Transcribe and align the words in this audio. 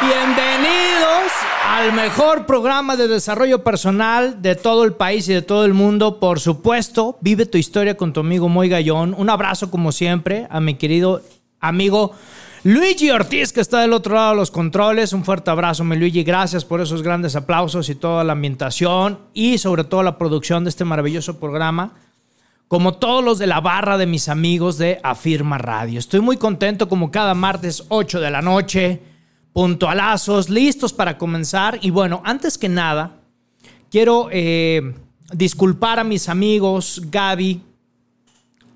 Bienvenidos 0.00 1.32
al 1.66 1.92
mejor 1.92 2.46
programa 2.46 2.96
de 2.96 3.08
desarrollo 3.08 3.62
personal 3.62 4.42
de 4.42 4.56
todo 4.56 4.84
el 4.84 4.94
país 4.94 5.28
y 5.28 5.32
de 5.32 5.42
todo 5.42 5.64
el 5.64 5.74
mundo. 5.74 6.18
Por 6.18 6.40
supuesto, 6.40 7.16
vive 7.20 7.46
tu 7.46 7.58
historia 7.58 7.96
con 7.96 8.12
tu 8.12 8.20
amigo 8.20 8.48
Moy 8.48 8.68
Gallón. 8.68 9.14
Un 9.16 9.30
abrazo 9.30 9.70
como 9.70 9.92
siempre 9.92 10.46
a 10.50 10.60
mi 10.60 10.74
querido 10.74 11.22
amigo 11.60 12.12
Luigi 12.64 13.10
Ortiz 13.10 13.52
que 13.52 13.60
está 13.60 13.80
del 13.80 13.92
otro 13.92 14.14
lado 14.14 14.30
de 14.30 14.36
los 14.36 14.50
controles. 14.50 15.12
Un 15.12 15.24
fuerte 15.24 15.50
abrazo, 15.50 15.84
mi 15.84 15.96
Luigi. 15.96 16.24
Gracias 16.24 16.64
por 16.64 16.80
esos 16.80 17.02
grandes 17.02 17.36
aplausos 17.36 17.88
y 17.88 17.94
toda 17.94 18.24
la 18.24 18.32
ambientación 18.32 19.18
y 19.32 19.58
sobre 19.58 19.84
todo 19.84 20.02
la 20.02 20.18
producción 20.18 20.64
de 20.64 20.70
este 20.70 20.84
maravilloso 20.84 21.38
programa 21.38 21.92
como 22.68 22.94
todos 22.94 23.22
los 23.22 23.38
de 23.38 23.46
la 23.46 23.60
barra 23.60 23.98
de 23.98 24.06
mis 24.06 24.28
amigos 24.28 24.78
de 24.78 24.98
Afirma 25.02 25.58
Radio. 25.58 25.98
Estoy 25.98 26.20
muy 26.20 26.36
contento 26.36 26.88
como 26.88 27.10
cada 27.10 27.34
martes 27.34 27.84
8 27.88 28.20
de 28.20 28.30
la 28.30 28.42
noche 28.42 29.13
puntualazos, 29.54 30.50
listos 30.50 30.92
para 30.92 31.16
comenzar. 31.16 31.78
Y 31.80 31.90
bueno, 31.90 32.20
antes 32.24 32.58
que 32.58 32.68
nada, 32.68 33.20
quiero 33.88 34.28
eh, 34.30 34.94
disculpar 35.32 36.00
a 36.00 36.04
mis 36.04 36.28
amigos 36.28 37.00
Gaby 37.10 37.62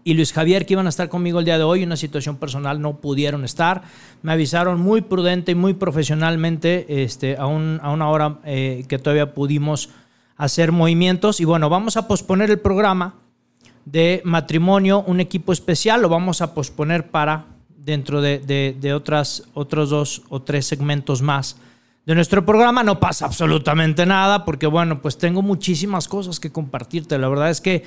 y 0.04 0.14
Luis 0.14 0.32
Javier 0.32 0.64
que 0.64 0.74
iban 0.74 0.86
a 0.86 0.88
estar 0.88 1.08
conmigo 1.08 1.40
el 1.40 1.44
día 1.44 1.58
de 1.58 1.64
hoy. 1.64 1.82
Una 1.82 1.96
situación 1.96 2.36
personal 2.36 2.80
no 2.80 3.00
pudieron 3.00 3.44
estar. 3.44 3.82
Me 4.22 4.32
avisaron 4.32 4.80
muy 4.80 5.02
prudente 5.02 5.52
y 5.52 5.56
muy 5.56 5.74
profesionalmente 5.74 7.02
este, 7.02 7.36
a, 7.36 7.46
una 7.46 8.08
hora 8.08 8.38
eh, 8.44 8.84
que 8.88 8.98
todavía 8.98 9.34
pudimos 9.34 9.90
hacer 10.36 10.70
movimientos. 10.70 11.40
Y 11.40 11.44
bueno, 11.44 11.68
vamos 11.68 11.96
a 11.96 12.06
posponer 12.06 12.50
el 12.50 12.60
programa 12.60 13.16
de 13.84 14.22
matrimonio, 14.24 15.02
un 15.06 15.18
equipo 15.18 15.52
especial, 15.52 16.02
lo 16.02 16.08
vamos 16.08 16.40
a 16.40 16.54
posponer 16.54 17.10
para 17.10 17.46
dentro 17.88 18.20
de, 18.20 18.92
otras, 18.94 19.44
otros 19.54 19.88
dos 19.88 20.22
o 20.28 20.42
tres 20.42 20.66
segmentos 20.66 21.22
más 21.22 21.56
de 22.04 22.14
nuestro 22.14 22.44
programa. 22.44 22.82
No 22.82 23.00
pasa 23.00 23.24
absolutamente 23.24 24.04
nada 24.04 24.44
porque, 24.44 24.66
bueno, 24.66 25.00
pues 25.00 25.16
tengo 25.16 25.40
muchísimas 25.40 26.06
cosas 26.06 26.38
que 26.38 26.52
compartirte. 26.52 27.16
La 27.16 27.28
verdad 27.28 27.48
es 27.48 27.62
que 27.62 27.84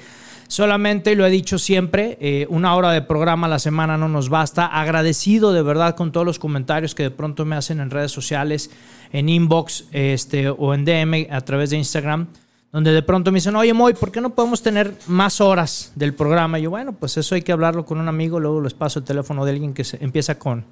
solamente, 0.48 1.16
lo 1.16 1.24
he 1.24 1.30
dicho 1.30 1.60
siempre, 1.60 2.18
eh, 2.20 2.48
una 2.50 2.76
hora 2.76 2.92
de 2.92 3.04
programa 3.04 3.46
a 3.46 3.50
la 3.52 3.60
semana 3.60 3.96
no 3.96 4.10
nos 4.10 4.30
basta. 4.30 4.66
Agradecido 4.66 5.54
de 5.54 5.62
verdad 5.62 5.96
con 5.96 6.12
todos 6.12 6.26
los 6.26 6.40
comentarios 6.40 6.96
que 6.96 7.04
de 7.04 7.12
pronto 7.12 7.46
me 7.46 7.56
hacen 7.56 7.80
en 7.80 7.92
redes 7.92 8.12
sociales, 8.12 8.72
en 9.14 9.30
inbox 9.30 9.86
este, 9.92 10.50
o 10.50 10.74
en 10.74 10.84
DM 10.84 11.28
a 11.30 11.42
través 11.42 11.70
de 11.70 11.78
Instagram 11.78 12.26
donde 12.72 12.92
de 12.92 13.02
pronto 13.02 13.32
me 13.32 13.38
dicen, 13.38 13.56
oye, 13.56 13.74
Moy, 13.74 13.94
¿por 13.94 14.12
qué 14.12 14.22
no 14.22 14.30
podemos 14.30 14.62
tener 14.64 14.96
más 15.08 15.42
horas 15.42 15.92
del 15.96 16.14
programa? 16.14 16.58
Y 16.58 16.64
yo, 16.64 16.70
bueno, 16.70 16.94
pues 16.94 17.18
eso 17.18 17.36
hay 17.36 17.42
que 17.42 17.52
hablarlo 17.52 17.86
con 17.86 18.00
un 18.00 18.08
amigo, 18.08 18.40
luego 18.40 18.62
les 18.62 18.74
paso 18.74 19.00
el 19.00 19.06
teléfono 19.06 19.44
de 19.44 19.52
alguien 19.52 19.74
que 19.74 19.84
se, 19.84 19.98
empieza 20.04 20.40
con, 20.40 20.66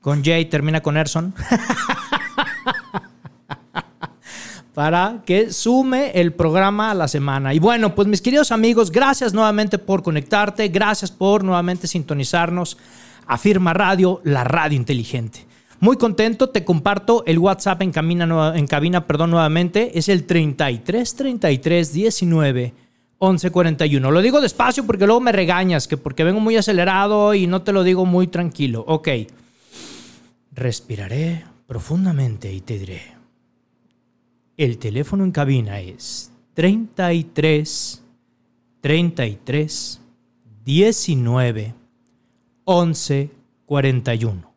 con 0.00 0.18
J 0.18 0.38
y 0.38 0.44
termina 0.44 0.80
con 0.80 0.96
Erson. 0.96 1.34
para 4.74 5.22
que 5.26 5.52
sume 5.52 6.12
el 6.14 6.32
programa 6.32 6.90
a 6.90 6.94
la 6.94 7.08
semana. 7.08 7.52
Y 7.52 7.58
bueno, 7.58 7.94
pues 7.94 8.08
mis 8.08 8.22
queridos 8.22 8.52
amigos, 8.52 8.90
gracias 8.90 9.34
nuevamente 9.34 9.78
por 9.78 10.02
conectarte, 10.02 10.68
gracias 10.68 11.10
por 11.10 11.44
nuevamente 11.44 11.86
sintonizarnos 11.86 12.78
a 13.26 13.36
Firma 13.36 13.74
Radio, 13.74 14.20
la 14.24 14.44
radio 14.44 14.76
inteligente. 14.76 15.46
Muy 15.82 15.96
contento, 15.96 16.48
te 16.48 16.64
comparto 16.64 17.24
el 17.26 17.40
WhatsApp 17.40 17.82
en, 17.82 17.90
cabina, 17.90 18.52
en 18.54 18.68
cabina 18.68 19.04
perdón, 19.04 19.30
nuevamente. 19.30 19.98
Es 19.98 20.08
el 20.08 20.26
33 20.26 21.16
33 21.16 21.92
19 21.92 22.74
11 23.18 23.50
41. 23.50 24.10
Lo 24.12 24.22
digo 24.22 24.40
despacio 24.40 24.86
porque 24.86 25.06
luego 25.06 25.20
me 25.20 25.32
regañas, 25.32 25.88
que 25.88 25.96
porque 25.96 26.22
vengo 26.22 26.38
muy 26.38 26.56
acelerado 26.56 27.34
y 27.34 27.48
no 27.48 27.62
te 27.62 27.72
lo 27.72 27.82
digo 27.82 28.06
muy 28.06 28.28
tranquilo. 28.28 28.84
Ok. 28.86 29.08
Respiraré 30.52 31.44
profundamente 31.66 32.52
y 32.52 32.60
te 32.60 32.78
diré. 32.78 33.02
El 34.56 34.78
teléfono 34.78 35.24
en 35.24 35.32
cabina 35.32 35.80
es 35.80 36.30
33 36.54 38.04
33 38.80 40.00
19 40.64 41.74
11 42.66 43.30
41. 43.66 44.51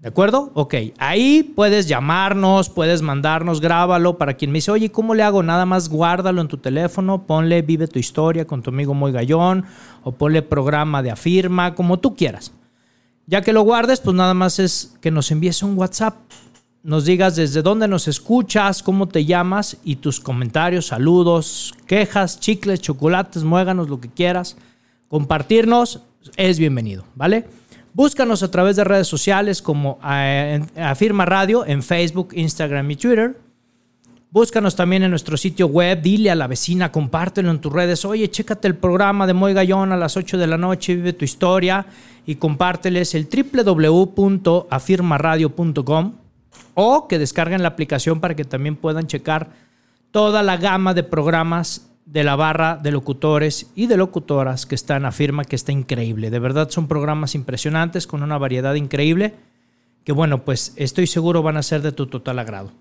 ¿De 0.00 0.08
acuerdo? 0.08 0.52
Ok, 0.54 0.74
ahí 0.98 1.42
puedes 1.42 1.88
llamarnos, 1.88 2.70
puedes 2.70 3.02
mandarnos, 3.02 3.60
grábalo 3.60 4.16
para 4.16 4.34
quien 4.34 4.52
me 4.52 4.58
dice, 4.58 4.70
oye, 4.70 4.92
¿cómo 4.92 5.12
le 5.12 5.24
hago? 5.24 5.42
Nada 5.42 5.66
más 5.66 5.88
guárdalo 5.88 6.40
en 6.40 6.46
tu 6.46 6.58
teléfono, 6.58 7.26
ponle 7.26 7.62
Vive 7.62 7.88
tu 7.88 7.98
historia 7.98 8.46
con 8.46 8.62
tu 8.62 8.70
amigo 8.70 8.94
Muy 8.94 9.10
Gallón 9.10 9.64
o 10.04 10.12
ponle 10.12 10.42
programa 10.42 11.02
de 11.02 11.10
afirma, 11.10 11.74
como 11.74 11.98
tú 11.98 12.14
quieras. 12.14 12.52
Ya 13.26 13.42
que 13.42 13.52
lo 13.52 13.62
guardes, 13.62 13.98
pues 14.00 14.14
nada 14.14 14.34
más 14.34 14.60
es 14.60 14.96
que 15.00 15.10
nos 15.10 15.32
envíes 15.32 15.64
un 15.64 15.76
WhatsApp, 15.76 16.14
nos 16.84 17.04
digas 17.04 17.34
desde 17.34 17.62
dónde 17.62 17.88
nos 17.88 18.06
escuchas, 18.06 18.84
cómo 18.84 19.08
te 19.08 19.24
llamas 19.24 19.78
y 19.82 19.96
tus 19.96 20.20
comentarios, 20.20 20.86
saludos, 20.86 21.74
quejas, 21.88 22.38
chicles, 22.38 22.80
chocolates, 22.80 23.42
muéganos, 23.42 23.88
lo 23.88 24.00
que 24.00 24.08
quieras. 24.08 24.56
Compartirnos 25.08 26.02
es 26.36 26.60
bienvenido, 26.60 27.02
¿vale? 27.16 27.46
Búscanos 27.94 28.42
a 28.42 28.50
través 28.50 28.76
de 28.76 28.84
redes 28.84 29.06
sociales 29.06 29.62
como 29.62 29.98
eh, 30.08 30.60
Afirma 30.76 31.24
Radio 31.24 31.64
en 31.66 31.82
Facebook, 31.82 32.30
Instagram 32.34 32.90
y 32.90 32.96
Twitter. 32.96 33.48
Búscanos 34.30 34.76
también 34.76 35.02
en 35.02 35.08
nuestro 35.10 35.38
sitio 35.38 35.68
web, 35.68 36.02
dile 36.02 36.30
a 36.30 36.34
la 36.34 36.46
vecina, 36.46 36.92
compártelo 36.92 37.50
en 37.50 37.60
tus 37.60 37.72
redes. 37.72 38.04
Oye, 38.04 38.30
chécate 38.30 38.68
el 38.68 38.76
programa 38.76 39.26
de 39.26 39.32
Moy 39.32 39.54
Gallón 39.54 39.90
a 39.90 39.96
las 39.96 40.18
8 40.18 40.36
de 40.36 40.46
la 40.46 40.58
noche, 40.58 40.94
vive 40.94 41.14
tu 41.14 41.24
historia 41.24 41.86
y 42.26 42.34
compárteles 42.34 43.14
el 43.14 43.26
www.afirmaradio.com 43.26 46.12
o 46.74 47.08
que 47.08 47.18
descarguen 47.18 47.62
la 47.62 47.68
aplicación 47.68 48.20
para 48.20 48.36
que 48.36 48.44
también 48.44 48.76
puedan 48.76 49.06
checar 49.06 49.48
toda 50.10 50.42
la 50.42 50.58
gama 50.58 50.92
de 50.92 51.04
programas 51.04 51.87
de 52.10 52.24
la 52.24 52.36
barra 52.36 52.78
de 52.82 52.90
locutores 52.90 53.70
y 53.74 53.86
de 53.86 53.98
locutoras 53.98 54.64
que 54.64 54.74
están 54.74 55.04
afirma 55.04 55.44
que 55.44 55.56
está 55.56 55.72
increíble. 55.72 56.30
De 56.30 56.38
verdad 56.38 56.70
son 56.70 56.88
programas 56.88 57.34
impresionantes 57.34 58.06
con 58.06 58.22
una 58.22 58.38
variedad 58.38 58.74
increíble 58.74 59.34
que 60.04 60.12
bueno, 60.12 60.42
pues 60.42 60.72
estoy 60.76 61.06
seguro 61.06 61.42
van 61.42 61.58
a 61.58 61.62
ser 61.62 61.82
de 61.82 61.92
tu 61.92 62.06
total 62.06 62.38
agrado. 62.38 62.72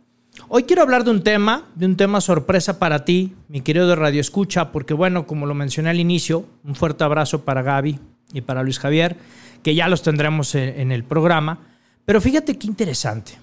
Hoy 0.47 0.63
quiero 0.63 0.81
hablar 0.81 1.03
de 1.03 1.11
un 1.11 1.23
tema, 1.23 1.65
de 1.75 1.85
un 1.85 1.97
tema 1.97 2.21
sorpresa 2.21 2.79
para 2.79 3.03
ti, 3.03 3.35
mi 3.49 3.59
querido 3.59 3.87
de 3.87 3.95
Radio 3.95 4.21
Escucha, 4.21 4.71
porque 4.71 4.93
bueno, 4.93 5.27
como 5.27 5.45
lo 5.45 5.53
mencioné 5.53 5.89
al 5.89 5.99
inicio, 5.99 6.45
un 6.63 6.75
fuerte 6.75 7.03
abrazo 7.03 7.43
para 7.43 7.63
Gaby 7.63 7.99
y 8.31 8.41
para 8.41 8.63
Luis 8.63 8.79
Javier, 8.79 9.17
que 9.61 9.75
ya 9.75 9.89
los 9.89 10.03
tendremos 10.03 10.55
en 10.55 10.91
el 10.93 11.03
programa. 11.03 11.59
Pero 12.05 12.21
fíjate 12.21 12.57
qué 12.57 12.67
interesante. 12.67 13.33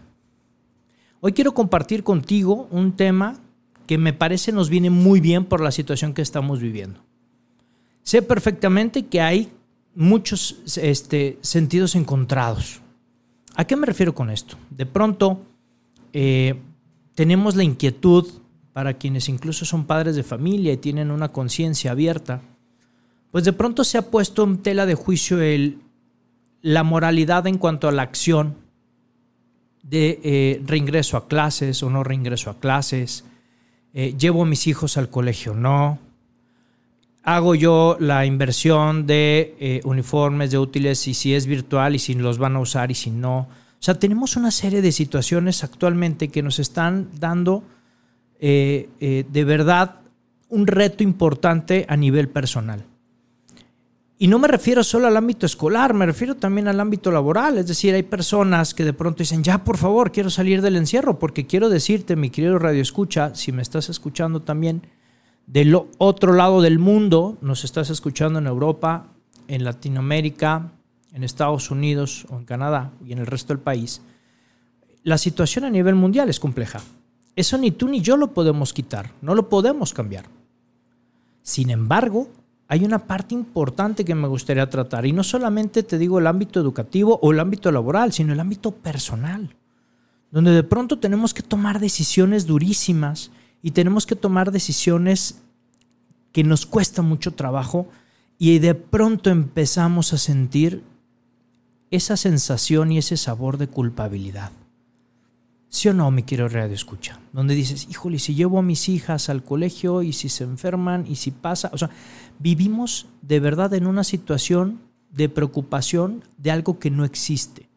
Hoy 1.21 1.35
quiero 1.35 1.53
compartir 1.53 2.05
contigo 2.05 2.69
un 2.71 2.97
tema 2.97 3.39
que 3.87 3.99
me 3.99 4.13
parece 4.13 4.53
nos 4.53 4.69
viene 4.69 4.91
muy 4.91 5.21
bien 5.21 5.45
por 5.45 5.61
la 5.61 5.71
situación 5.71 6.15
que 6.15 6.23
estamos 6.23 6.61
viviendo. 6.61 7.01
Sé 8.03 8.23
perfectamente 8.23 9.07
que 9.07 9.21
hay 9.21 9.51
muchos 9.95 10.57
este, 10.77 11.39
sentidos 11.43 11.95
encontrados. 11.95 12.81
¿A 13.57 13.65
qué 13.65 13.77
me 13.77 13.87
refiero 13.87 14.15
con 14.15 14.31
esto? 14.31 14.57
De 14.71 14.87
pronto 14.87 15.43
eh, 16.13 16.55
tenemos 17.15 17.57
la 17.57 17.65
inquietud 17.65 18.27
para 18.73 18.95
quienes 18.95 19.29
incluso 19.29 19.65
son 19.65 19.85
padres 19.85 20.17
de 20.17 20.25
familia 20.25 20.73
y 20.73 20.79
tienen 20.79 21.11
una 21.11 21.31
conciencia 21.31 21.93
abierta, 21.93 22.43
pues 23.31 23.45
de 23.45 23.53
pronto 23.53 23.85
se 23.85 23.99
ha 23.99 24.11
puesto 24.11 24.45
en 24.45 24.59
tela 24.59 24.85
de 24.85 24.95
juicio 24.95 25.41
el, 25.41 25.79
la 26.61 26.83
moralidad 26.83 27.47
en 27.47 27.59
cuanto 27.59 27.89
a 27.89 27.93
la 27.93 28.03
acción 28.03 28.57
de 29.83 30.21
eh, 30.25 30.63
reingreso 30.67 31.17
a 31.17 31.29
clases 31.29 31.83
o 31.83 31.91
no 31.91 32.03
reingreso 32.03 32.51
a 32.51 32.59
clases, 32.59 33.25
eh, 33.95 34.15
llevo 34.19 34.43
a 34.43 34.47
mis 34.47 34.67
hijos 34.67 34.97
al 34.97 35.09
colegio, 35.09 35.55
no. 35.55 35.99
Hago 37.23 37.55
yo 37.55 37.97
la 38.01 38.27
inversión 38.27 39.07
de 39.07 39.55
eh, 39.59 39.81
uniformes, 39.85 40.51
de 40.51 40.59
útiles, 40.59 41.09
y 41.09 41.15
si 41.15 41.35
es 41.35 41.47
virtual 41.47 41.95
y 41.95 41.99
si 41.99 42.15
los 42.15 42.39
van 42.39 42.57
a 42.57 42.61
usar 42.61 42.91
y 42.91 42.95
si 42.95 43.11
no. 43.11 43.39
O 43.39 43.85
sea, 43.85 43.99
tenemos 43.99 44.37
una 44.37 44.51
serie 44.51 44.83
de 44.83 44.93
situaciones 44.93 45.65
actualmente 45.65 46.29
que 46.29 46.43
nos 46.43 46.59
están 46.59 47.09
dando 47.19 47.63
eh, 48.41 48.89
de 48.99 49.45
verdad 49.45 50.01
un 50.49 50.67
reto 50.67 51.03
importante 51.03 51.87
a 51.89 51.97
nivel 51.97 52.29
personal. 52.29 52.85
Y 54.17 54.29
no 54.29 54.39
me 54.39 54.47
refiero 54.47 54.85
solo 54.85 55.09
al 55.09 55.17
ámbito 55.17 55.45
escolar, 55.45 55.93
me 55.93 56.07
refiero 56.07 56.37
también 56.37 56.69
al 56.69 56.79
ámbito 56.79 57.11
laboral. 57.11 57.59
Es 57.59 57.67
decir, 57.67 57.95
hay 57.95 58.05
personas 58.05 58.73
que 58.73 58.85
de 58.85 58.93
pronto 58.93 59.19
dicen, 59.19 59.43
ya 59.43 59.65
por 59.65 59.77
favor, 59.77 60.13
quiero 60.13 60.31
salir 60.31 60.63
del 60.63 60.77
encierro, 60.77 61.19
porque 61.19 61.47
quiero 61.47 61.69
decirte, 61.69 62.15
mi 62.15 62.31
querido 62.31 62.59
Radio 62.59 62.81
Escucha, 62.81 63.35
si 63.35 63.51
me 63.51 63.63
estás 63.63 63.89
escuchando 63.89 64.41
también 64.41 64.83
del 65.47 65.77
otro 65.99 66.33
lado 66.33 66.63
del 66.63 66.79
mundo, 66.79 67.37
nos 67.41 67.65
estás 67.65 67.91
escuchando 67.91 68.39
en 68.39 68.47
Europa, 68.47 69.09
en 69.49 69.65
Latinoamérica, 69.65 70.73
en 71.13 71.25
Estados 71.25 71.71
Unidos 71.71 72.27
o 72.31 72.39
en 72.39 72.45
Canadá 72.45 72.93
y 73.05 73.13
en 73.13 73.19
el 73.19 73.27
resto 73.27 73.53
del 73.53 73.63
país, 73.63 74.01
la 75.03 75.19
situación 75.19 75.65
a 75.65 75.71
nivel 75.71 75.97
mundial 75.97 76.29
es 76.29 76.41
compleja. 76.41 76.81
Eso 77.37 77.59
ni 77.59 77.73
tú 77.73 77.89
ni 77.89 78.01
yo 78.01 78.17
lo 78.17 78.33
podemos 78.33 78.73
quitar, 78.73 79.11
no 79.23 79.35
lo 79.35 79.49
podemos 79.49 79.93
cambiar. 79.93 80.27
Sin 81.43 81.71
embargo, 81.71 82.29
hay 82.75 82.85
una 82.85 83.07
parte 83.07 83.37
importante 83.37 84.05
que 84.05 84.17
me 84.17 84.27
gustaría 84.27 84.69
tratar, 84.69 85.07
y 85.07 85.13
no 85.13 85.23
solamente 85.23 85.85
te 85.85 85.97
digo 85.97 86.19
el 86.19 86.27
ámbito 86.27 86.59
educativo 86.59 87.21
o 87.23 87.31
el 87.31 87.39
ámbito 87.39 87.71
laboral, 87.71 88.13
sino 88.13 88.33
el 88.33 88.41
ámbito 88.41 88.73
personal, 88.73 89.55
donde 90.33 90.51
de 90.51 90.65
pronto 90.65 90.99
tenemos 90.99 91.33
que 91.33 91.45
tomar 91.45 91.79
decisiones 91.79 92.47
durísimas 92.47 93.31
y 93.63 93.71
tenemos 93.71 94.07
que 94.07 94.17
tomar 94.17 94.51
decisiones 94.51 95.41
que 96.33 96.43
nos 96.43 96.67
cuesta 96.67 97.01
mucho 97.01 97.35
trabajo 97.35 97.87
y 98.39 98.59
de 98.59 98.75
pronto 98.75 99.31
empezamos 99.31 100.13
a 100.13 100.19
sentir 100.19 100.83
esa 101.93 102.17
sensación 102.17 102.91
y 102.91 102.99
ese 102.99 103.17
sabor 103.17 103.57
de 103.57 103.69
culpabilidad. 103.69 104.51
¿Sí 105.75 105.89
o 105.89 105.93
no, 105.93 106.09
mi 106.13 106.23
querido 106.23 106.47
Radio 106.47 106.73
Escucha? 106.73 107.19
Donde 107.33 107.57
dices, 107.57 107.89
híjole, 107.91 108.21
si 108.21 108.37
llevo 108.37 108.61
a 108.61 108.63
mis 108.63 108.89
hijas 108.89 109.29
al 109.29 109.43
colegio 109.43 110.03
y 110.03 110.13
si 110.13 110.29
se 110.29 110.45
enferman 110.45 111.05
y 111.09 111.17
si 111.17 111.33
pasa, 111.33 111.69
o 111.73 111.79
sea, 111.79 111.91
vivimos 112.39 113.09
de 113.23 113.41
verdad 113.41 113.75
en 113.75 113.89
una 113.89 114.05
situación 114.05 114.83
de 115.11 115.29
preocupación 115.29 116.23
de 116.39 116.53
algo 116.53 116.79
que 116.79 116.93
no 116.93 117.05
existe. 117.05 117.69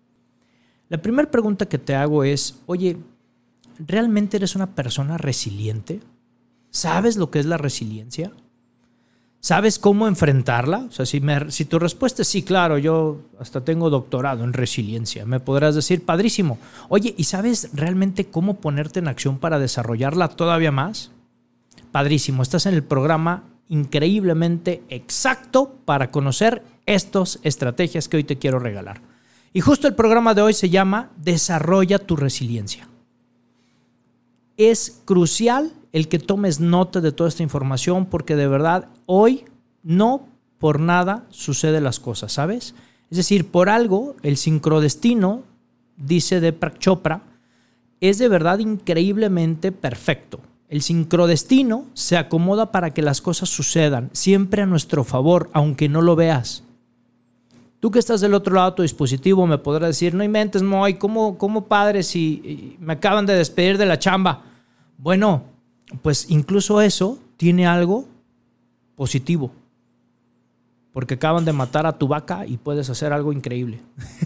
La 0.89 1.01
primera 1.01 1.31
pregunta 1.31 1.67
que 1.67 1.79
te 1.79 1.95
hago 1.95 2.23
es, 2.23 2.59
oye, 2.67 2.97
¿realmente 3.79 4.37
eres 4.37 4.55
una 4.55 4.75
persona 4.75 5.17
resiliente? 5.17 5.99
¿Sabes 6.69 7.17
lo 7.17 7.31
que 7.31 7.39
es 7.39 7.47
la 7.47 7.57
resiliencia? 7.57 8.31
¿Sabes 9.39 9.79
cómo 9.79 10.07
enfrentarla? 10.07 10.87
O 10.89 10.91
sea, 10.91 11.05
si, 11.05 11.21
si 11.49 11.65
tu 11.65 11.79
respuesta 11.79 12.23
es 12.23 12.27
sí, 12.27 12.41
claro, 12.43 12.77
yo 12.77 13.21
hasta 13.39 13.63
tengo 13.63 13.89
doctorado 13.89 14.43
en 14.43 14.53
resiliencia, 14.53 15.25
me 15.25 15.39
podrás 15.39 15.75
decir, 15.75 16.03
padrísimo. 16.03 16.57
Oye, 16.89 17.13
¿y 17.17 17.25
sabes 17.25 17.69
realmente 17.73 18.25
cómo 18.25 18.55
ponerte 18.59 18.99
en 18.99 19.07
acción 19.07 19.37
para 19.37 19.59
desarrollarla 19.59 20.29
todavía 20.29 20.71
más? 20.71 21.11
Padrísimo, 21.91 22.41
estás 22.43 22.65
en 22.65 22.73
el 22.73 22.83
programa 22.83 23.43
increíblemente 23.69 24.83
exacto 24.89 25.75
para 25.85 26.09
conocer 26.09 26.63
estas 26.85 27.39
estrategias 27.43 28.07
que 28.07 28.17
hoy 28.17 28.23
te 28.23 28.37
quiero 28.37 28.59
regalar. 28.59 29.01
Y 29.53 29.61
justo 29.61 29.87
el 29.87 29.95
programa 29.95 30.33
de 30.33 30.41
hoy 30.41 30.53
se 30.53 30.69
llama 30.69 31.11
Desarrolla 31.17 31.99
tu 31.99 32.15
resiliencia. 32.15 32.87
Es 34.55 35.01
crucial 35.05 35.73
el 35.97 36.07
que 36.07 36.19
tomes 36.19 36.59
nota 36.59 37.01
de 37.01 37.11
toda 37.11 37.27
esta 37.27 37.43
información 37.43 38.05
porque 38.05 38.35
de 38.35 38.47
verdad 38.47 38.87
hoy 39.07 39.45
no 39.81 40.27
por 40.59 40.79
nada 40.79 41.25
suceden 41.29 41.83
las 41.83 41.99
cosas, 41.99 42.31
¿sabes? 42.33 42.75
Es 43.09 43.17
decir, 43.17 43.49
por 43.49 43.67
algo 43.67 44.15
el 44.21 44.37
sincrodestino, 44.37 45.41
dice 45.97 46.39
Deepak 46.39 46.77
Chopra, 46.77 47.23
es 47.99 48.19
de 48.19 48.27
verdad 48.27 48.59
increíblemente 48.59 49.71
perfecto. 49.71 50.39
El 50.69 50.83
sincrodestino 50.83 51.85
se 51.93 52.15
acomoda 52.15 52.71
para 52.71 52.93
que 52.93 53.01
las 53.01 53.21
cosas 53.21 53.49
sucedan, 53.49 54.11
siempre 54.13 54.61
a 54.61 54.67
nuestro 54.67 55.03
favor, 55.03 55.49
aunque 55.53 55.89
no 55.89 56.01
lo 56.01 56.15
veas. 56.15 56.63
Tú 57.79 57.89
que 57.89 57.99
estás 57.99 58.21
del 58.21 58.35
otro 58.35 58.53
lado 58.53 58.71
de 58.71 58.75
tu 58.75 58.81
dispositivo 58.83 59.47
me 59.47 59.57
podrás 59.57 59.89
decir, 59.89 60.13
no 60.13 60.23
inventes, 60.23 60.61
Moy, 60.61 60.95
¿cómo, 60.95 61.39
cómo 61.39 61.65
padre 61.65 62.03
si 62.03 62.75
me 62.79 62.93
acaban 62.93 63.25
de 63.25 63.33
despedir 63.33 63.79
de 63.79 63.85
la 63.87 63.97
chamba? 63.97 64.43
Bueno, 64.97 65.56
pues 66.01 66.29
incluso 66.29 66.81
eso 66.81 67.19
tiene 67.37 67.67
algo 67.67 68.07
positivo. 68.95 69.51
Porque 70.91 71.15
acaban 71.15 71.45
de 71.45 71.53
matar 71.53 71.85
a 71.85 71.97
tu 71.97 72.07
vaca 72.07 72.45
y 72.45 72.57
puedes 72.57 72.89
hacer 72.89 73.13
algo 73.13 73.31
increíble. 73.31 73.79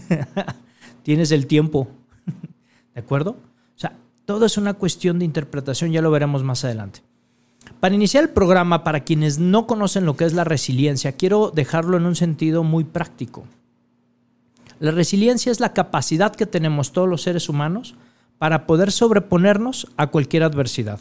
Tienes 1.02 1.30
el 1.30 1.46
tiempo. 1.46 1.88
¿De 2.94 3.00
acuerdo? 3.00 3.32
O 3.32 3.78
sea, 3.78 3.96
todo 4.24 4.46
es 4.46 4.56
una 4.56 4.74
cuestión 4.74 5.18
de 5.18 5.24
interpretación, 5.24 5.92
ya 5.92 6.00
lo 6.00 6.10
veremos 6.10 6.42
más 6.42 6.64
adelante. 6.64 7.00
Para 7.80 7.94
iniciar 7.94 8.24
el 8.24 8.30
programa, 8.30 8.84
para 8.84 9.00
quienes 9.00 9.38
no 9.38 9.66
conocen 9.66 10.06
lo 10.06 10.16
que 10.16 10.24
es 10.24 10.32
la 10.32 10.44
resiliencia, 10.44 11.12
quiero 11.12 11.50
dejarlo 11.50 11.96
en 11.96 12.06
un 12.06 12.16
sentido 12.16 12.64
muy 12.64 12.84
práctico. 12.84 13.44
La 14.78 14.90
resiliencia 14.90 15.52
es 15.52 15.60
la 15.60 15.72
capacidad 15.72 16.34
que 16.34 16.46
tenemos 16.46 16.92
todos 16.92 17.08
los 17.08 17.22
seres 17.22 17.48
humanos 17.48 17.94
para 18.38 18.66
poder 18.66 18.90
sobreponernos 18.90 19.88
a 19.96 20.08
cualquier 20.08 20.42
adversidad. 20.42 20.98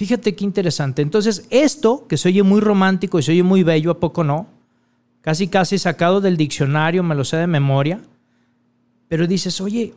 Fíjate 0.00 0.34
qué 0.34 0.44
interesante. 0.46 1.02
Entonces, 1.02 1.46
esto, 1.50 2.06
que 2.08 2.16
se 2.16 2.28
oye 2.28 2.42
muy 2.42 2.62
romántico 2.62 3.18
y 3.18 3.22
se 3.22 3.32
oye 3.32 3.42
muy 3.42 3.62
bello, 3.62 3.90
¿a 3.90 4.00
poco 4.00 4.24
no? 4.24 4.46
Casi, 5.20 5.46
casi 5.48 5.76
sacado 5.76 6.22
del 6.22 6.38
diccionario, 6.38 7.02
me 7.02 7.14
lo 7.14 7.22
sé 7.22 7.36
de 7.36 7.46
memoria. 7.46 8.00
Pero 9.08 9.26
dices, 9.26 9.60
oye, 9.60 9.92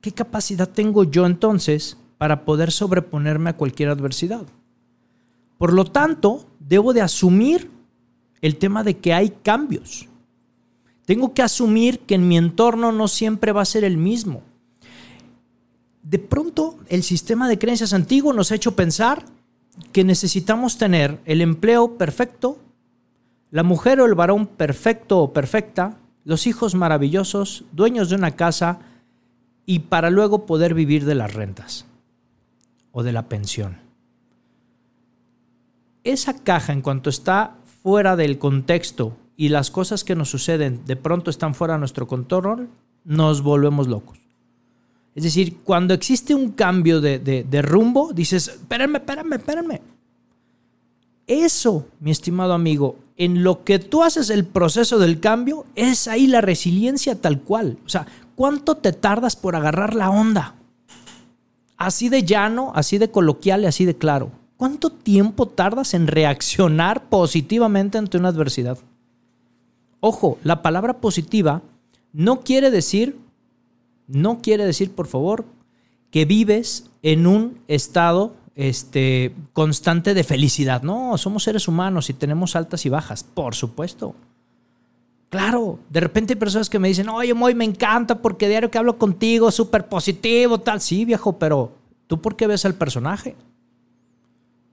¿qué 0.00 0.12
capacidad 0.12 0.66
tengo 0.66 1.04
yo 1.04 1.26
entonces 1.26 1.98
para 2.16 2.46
poder 2.46 2.72
sobreponerme 2.72 3.50
a 3.50 3.56
cualquier 3.58 3.90
adversidad? 3.90 4.46
Por 5.58 5.74
lo 5.74 5.84
tanto, 5.84 6.46
debo 6.58 6.94
de 6.94 7.02
asumir 7.02 7.70
el 8.40 8.56
tema 8.56 8.82
de 8.82 8.96
que 8.96 9.12
hay 9.12 9.28
cambios. 9.28 10.08
Tengo 11.04 11.34
que 11.34 11.42
asumir 11.42 11.98
que 11.98 12.14
en 12.14 12.28
mi 12.28 12.38
entorno 12.38 12.92
no 12.92 13.08
siempre 13.08 13.52
va 13.52 13.60
a 13.60 13.66
ser 13.66 13.84
el 13.84 13.98
mismo. 13.98 14.42
De 16.04 16.18
pronto, 16.18 16.78
el 16.88 17.02
sistema 17.02 17.48
de 17.48 17.58
creencias 17.58 17.94
antiguo 17.94 18.34
nos 18.34 18.52
ha 18.52 18.54
hecho 18.54 18.76
pensar 18.76 19.24
que 19.90 20.04
necesitamos 20.04 20.76
tener 20.76 21.18
el 21.24 21.40
empleo 21.40 21.96
perfecto, 21.96 22.58
la 23.50 23.62
mujer 23.62 24.00
o 24.00 24.06
el 24.06 24.14
varón 24.14 24.46
perfecto 24.46 25.18
o 25.20 25.32
perfecta, 25.32 25.96
los 26.24 26.46
hijos 26.46 26.74
maravillosos, 26.74 27.64
dueños 27.72 28.10
de 28.10 28.16
una 28.16 28.32
casa 28.32 28.80
y 29.64 29.80
para 29.80 30.10
luego 30.10 30.44
poder 30.44 30.74
vivir 30.74 31.06
de 31.06 31.14
las 31.14 31.32
rentas 31.32 31.86
o 32.92 33.02
de 33.02 33.12
la 33.12 33.28
pensión. 33.28 33.78
Esa 36.04 36.34
caja 36.34 36.74
en 36.74 36.82
cuanto 36.82 37.08
está 37.08 37.56
fuera 37.82 38.14
del 38.14 38.38
contexto 38.38 39.16
y 39.38 39.48
las 39.48 39.70
cosas 39.70 40.04
que 40.04 40.14
nos 40.14 40.28
suceden 40.28 40.84
de 40.84 40.96
pronto 40.96 41.30
están 41.30 41.54
fuera 41.54 41.74
de 41.74 41.80
nuestro 41.80 42.06
control, 42.06 42.68
nos 43.04 43.40
volvemos 43.40 43.88
locos. 43.88 44.23
Es 45.14 45.22
decir, 45.22 45.58
cuando 45.62 45.94
existe 45.94 46.34
un 46.34 46.52
cambio 46.52 47.00
de, 47.00 47.62
rumbo, 47.62 48.12
dices, 48.12 48.48
espérame, 48.48 48.96
espérame, 48.96 49.32
espérame. 49.34 49.80
Eso, 51.26 51.86
mi 52.00 52.10
estimado 52.10 52.52
amigo, 52.52 52.98
en 53.16 53.44
lo 53.44 53.64
que 53.64 53.78
tú 53.78 54.02
haces 54.02 54.28
el 54.28 54.44
proceso 54.44 54.98
del 54.98 55.20
cambio, 55.20 55.66
es 55.76 56.08
ahí 56.08 56.26
la 56.26 56.40
resiliencia 56.40 57.20
tal 57.20 57.40
cual. 57.40 57.78
O 57.86 57.88
sea, 57.88 58.06
¿cuánto 58.34 58.76
te 58.76 58.92
tardas 58.92 59.36
por 59.36 59.54
agarrar 59.54 59.94
la 59.94 60.10
onda? 60.10 60.56
Así 61.76 62.08
de 62.08 62.24
llano, 62.24 62.72
así 62.74 62.98
de 62.98 63.10
coloquial 63.10 63.62
y 63.62 63.66
así 63.66 63.84
de 63.84 63.96
claro. 63.96 64.32
¿Cuánto 64.56 64.90
tiempo 64.90 65.46
tardas 65.46 65.94
en 65.94 66.08
reaccionar 66.08 67.08
positivamente 67.08 67.98
ante 67.98 68.18
una 68.18 68.28
adversidad? 68.28 68.78
Ojo, 70.00 70.38
la 70.42 70.60
palabra 70.60 70.98
positiva 71.00 71.62
no 72.12 72.40
quiere 72.40 72.70
decir 72.70 73.18
no 74.06 74.40
quiere 74.40 74.64
decir, 74.66 74.92
por 74.94 75.06
favor, 75.06 75.44
que 76.10 76.24
vives 76.24 76.90
en 77.02 77.26
un 77.26 77.60
estado 77.68 78.34
este, 78.54 79.34
constante 79.52 80.14
de 80.14 80.24
felicidad. 80.24 80.82
No, 80.82 81.18
somos 81.18 81.44
seres 81.44 81.68
humanos 81.68 82.10
y 82.10 82.14
tenemos 82.14 82.56
altas 82.56 82.86
y 82.86 82.88
bajas, 82.88 83.24
por 83.24 83.54
supuesto. 83.54 84.14
Claro, 85.28 85.80
de 85.90 86.00
repente 86.00 86.34
hay 86.34 86.38
personas 86.38 86.70
que 86.70 86.78
me 86.78 86.88
dicen, 86.88 87.08
oye, 87.08 87.34
Moy, 87.34 87.54
me 87.54 87.64
encanta 87.64 88.22
porque 88.22 88.48
diario 88.48 88.70
que 88.70 88.78
hablo 88.78 88.98
contigo, 88.98 89.50
súper 89.50 89.88
positivo, 89.88 90.58
tal. 90.58 90.80
Sí, 90.80 91.04
viejo, 91.04 91.38
pero 91.38 91.72
¿tú 92.06 92.20
por 92.20 92.36
qué 92.36 92.46
ves 92.46 92.64
al 92.64 92.74
personaje? 92.74 93.34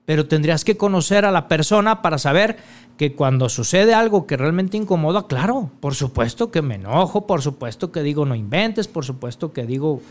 Pero 0.04 0.26
tendrías 0.26 0.64
que 0.64 0.76
conocer 0.76 1.24
a 1.24 1.30
la 1.30 1.48
persona 1.48 2.02
para 2.02 2.18
saber 2.18 2.56
que 2.96 3.14
cuando 3.14 3.48
sucede 3.48 3.94
algo 3.94 4.26
que 4.26 4.36
realmente 4.36 4.76
incomoda, 4.76 5.26
claro, 5.26 5.70
por 5.80 5.94
supuesto 5.94 6.50
que 6.50 6.62
me 6.62 6.74
enojo, 6.74 7.26
por 7.26 7.40
supuesto 7.42 7.92
que 7.92 8.02
digo 8.02 8.26
no 8.26 8.34
inventes, 8.34 8.88
por 8.88 9.04
supuesto 9.04 9.52
que 9.52 9.64
digo 9.64 10.02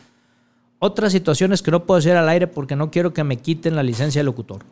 otras 0.80 1.12
situaciones 1.12 1.62
que 1.62 1.72
no 1.72 1.86
puedo 1.86 2.00
decir 2.00 2.14
al 2.14 2.30
aire 2.30 2.48
porque 2.48 2.76
no 2.76 2.90
quiero 2.90 3.14
que 3.14 3.24
me 3.24 3.38
quiten 3.38 3.76
la 3.76 3.84
licencia 3.84 4.20
de 4.20 4.24
locutor. 4.24 4.64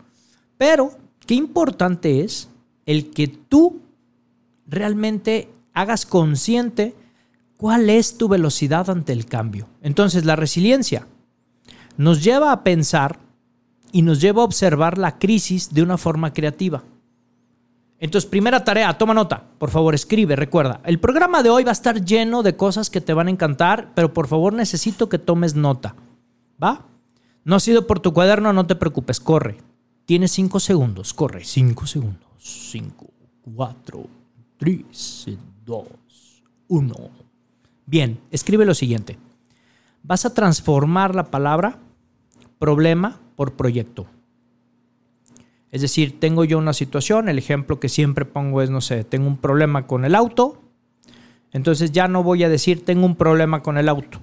Pero 0.58 0.92
qué 1.26 1.36
importante 1.36 2.22
es 2.22 2.50
el 2.86 3.12
que 3.12 3.28
tú 3.28 3.82
realmente 4.66 5.50
hagas 5.74 6.06
consciente 6.06 6.96
cuál 7.58 7.90
es 7.90 8.18
tu 8.18 8.28
velocidad 8.28 8.90
ante 8.90 9.14
el 9.14 9.26
cambio. 9.26 9.68
Entonces 9.82 10.26
la 10.26 10.36
resiliencia 10.36 11.06
nos 11.98 12.24
lleva 12.24 12.52
a 12.52 12.64
pensar 12.64 13.20
y 13.92 14.02
nos 14.02 14.22
lleva 14.22 14.42
a 14.42 14.46
observar 14.46 14.98
la 14.98 15.18
crisis 15.18 15.74
de 15.74 15.84
una 15.84 15.98
forma 15.98 16.34
creativa. 16.34 16.84
Entonces, 18.00 18.30
primera 18.30 18.64
tarea, 18.64 18.98
toma 18.98 19.14
nota, 19.14 19.44
por 19.58 19.72
favor, 19.72 19.94
escribe, 19.94 20.36
recuerda. 20.36 20.80
El 20.86 21.00
programa 21.00 21.44
de 21.44 21.50
hoy 21.50 21.66
va 21.66 21.72
a 21.72 21.74
estar 21.74 22.04
lleno 22.04 22.44
de 22.44 22.56
cosas 22.56 22.90
que 22.90 23.02
te 23.02 23.14
van 23.14 23.28
a 23.28 23.32
encantar, 23.32 23.92
pero 23.94 24.14
por 24.14 24.28
favor 24.28 24.54
necesito 24.54 25.10
que 25.10 25.20
tomes 25.20 25.56
nota. 25.56 25.96
¿Va? 26.62 26.86
No 27.44 27.56
ha 27.56 27.60
sido 27.60 27.88
por 27.88 28.00
tu 28.00 28.14
cuaderno, 28.14 28.54
no 28.54 28.66
te 28.66 28.76
preocupes, 28.76 29.20
corre. 29.20 29.58
Tienes 30.06 30.32
cinco 30.32 30.60
segundos, 30.60 31.14
corre, 31.14 31.44
cinco 31.44 31.86
segundos. 31.86 32.30
Cinco, 32.38 33.08
cuatro, 33.42 34.06
tres, 34.58 35.28
dos, 35.66 35.88
uno. 36.70 36.96
Bien, 37.86 38.20
escribe 38.32 38.66
lo 38.66 38.74
siguiente. 38.74 39.18
Vas 40.04 40.26
a 40.26 40.34
transformar 40.34 41.16
la 41.16 41.32
palabra 41.32 41.80
problema 42.60 43.20
por 43.40 43.54
proyecto. 43.54 44.06
Es 45.72 45.80
decir, 45.80 46.20
tengo 46.20 46.44
yo 46.44 46.58
una 46.58 46.74
situación, 46.74 47.30
el 47.30 47.38
ejemplo 47.38 47.80
que 47.80 47.88
siempre 47.88 48.26
pongo 48.26 48.62
es, 48.62 48.70
no 48.70 48.82
sé, 48.82 49.06
tengo 49.06 49.28
un 49.28 49.38
problema 49.38 49.88
con 49.88 50.04
el 50.04 50.14
auto, 50.14 50.62
entonces 51.54 51.94
ya 51.94 52.10
no 52.10 52.22
voy 52.22 52.44
a 52.44 52.50
decir 52.50 52.84
tengo 52.84 53.06
un 53.06 53.16
problema 53.16 53.64
con 53.64 53.78
el 53.78 53.88
auto. 53.88 54.20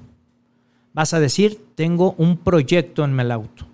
Vas 0.93 1.15
a 1.15 1.19
decir 1.19 1.59
tengo 1.77 2.15
un 2.19 2.37
proyecto 2.37 3.07
en 3.07 3.19
el 3.19 3.31
auto. 3.31 3.67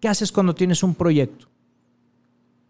¿Qué 0.00 0.08
haces 0.08 0.32
cuando 0.32 0.52
tienes 0.52 0.82
un 0.82 0.96
proyecto? 0.96 1.46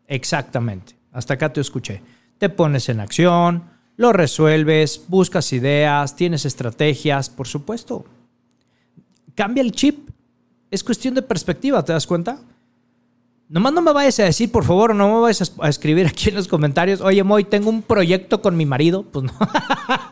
Exactamente, 0.06 0.96
hasta 1.12 1.32
acá 1.32 1.50
te 1.50 1.62
escuché. 1.62 2.02
Te 2.36 2.50
pones 2.50 2.90
en 2.90 3.00
acción, 3.00 3.62
lo 3.96 4.12
resuelves, 4.12 5.02
buscas 5.08 5.50
ideas, 5.54 6.14
tienes 6.14 6.44
estrategias, 6.44 7.30
por 7.30 7.46
supuesto. 7.46 8.04
Cambia 9.34 9.62
el 9.62 9.72
chip. 9.72 10.10
Es 10.70 10.84
cuestión 10.84 11.14
de 11.14 11.22
perspectiva, 11.22 11.84
¿te 11.84 11.92
das 11.92 12.06
cuenta? 12.06 12.40
Nomás 13.48 13.72
no 13.72 13.80
me 13.80 13.92
vayas 13.92 14.20
a 14.20 14.24
decir, 14.24 14.52
por 14.52 14.64
favor, 14.64 14.94
no 14.94 15.08
me 15.08 15.20
vayas 15.20 15.54
a 15.58 15.68
escribir 15.70 16.06
aquí 16.06 16.28
en 16.28 16.34
los 16.34 16.48
comentarios, 16.48 17.00
oye, 17.00 17.22
Moy, 17.24 17.44
tengo 17.44 17.70
un 17.70 17.80
proyecto 17.80 18.42
con 18.42 18.56
mi 18.56 18.66
marido. 18.66 19.04
Pues 19.04 19.24
no. 19.24 19.32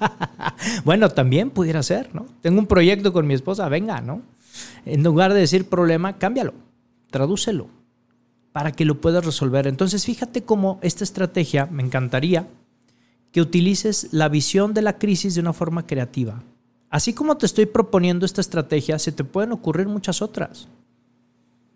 bueno, 0.84 1.10
también 1.10 1.50
pudiera 1.50 1.82
ser, 1.82 2.14
¿no? 2.14 2.26
Tengo 2.40 2.58
un 2.58 2.66
proyecto 2.66 3.12
con 3.12 3.26
mi 3.26 3.34
esposa, 3.34 3.68
venga, 3.68 4.00
¿no? 4.00 4.22
En 4.86 5.02
lugar 5.02 5.34
de 5.34 5.40
decir 5.40 5.68
problema, 5.68 6.16
cámbialo, 6.16 6.54
tradúcelo 7.10 7.68
para 8.52 8.72
que 8.72 8.86
lo 8.86 9.02
puedas 9.02 9.22
resolver. 9.22 9.66
Entonces, 9.66 10.06
fíjate 10.06 10.42
cómo 10.42 10.78
esta 10.80 11.04
estrategia, 11.04 11.66
me 11.66 11.82
encantaría 11.82 12.48
que 13.30 13.42
utilices 13.42 14.08
la 14.12 14.30
visión 14.30 14.72
de 14.72 14.80
la 14.80 14.96
crisis 14.96 15.34
de 15.34 15.42
una 15.42 15.52
forma 15.52 15.86
creativa. 15.86 16.42
Así 16.96 17.12
como 17.12 17.36
te 17.36 17.44
estoy 17.44 17.66
proponiendo 17.66 18.24
esta 18.24 18.40
estrategia, 18.40 18.98
se 18.98 19.12
te 19.12 19.22
pueden 19.22 19.52
ocurrir 19.52 19.86
muchas 19.86 20.22
otras. 20.22 20.66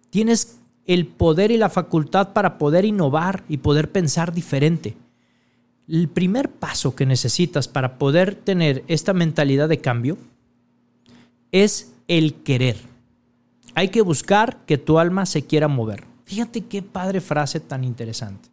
Tienes 0.08 0.58
el 0.86 1.06
poder 1.06 1.50
y 1.50 1.58
la 1.58 1.68
facultad 1.68 2.32
para 2.32 2.56
poder 2.56 2.86
innovar 2.86 3.44
y 3.46 3.58
poder 3.58 3.92
pensar 3.92 4.32
diferente. 4.32 4.96
El 5.86 6.08
primer 6.08 6.50
paso 6.50 6.96
que 6.96 7.04
necesitas 7.04 7.68
para 7.68 7.98
poder 7.98 8.34
tener 8.34 8.82
esta 8.88 9.12
mentalidad 9.12 9.68
de 9.68 9.82
cambio 9.82 10.16
es 11.52 11.92
el 12.08 12.36
querer. 12.36 12.78
Hay 13.74 13.88
que 13.88 14.00
buscar 14.00 14.64
que 14.64 14.78
tu 14.78 14.98
alma 14.98 15.26
se 15.26 15.44
quiera 15.44 15.68
mover. 15.68 16.04
Fíjate 16.24 16.62
qué 16.62 16.80
padre 16.80 17.20
frase 17.20 17.60
tan 17.60 17.84
interesante. 17.84 18.48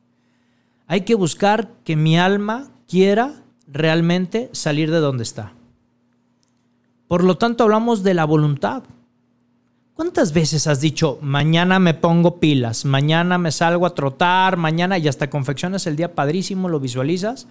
Hay 0.85 1.05
que 1.05 1.15
buscar 1.15 1.71
que 1.85 1.95
mi 1.95 2.19
alma 2.19 2.67
quiera 2.89 3.41
realmente 3.67 4.49
salir 4.51 4.91
de 4.91 4.99
donde 4.99 5.23
está. 5.23 5.53
Por 7.07 7.23
lo 7.23 7.37
tanto, 7.37 7.63
hablamos 7.63 8.03
de 8.03 8.13
la 8.13 8.25
voluntad. 8.25 8.83
¿Cuántas 9.93 10.31
veces 10.31 10.67
has 10.67 10.79
dicho, 10.79 11.17
mañana 11.21 11.79
me 11.79 11.95
pongo 11.95 12.39
pilas, 12.39 12.85
mañana 12.85 13.39
me 13.39 13.51
salgo 13.51 13.85
a 13.87 13.95
trotar, 13.95 14.55
mañana 14.55 14.99
y 14.99 15.07
hasta 15.07 15.29
confeccionas 15.29 15.87
el 15.87 15.95
día 15.95 16.13
padrísimo, 16.13 16.69
lo 16.69 16.79
visualizas? 16.79 17.47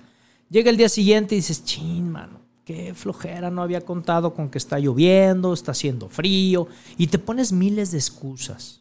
Llega 0.48 0.70
el 0.70 0.76
día 0.76 0.88
siguiente 0.88 1.34
y 1.34 1.38
dices, 1.38 1.64
chin, 1.64 2.08
mano, 2.08 2.38
qué 2.64 2.94
flojera, 2.94 3.50
no 3.50 3.62
había 3.62 3.80
contado 3.80 4.32
con 4.32 4.48
que 4.48 4.58
está 4.58 4.78
lloviendo, 4.78 5.52
está 5.52 5.72
haciendo 5.72 6.08
frío, 6.08 6.68
y 6.96 7.08
te 7.08 7.18
pones 7.18 7.50
miles 7.50 7.90
de 7.90 7.98
excusas. 7.98 8.80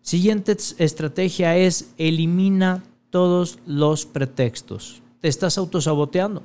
Siguiente 0.00 0.56
estrategia 0.78 1.54
es 1.58 1.90
elimina 1.98 2.82
todos 3.10 3.58
los 3.66 4.06
pretextos. 4.06 5.02
Te 5.20 5.28
estás 5.28 5.58
autosaboteando. 5.58 6.42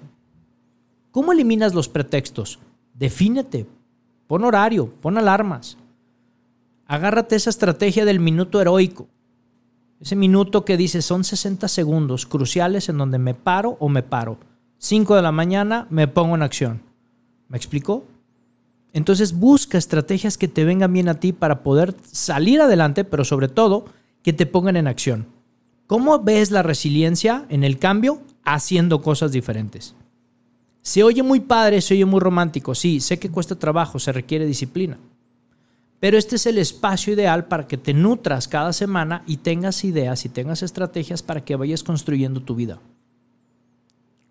¿Cómo 1.12 1.32
eliminas 1.32 1.74
los 1.74 1.88
pretextos? 1.88 2.60
Defínete, 2.94 3.66
pon 4.28 4.44
horario, 4.44 4.94
pon 5.02 5.18
alarmas. 5.18 5.78
Agárrate 6.86 7.36
esa 7.36 7.50
estrategia 7.50 8.06
del 8.06 8.20
minuto 8.20 8.62
heroico. 8.62 9.08
Ese 10.00 10.16
minuto 10.16 10.66
que 10.66 10.78
dice 10.78 11.02
son 11.02 11.24
60 11.24 11.68
segundos 11.68 12.26
cruciales 12.26 12.90
en 12.90 12.98
donde 12.98 13.20
me 13.20 13.34
paro 13.34 13.78
o 13.80 13.90
me 13.90 14.04
paro. 14.04 14.38
5 14.78 15.16
de 15.16 15.22
la 15.22 15.32
mañana 15.32 15.88
me 15.90 16.08
pongo 16.08 16.36
en 16.36 16.44
acción. 16.44 16.82
¿Me 17.48 17.58
explicó? 17.58 18.06
Entonces 18.92 19.34
busca 19.34 19.78
estrategias 19.78 20.38
que 20.38 20.48
te 20.48 20.66
vengan 20.66 20.94
bien 20.94 21.10
a 21.10 21.20
ti 21.20 21.34
para 21.34 21.64
poder 21.64 21.96
salir 22.04 22.62
adelante, 22.62 23.06
pero 23.06 23.26
sobre 23.26 23.48
todo 23.48 23.86
que 24.22 24.34
te 24.34 24.46
pongan 24.46 24.76
en 24.76 24.88
acción. 24.88 25.28
¿Cómo 25.88 26.20
ves 26.20 26.52
la 26.52 26.64
resiliencia 26.64 27.46
en 27.50 27.64
el 27.64 27.80
cambio? 27.80 28.22
Haciendo 28.44 29.02
cosas 29.02 29.32
diferentes. 29.32 29.96
Se 30.84 31.02
oye 31.02 31.24
muy 31.24 31.40
padre, 31.40 31.80
se 31.82 31.94
oye 31.94 32.06
muy 32.06 32.20
romántico. 32.20 32.76
Sí, 32.76 33.00
sé 33.00 33.18
que 33.18 33.32
cuesta 33.32 33.56
trabajo, 33.56 34.00
se 34.00 34.12
requiere 34.12 34.46
disciplina. 34.46 35.00
Pero 36.02 36.18
este 36.18 36.36
es 36.36 36.46
el 36.46 36.58
espacio 36.58 37.14
ideal 37.14 37.46
para 37.46 37.66
que 37.66 37.78
te 37.78 37.94
nutras 37.94 38.50
cada 38.50 38.74
semana 38.74 39.24
y 39.26 39.38
tengas 39.38 39.86
ideas 39.86 40.26
y 40.26 40.30
tengas 40.30 40.62
estrategias 40.62 41.24
para 41.24 41.46
que 41.46 41.56
vayas 41.56 41.84
construyendo 41.84 42.42
tu 42.42 42.54
vida. 42.56 42.80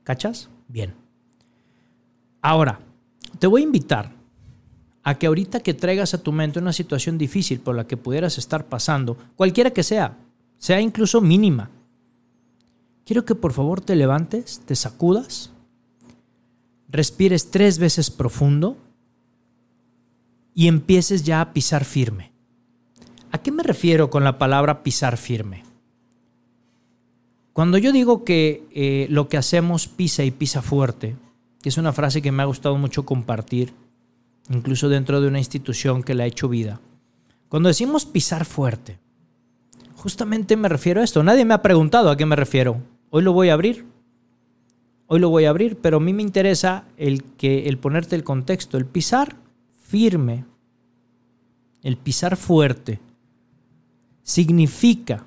¿Cachas? 0.05 0.51
Bien. 0.69 0.93
Ahora, 2.43 2.81
te 3.39 3.47
voy 3.47 3.63
a 3.63 3.65
invitar 3.65 4.13
a 5.03 5.19
que 5.19 5.27
ahorita 5.27 5.61
que 5.61 5.73
traigas 5.73 6.13
a 6.13 6.23
tu 6.23 6.33
mente 6.33 6.59
una 6.59 6.75
situación 6.75 7.17
difícil 7.17 7.61
por 7.61 7.75
la 7.75 7.87
que 7.87 7.97
pudieras 7.97 8.37
estar 8.37 8.67
pasando, 8.67 9.17
cualquiera 9.37 9.71
que 9.71 9.83
sea, 9.83 10.19
sea 10.59 10.83
incluso 10.83 11.23
mínima, 11.23 11.71
quiero 13.07 13.25
que 13.25 13.35
por 13.35 13.55
favor 13.55 13.81
te 13.81 13.97
levantes, 13.97 14.61
te 14.67 14.77
sacudas, 14.77 15.52
respires 16.93 17.51
tres 17.51 17.79
veces 17.79 18.11
profundo 18.11 18.77
y 20.55 20.69
empieces 20.69 21.25
ya 21.25 21.41
a 21.41 21.53
pisar 21.53 21.85
firme. 21.85 22.31
¿A 23.33 23.39
qué 23.39 23.51
me 23.51 23.63
refiero 23.63 24.11
con 24.11 24.25
la 24.25 24.39
palabra 24.39 24.83
pisar 24.83 25.17
firme? 25.17 25.65
Cuando 27.55 27.79
yo 27.79 27.93
digo 27.93 28.25
que 28.25 28.67
eh, 28.73 29.07
lo 29.11 29.29
que 29.29 29.39
hacemos 29.39 29.89
pisa 29.89 30.23
y 30.23 30.31
pisa 30.31 30.61
fuerte, 30.61 31.17
que 31.63 31.71
es 31.71 31.79
una 31.79 31.93
frase 31.93 32.21
que 32.21 32.33
me 32.33 32.43
ha 32.43 32.47
gustado 32.47 32.77
mucho 32.77 33.07
compartir, 33.07 33.73
incluso 34.51 34.91
dentro 34.91 35.21
de 35.21 35.29
una 35.29 35.39
institución 35.39 36.03
que 36.03 36.15
le 36.15 36.25
ha 36.25 36.27
hecho 36.27 36.49
vida, 36.49 36.81
cuando 37.49 37.69
decimos 37.69 38.05
pisar 38.05 38.45
fuerte, 38.45 38.99
justamente 39.95 40.57
me 40.57 40.69
refiero 40.69 41.01
a 41.01 41.05
esto. 41.05 41.23
Nadie 41.23 41.45
me 41.45 41.55
ha 41.55 41.63
preguntado 41.63 42.11
a 42.11 42.17
qué 42.17 42.27
me 42.27 42.37
refiero. 42.37 42.83
Hoy 43.11 43.23
lo 43.23 43.33
voy 43.33 43.49
a 43.49 43.55
abrir. 43.55 43.92
Hoy 45.13 45.21
lo 45.21 45.29
voy 45.29 45.45
a 45.45 45.51
abrir, 45.51 45.77
pero 45.77 45.99
a 45.99 46.01
mí 46.01 46.15
me 46.15 46.23
interesa 46.23 46.85
el 46.97 47.23
que 47.23 47.69
el 47.69 47.77
ponerte 47.77 48.17
el 48.17 48.25
contexto, 48.25 48.79
el 48.79 48.87
pisar 48.87 49.37
firme, 49.75 50.47
el 51.83 51.99
pisar 51.99 52.39
fuerte, 52.39 52.99
significa 54.23 55.27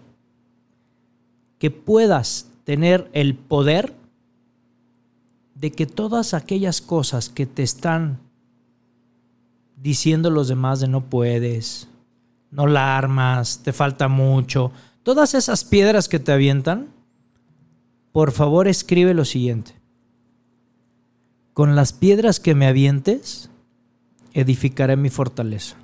que 1.59 1.69
puedas 1.69 2.49
tener 2.63 3.11
el 3.13 3.35
poder 3.35 3.93
de 5.53 5.71
que 5.71 5.85
todas 5.85 6.33
aquellas 6.33 6.81
cosas 6.81 7.29
que 7.29 7.45
te 7.45 7.61
están 7.61 8.17
diciendo 9.79 10.31
los 10.31 10.47
demás 10.47 10.79
de 10.79 10.87
no 10.87 11.11
puedes, 11.11 11.89
no 12.49 12.65
la 12.65 12.97
armas, 12.97 13.61
te 13.61 13.71
falta 13.71 14.07
mucho, 14.07 14.71
todas 15.03 15.35
esas 15.35 15.63
piedras 15.63 16.09
que 16.09 16.17
te 16.17 16.31
avientan, 16.31 16.94
por 18.15 18.31
favor 18.31 18.69
escribe 18.69 19.13
lo 19.13 19.25
siguiente. 19.25 19.73
Con 21.51 21.75
las 21.75 21.91
piedras 21.91 22.39
que 22.39 22.55
me 22.55 22.65
avientes, 22.65 23.49
edificaré 24.31 24.95
mi 24.95 25.09
fortaleza. 25.09 25.75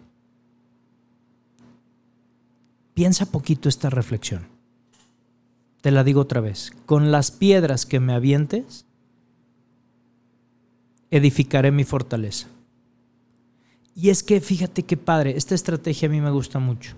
Piensa 2.93 3.25
poquito 3.25 3.67
esta 3.67 3.89
reflexión. 3.89 4.47
Te 5.81 5.91
la 5.91 6.05
digo 6.05 6.21
otra 6.21 6.39
vez. 6.39 6.71
Con 6.85 7.11
las 7.11 7.31
piedras 7.31 7.85
que 7.85 8.00
me 8.00 8.13
avientes, 8.13 8.85
edificaré 11.09 11.71
mi 11.71 11.83
fortaleza. 11.83 12.47
Y 13.93 14.09
es 14.09 14.23
que 14.23 14.39
fíjate 14.39 14.83
qué 14.83 14.95
padre, 14.95 15.35
esta 15.35 15.53
estrategia 15.53 16.07
a 16.07 16.11
mí 16.11 16.21
me 16.21 16.31
gusta 16.31 16.59
mucho. 16.59 16.95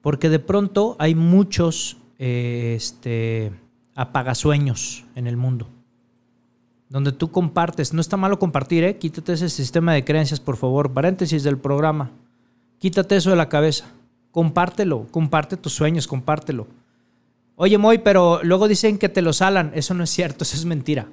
Porque 0.00 0.30
de 0.30 0.38
pronto 0.38 0.96
hay 0.98 1.14
muchos 1.14 1.98
eh, 2.18 2.72
este, 2.74 3.52
apagasueños 3.98 5.04
en 5.14 5.26
el 5.26 5.36
mundo 5.36 5.68
donde 6.88 7.12
tú 7.12 7.30
compartes. 7.30 7.92
No 7.92 8.00
está 8.00 8.16
malo 8.16 8.38
compartir, 8.38 8.84
¿eh? 8.84 8.96
Quítate 8.96 9.34
ese 9.34 9.48
sistema 9.48 9.92
de 9.92 10.04
creencias, 10.04 10.40
por 10.40 10.56
favor. 10.56 10.92
Paréntesis 10.92 11.42
del 11.42 11.58
programa. 11.58 12.10
Quítate 12.78 13.16
eso 13.16 13.30
de 13.30 13.36
la 13.36 13.48
cabeza. 13.48 13.86
Compártelo, 14.30 15.06
comparte 15.10 15.56
tus 15.56 15.74
sueños, 15.74 16.06
compártelo. 16.06 16.66
Oye, 17.56 17.76
Moy, 17.76 17.98
pero 17.98 18.40
luego 18.42 18.68
dicen 18.68 18.98
que 18.98 19.08
te 19.08 19.22
lo 19.22 19.32
salan. 19.32 19.72
Eso 19.74 19.94
no 19.94 20.04
es 20.04 20.10
cierto, 20.10 20.44
eso 20.44 20.56
es 20.56 20.64
mentira. 20.64 21.08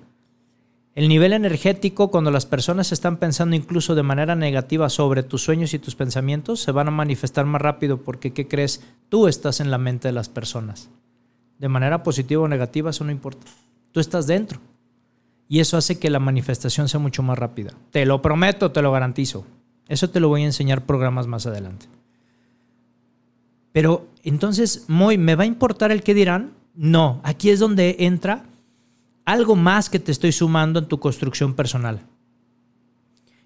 El 0.93 1.09
nivel 1.09 1.33
energético, 1.33 2.09
cuando 2.09 2.31
las 2.31 2.45
personas 2.45 2.93
están 2.93 3.17
pensando 3.17 3.53
incluso 3.53 3.95
de 3.95 4.03
manera 4.03 4.33
negativa 4.35 4.87
sobre 4.89 5.23
tus 5.23 5.43
sueños 5.43 5.73
y 5.73 5.79
tus 5.79 5.93
pensamientos, 5.93 6.61
se 6.61 6.71
van 6.71 6.87
a 6.87 6.91
manifestar 6.91 7.45
más 7.45 7.61
rápido 7.61 7.97
porque, 8.01 8.31
¿qué 8.31 8.47
crees? 8.47 8.81
Tú 9.09 9.27
estás 9.27 9.59
en 9.59 9.71
la 9.71 9.77
mente 9.77 10.07
de 10.07 10.13
las 10.13 10.29
personas. 10.29 10.89
De 11.59 11.69
manera 11.69 12.03
positiva 12.03 12.43
o 12.43 12.47
negativa, 12.47 12.89
eso 12.89 13.03
no 13.03 13.11
importa. 13.11 13.45
Tú 13.91 13.99
estás 13.99 14.27
dentro. 14.27 14.59
Y 15.47 15.59
eso 15.59 15.77
hace 15.77 15.99
que 15.99 16.09
la 16.09 16.19
manifestación 16.19 16.89
sea 16.89 16.99
mucho 16.99 17.23
más 17.23 17.37
rápida. 17.37 17.73
Te 17.91 18.05
lo 18.05 18.21
prometo, 18.21 18.71
te 18.71 18.81
lo 18.81 18.91
garantizo. 18.91 19.45
Eso 19.87 20.09
te 20.09 20.19
lo 20.19 20.29
voy 20.29 20.41
a 20.41 20.45
enseñar 20.45 20.85
programas 20.85 21.27
más 21.27 21.45
adelante. 21.45 21.85
Pero 23.71 24.07
entonces, 24.23 24.85
Moy, 24.87 25.17
¿me 25.17 25.35
va 25.35 25.43
a 25.43 25.47
importar 25.47 25.91
el 25.91 26.01
qué 26.01 26.13
dirán? 26.13 26.53
No, 26.73 27.21
aquí 27.23 27.49
es 27.49 27.59
donde 27.59 27.97
entra 27.99 28.45
algo 29.25 29.55
más 29.55 29.89
que 29.89 29.99
te 29.99 30.11
estoy 30.11 30.31
sumando 30.31 30.79
en 30.79 30.87
tu 30.87 30.99
construcción 30.99 31.53
personal. 31.53 32.01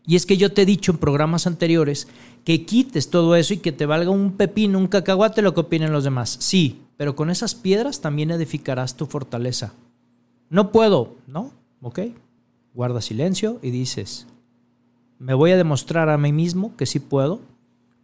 Y 0.06 0.16
es 0.16 0.25
que 0.25 0.38
yo 0.38 0.51
te 0.51 0.63
he 0.63 0.66
dicho 0.66 0.92
en 0.92 0.98
programas 0.98 1.48
anteriores 1.48 2.08
que 2.44 2.66
quites 2.66 3.10
todo 3.10 3.36
eso 3.36 3.54
y 3.54 3.58
que 3.58 3.72
te 3.72 3.86
valga 3.86 4.10
un 4.10 4.34
pepino, 4.34 4.78
un 4.78 4.88
cacahuate 4.88 5.42
lo 5.42 5.54
que 5.54 5.60
opinen 5.60 5.92
los 5.92 6.04
demás. 6.04 6.38
Sí, 6.39 6.82
pero 7.00 7.15
con 7.15 7.29
esas 7.29 7.56
piedras 7.56 8.01
también 8.01 8.29
edificarás 8.29 8.98
tu 8.98 9.06
fortaleza. 9.06 9.72
No 10.50 10.74
puedo, 10.74 11.15
¿no? 11.27 11.53
¿Ok? 11.82 12.00
Guarda 12.74 13.00
silencio 13.00 13.58
y 13.62 13.72
dices, 13.72 14.27
me 15.18 15.34
voy 15.34 15.51
a 15.51 15.58
demostrar 15.58 16.10
a 16.10 16.18
mí 16.18 16.34
mismo 16.34 16.75
que 16.75 16.86
sí 16.86 17.00
puedo. 17.00 17.39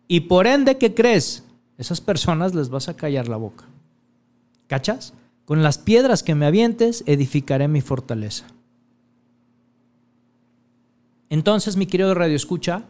Y 0.07 0.21
por 0.21 0.47
ende, 0.47 0.77
¿qué 0.77 0.93
crees? 0.93 1.43
esas 1.77 1.99
personas 1.99 2.55
les 2.55 2.69
vas 2.69 2.87
a 2.87 2.95
callar 2.95 3.27
la 3.27 3.35
boca. 3.35 3.65
¿Cachas? 4.67 5.11
Con 5.43 5.61
las 5.61 5.77
piedras 5.77 6.23
que 6.23 6.33
me 6.33 6.45
avientes, 6.45 7.03
edificaré 7.05 7.67
mi 7.67 7.81
fortaleza. 7.81 8.45
Entonces, 11.29 11.75
mi 11.75 11.85
querido 11.85 12.13
Radio 12.13 12.37
Escucha, 12.37 12.85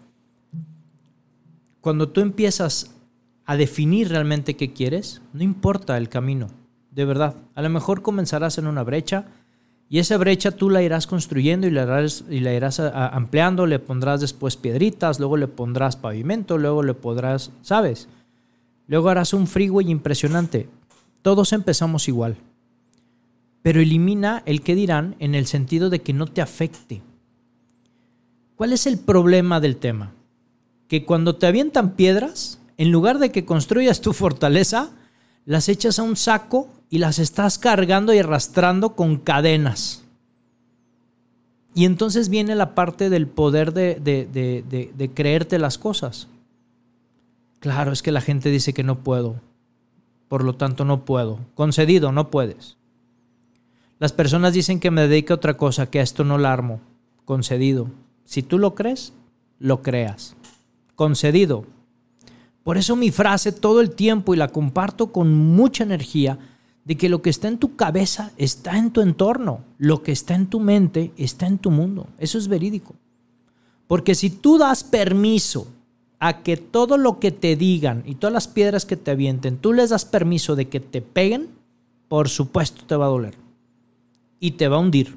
cuando 1.82 2.10
tú 2.10 2.22
empiezas 2.22 2.95
a 3.46 3.58
definir 3.58 4.10
realmente 4.10 4.56
qué 4.56 4.74
quieres, 4.74 5.22
no 5.34 5.44
importa 5.44 5.98
el 5.98 6.10
camino, 6.10 6.48
de 6.92 7.06
verdad. 7.06 7.36
A 7.54 7.62
lo 7.62 7.70
mejor 7.70 8.02
comenzarás 8.02 8.58
en 8.58 8.68
una 8.68 8.84
brecha 8.84 9.26
y 9.88 10.00
esa 10.00 10.18
brecha 10.18 10.52
tú 10.52 10.70
la 10.70 10.82
irás 10.82 11.06
construyendo 11.06 11.68
y 11.68 11.72
la 11.72 11.84
irás, 11.84 12.26
y 12.30 12.40
la 12.40 12.54
irás 12.54 12.80
ampliando, 12.80 13.68
le 13.68 13.78
pondrás 13.80 14.20
después 14.20 14.58
piedritas, 14.58 15.20
luego 15.20 15.38
le 15.38 15.48
pondrás 15.48 15.96
pavimento, 15.96 16.58
luego 16.58 16.82
le 16.82 16.96
podrás, 16.96 17.52
¿sabes? 17.62 18.08
Luego 18.88 19.10
harás 19.10 19.34
un 19.34 19.46
freeway 19.46 19.90
impresionante. 19.90 20.68
Todos 21.22 21.54
empezamos 21.54 22.08
igual. 22.08 22.38
Pero 23.62 23.80
elimina 23.80 24.42
el 24.46 24.62
que 24.62 24.76
dirán 24.76 25.16
en 25.20 25.36
el 25.36 25.46
sentido 25.46 25.90
de 25.90 26.02
que 26.02 26.14
no 26.14 26.28
te 26.28 26.42
afecte. 26.42 27.02
¿Cuál 28.56 28.74
es 28.74 28.88
el 28.88 28.98
problema 29.00 29.60
del 29.60 29.78
tema? 29.78 30.14
Que 30.88 31.04
cuando 31.04 31.36
te 31.36 31.48
avientan 31.48 31.96
piedras, 31.96 32.60
en 32.78 32.92
lugar 32.92 33.20
de 33.20 33.32
que 33.32 33.46
construyas 33.46 34.02
tu 34.02 34.14
fortaleza, 34.14 34.90
las 35.46 35.70
echas 35.70 36.00
a 36.00 36.04
un 36.04 36.16
saco 36.16 36.70
y 36.90 36.98
las 36.98 37.20
estás 37.20 37.58
cargando 37.58 38.14
y 38.14 38.20
arrastrando 38.20 38.96
con 38.96 39.18
cadenas. 39.18 40.04
Y 41.74 41.86
entonces 41.86 42.30
viene 42.30 42.56
la 42.56 42.74
parte 42.74 43.10
del 43.10 43.28
poder 43.28 43.74
de, 43.74 44.00
de 44.00 45.12
creerte 45.14 45.60
las 45.60 45.78
cosas. 45.78 46.28
Claro, 47.60 47.92
es 47.92 48.02
que 48.02 48.12
la 48.12 48.22
gente 48.22 48.50
dice 48.50 48.74
que 48.74 48.84
no 48.84 49.04
puedo. 49.04 49.42
Por 50.28 50.44
lo 50.44 50.54
tanto, 50.54 50.86
no 50.86 51.06
puedo. 51.06 51.40
Concedido, 51.54 52.12
no 52.12 52.30
puedes. 52.30 52.78
Las 54.00 54.12
personas 54.12 54.54
dicen 54.54 54.80
que 54.80 54.92
me 54.92 55.08
dedique 55.08 55.34
a 55.34 55.38
otra 55.38 55.56
cosa, 55.56 55.90
que 55.90 56.00
a 56.00 56.04
esto 56.04 56.24
no 56.24 56.38
la 56.38 56.52
armo. 56.52 56.82
Concedido. 57.26 57.90
Si 58.26 58.44
tú 58.44 58.58
lo 58.60 58.76
crees, 58.76 59.14
lo 59.60 59.82
creas. 59.82 60.36
Concedido. 60.96 61.66
Por 62.66 62.80
eso 62.80 62.96
mi 62.96 63.12
frase 63.12 63.52
todo 63.52 63.80
el 63.80 63.92
tiempo 63.92 64.34
y 64.34 64.38
la 64.38 64.48
comparto 64.48 65.12
con 65.12 65.32
mucha 65.36 65.84
energía 65.84 66.40
de 66.84 66.98
que 66.98 67.10
lo 67.10 67.22
que 67.22 67.30
está 67.30 67.48
en 67.48 67.60
tu 67.60 67.76
cabeza 67.76 68.32
está 68.38 68.80
en 68.80 68.90
tu 68.90 69.02
entorno, 69.02 69.60
lo 69.78 70.02
que 70.02 70.12
está 70.12 70.34
en 70.34 70.48
tu 70.48 70.60
mente 70.60 71.12
está 71.16 71.46
en 71.46 71.60
tu 71.60 71.70
mundo. 71.70 72.08
Eso 72.18 72.40
es 72.40 72.48
verídico. 72.48 72.96
Porque 73.86 74.16
si 74.16 74.32
tú 74.32 74.58
das 74.58 74.84
permiso 74.84 75.68
a 76.18 76.42
que 76.42 76.58
todo 76.58 76.98
lo 76.98 77.20
que 77.20 77.30
te 77.30 77.56
digan 77.56 78.02
y 78.04 78.16
todas 78.16 78.34
las 78.34 78.48
piedras 78.48 78.88
que 78.88 78.98
te 78.98 79.12
avienten, 79.12 79.58
tú 79.58 79.72
les 79.72 79.92
das 79.92 80.06
permiso 80.06 80.56
de 80.56 80.68
que 80.68 80.80
te 80.80 81.04
peguen, 81.04 81.50
por 82.08 82.30
supuesto 82.30 82.84
te 82.84 82.96
va 82.96 83.06
a 83.06 83.10
doler. 83.10 83.36
Y 84.40 84.52
te 84.54 84.68
va 84.68 84.78
a 84.78 84.80
hundir. 84.80 85.16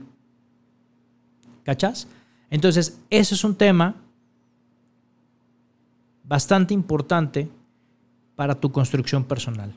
¿Cachas? 1.62 2.08
Entonces, 2.50 2.98
eso 3.08 3.34
es 3.34 3.42
un 3.42 3.54
tema 3.54 3.96
bastante 6.28 6.74
importante 6.74 7.48
para 8.36 8.54
tu 8.54 8.70
construcción 8.70 9.24
personal. 9.24 9.74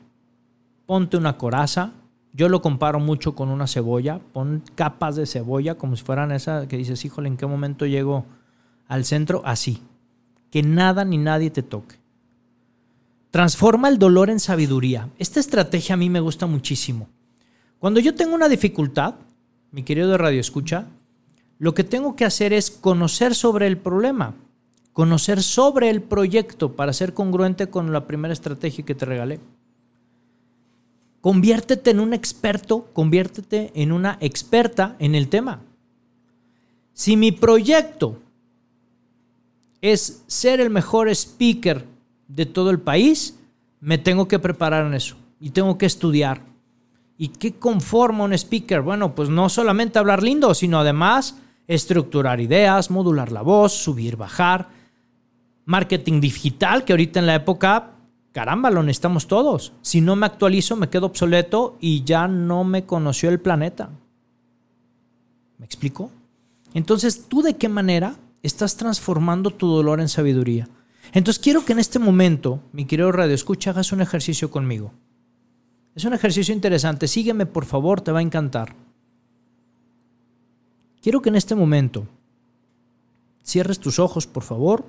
Ponte 0.86 1.16
una 1.16 1.38
coraza. 1.38 1.92
Yo 2.34 2.48
lo 2.48 2.62
comparo 2.62 3.00
mucho 3.00 3.34
con 3.34 3.48
una 3.48 3.66
cebolla. 3.66 4.20
Pon 4.32 4.62
capas 4.74 5.16
de 5.16 5.26
cebolla 5.26 5.76
como 5.76 5.96
si 5.96 6.04
fueran 6.04 6.30
esas 6.30 6.66
que 6.66 6.76
dices, 6.76 7.04
híjole, 7.04 7.28
¿en 7.28 7.36
qué 7.36 7.46
momento 7.46 7.86
llego 7.86 8.26
al 8.86 9.04
centro? 9.04 9.42
Así 9.44 9.80
que 10.50 10.62
nada 10.62 11.04
ni 11.04 11.16
nadie 11.16 11.50
te 11.50 11.62
toque. 11.62 11.96
Transforma 13.30 13.88
el 13.88 13.98
dolor 13.98 14.28
en 14.28 14.38
sabiduría. 14.38 15.08
Esta 15.18 15.40
estrategia 15.40 15.94
a 15.94 15.96
mí 15.96 16.10
me 16.10 16.20
gusta 16.20 16.46
muchísimo. 16.46 17.08
Cuando 17.78 17.98
yo 18.00 18.14
tengo 18.14 18.34
una 18.34 18.50
dificultad, 18.50 19.14
mi 19.70 19.82
querido 19.82 20.18
Radio 20.18 20.38
Escucha, 20.38 20.86
lo 21.58 21.72
que 21.72 21.84
tengo 21.84 22.14
que 22.14 22.26
hacer 22.26 22.52
es 22.52 22.70
conocer 22.70 23.34
sobre 23.34 23.66
el 23.66 23.78
problema, 23.78 24.34
conocer 24.92 25.42
sobre 25.42 25.90
el 25.90 26.02
proyecto 26.02 26.72
para 26.74 26.92
ser 26.92 27.14
congruente 27.14 27.68
con 27.68 27.92
la 27.92 28.06
primera 28.06 28.32
estrategia 28.32 28.84
que 28.84 28.94
te 28.94 29.06
regalé. 29.06 29.40
Conviértete 31.20 31.90
en 31.90 32.00
un 32.00 32.14
experto, 32.14 32.90
conviértete 32.92 33.70
en 33.74 33.92
una 33.92 34.18
experta 34.20 34.96
en 34.98 35.14
el 35.14 35.28
tema. 35.28 35.60
Si 36.92 37.16
mi 37.16 37.32
proyecto 37.32 38.18
es 39.80 40.24
ser 40.26 40.60
el 40.60 40.70
mejor 40.70 41.08
speaker 41.08 41.86
de 42.28 42.46
todo 42.46 42.70
el 42.70 42.80
país, 42.80 43.38
me 43.80 43.98
tengo 43.98 44.28
que 44.28 44.38
preparar 44.38 44.86
en 44.86 44.94
eso 44.94 45.16
y 45.40 45.50
tengo 45.50 45.78
que 45.78 45.86
estudiar. 45.86 46.42
¿Y 47.18 47.28
qué 47.28 47.54
conforma 47.54 48.24
un 48.24 48.32
speaker? 48.32 48.80
Bueno, 48.80 49.14
pues 49.14 49.28
no 49.28 49.48
solamente 49.48 49.98
hablar 49.98 50.22
lindo, 50.22 50.54
sino 50.54 50.80
además 50.80 51.36
estructurar 51.68 52.40
ideas, 52.40 52.90
modular 52.90 53.30
la 53.30 53.42
voz, 53.42 53.72
subir, 53.72 54.16
bajar, 54.16 54.68
marketing 55.64 56.20
digital, 56.20 56.84
que 56.84 56.92
ahorita 56.92 57.20
en 57.20 57.26
la 57.26 57.34
época, 57.34 57.92
caramba, 58.32 58.70
lo 58.70 58.82
necesitamos 58.82 59.26
todos. 59.26 59.72
Si 59.82 60.00
no 60.00 60.16
me 60.16 60.26
actualizo, 60.26 60.76
me 60.76 60.88
quedo 60.88 61.06
obsoleto 61.06 61.76
y 61.80 62.04
ya 62.04 62.28
no 62.28 62.64
me 62.64 62.84
conoció 62.84 63.30
el 63.30 63.40
planeta. 63.40 63.90
¿Me 65.58 65.66
explico? 65.66 66.10
Entonces, 66.74 67.28
¿tú 67.28 67.42
de 67.42 67.56
qué 67.56 67.68
manera 67.68 68.16
estás 68.42 68.76
transformando 68.76 69.50
tu 69.50 69.68
dolor 69.68 70.00
en 70.00 70.08
sabiduría. 70.08 70.68
Entonces 71.12 71.42
quiero 71.42 71.64
que 71.64 71.72
en 71.72 71.78
este 71.78 71.98
momento, 71.98 72.60
mi 72.72 72.84
querido 72.84 73.12
Radio 73.12 73.34
Escucha, 73.34 73.70
hagas 73.70 73.92
un 73.92 74.00
ejercicio 74.00 74.50
conmigo. 74.50 74.92
Es 75.94 76.04
un 76.04 76.14
ejercicio 76.14 76.54
interesante. 76.54 77.06
Sígueme, 77.06 77.46
por 77.46 77.64
favor, 77.64 78.00
te 78.00 78.12
va 78.12 78.20
a 78.20 78.22
encantar. 78.22 78.74
Quiero 81.02 81.20
que 81.20 81.28
en 81.28 81.36
este 81.36 81.54
momento 81.54 82.06
cierres 83.42 83.78
tus 83.78 83.98
ojos, 83.98 84.26
por 84.26 84.42
favor. 84.42 84.86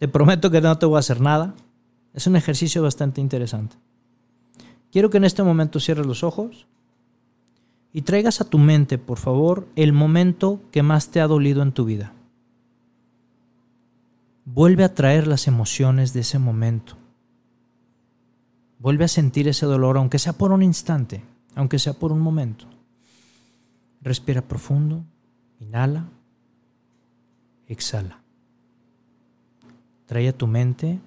Te 0.00 0.08
prometo 0.08 0.50
que 0.50 0.62
no 0.62 0.78
te 0.78 0.86
voy 0.86 0.96
a 0.96 1.00
hacer 1.00 1.20
nada. 1.20 1.54
Es 2.14 2.26
un 2.26 2.34
ejercicio 2.34 2.82
bastante 2.82 3.20
interesante. 3.20 3.76
Quiero 4.90 5.10
que 5.10 5.18
en 5.18 5.24
este 5.24 5.42
momento 5.42 5.78
cierres 5.78 6.06
los 6.06 6.24
ojos 6.24 6.66
y 7.92 8.00
traigas 8.00 8.40
a 8.40 8.48
tu 8.48 8.56
mente, 8.56 8.96
por 8.96 9.18
favor, 9.18 9.68
el 9.76 9.92
momento 9.92 10.62
que 10.72 10.82
más 10.82 11.10
te 11.10 11.20
ha 11.20 11.26
dolido 11.26 11.62
en 11.62 11.72
tu 11.72 11.84
vida. 11.84 12.14
Vuelve 14.46 14.84
a 14.84 14.94
traer 14.94 15.26
las 15.26 15.46
emociones 15.46 16.14
de 16.14 16.20
ese 16.20 16.38
momento. 16.38 16.96
Vuelve 18.78 19.04
a 19.04 19.08
sentir 19.08 19.48
ese 19.48 19.66
dolor, 19.66 19.98
aunque 19.98 20.18
sea 20.18 20.32
por 20.32 20.50
un 20.50 20.62
instante, 20.62 21.22
aunque 21.54 21.78
sea 21.78 21.92
por 21.92 22.10
un 22.10 22.20
momento. 22.20 22.64
Respira 24.00 24.40
profundo, 24.40 25.04
inhala, 25.60 26.08
exhala. 27.66 28.19
Trae 30.10 30.26
a 30.26 30.36
tu 30.36 30.48
mente 30.48 30.98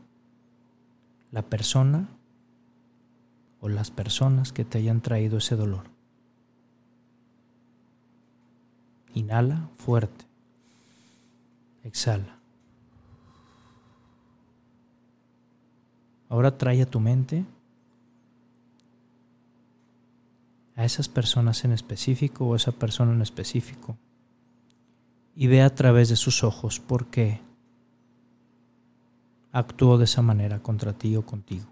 la 1.30 1.42
persona 1.42 2.08
o 3.60 3.68
las 3.68 3.92
personas 3.92 4.54
que 4.54 4.63
te 4.63 4.78
hayan 4.78 5.02
traído 5.02 5.39
ese 5.39 5.58
dolor. 5.58 5.88
Inhala 9.13 9.68
fuerte. 9.76 10.24
Exhala. 11.84 12.39
Ahora 16.30 16.58
trae 16.58 16.82
a 16.82 16.89
tu 16.89 17.02
mente 17.02 17.44
a 20.78 20.86
esas 20.86 21.10
personas 21.10 21.66
en 21.66 21.74
específico 21.74 22.46
o 22.46 22.54
a 22.54 22.56
esa 22.56 22.72
persona 22.72 23.12
en 23.12 23.22
específico 23.22 23.98
y 25.36 25.48
ve 25.48 25.62
a 25.62 25.76
través 25.76 26.08
de 26.08 26.16
sus 26.16 26.46
ojos 26.46 26.80
por 26.80 27.08
qué 27.08 27.42
actuó 29.54 29.98
de 29.98 30.06
esa 30.06 30.22
manera 30.22 30.60
contra 30.60 30.92
ti 30.92 31.16
o 31.16 31.26
contigo. 31.26 31.68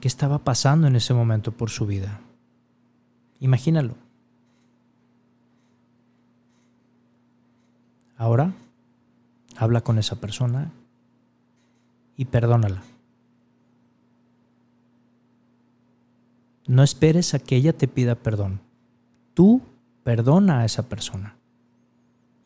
¿Qué 0.00 0.08
estaba 0.08 0.38
pasando 0.38 0.86
en 0.86 0.96
ese 0.96 1.14
momento 1.14 1.52
por 1.52 1.70
su 1.70 1.86
vida? 1.86 2.20
Imagínalo. 3.38 3.94
Ahora, 8.16 8.52
habla 9.56 9.82
con 9.82 9.98
esa 9.98 10.16
persona 10.16 10.72
y 12.16 12.24
perdónala. 12.24 12.82
No 16.66 16.82
esperes 16.82 17.34
a 17.34 17.38
que 17.38 17.56
ella 17.56 17.72
te 17.76 17.88
pida 17.88 18.14
perdón. 18.14 18.60
Tú 19.34 19.60
perdona 20.02 20.60
a 20.60 20.64
esa 20.64 20.88
persona. 20.88 21.36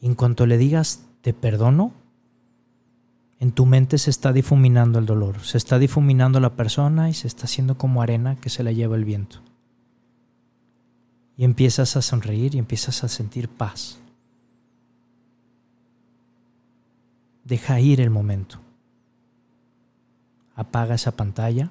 En 0.01 0.15
cuanto 0.15 0.47
le 0.47 0.59
digas, 0.59 1.07
te 1.23 1.33
perdono, 1.33 1.93
en 3.41 3.53
tu 3.53 3.67
mente 3.67 3.99
se 3.99 4.11
está 4.11 4.33
difuminando 4.33 4.99
el 4.99 5.07
dolor, 5.07 5.41
se 5.41 5.59
está 5.59 5.79
difuminando 5.79 6.41
la 6.41 6.57
persona 6.57 7.11
y 7.11 7.15
se 7.15 7.27
está 7.27 7.45
haciendo 7.45 7.77
como 7.77 8.01
arena 8.01 8.37
que 8.37 8.49
se 8.49 8.63
la 8.63 8.73
lleva 8.73 8.97
el 8.97 9.05
viento. 9.05 9.41
Y 11.37 11.45
empiezas 11.45 11.97
a 11.97 12.03
sonreír 12.03 12.55
y 12.55 12.59
empiezas 12.59 13.03
a 13.03 13.09
sentir 13.09 13.49
paz. 13.49 13.99
Deja 17.45 17.81
ir 17.81 18.01
el 18.01 18.11
momento. 18.11 18.61
Apaga 20.55 20.95
esa 20.95 21.17
pantalla. 21.17 21.71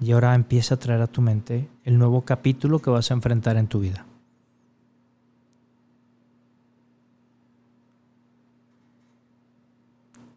Y 0.00 0.12
ahora 0.12 0.34
empieza 0.34 0.76
a 0.76 0.78
traer 0.78 1.02
a 1.02 1.06
tu 1.06 1.20
mente 1.20 1.68
el 1.84 1.98
nuevo 1.98 2.22
capítulo 2.22 2.80
que 2.80 2.88
vas 2.88 3.10
a 3.10 3.14
enfrentar 3.14 3.58
en 3.58 3.66
tu 3.68 3.80
vida. 3.80 4.06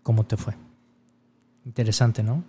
¿Cómo 0.04 0.26
te 0.26 0.38
fue? 0.38 0.54
Interesante, 1.66 2.22
¿no? 2.22 2.44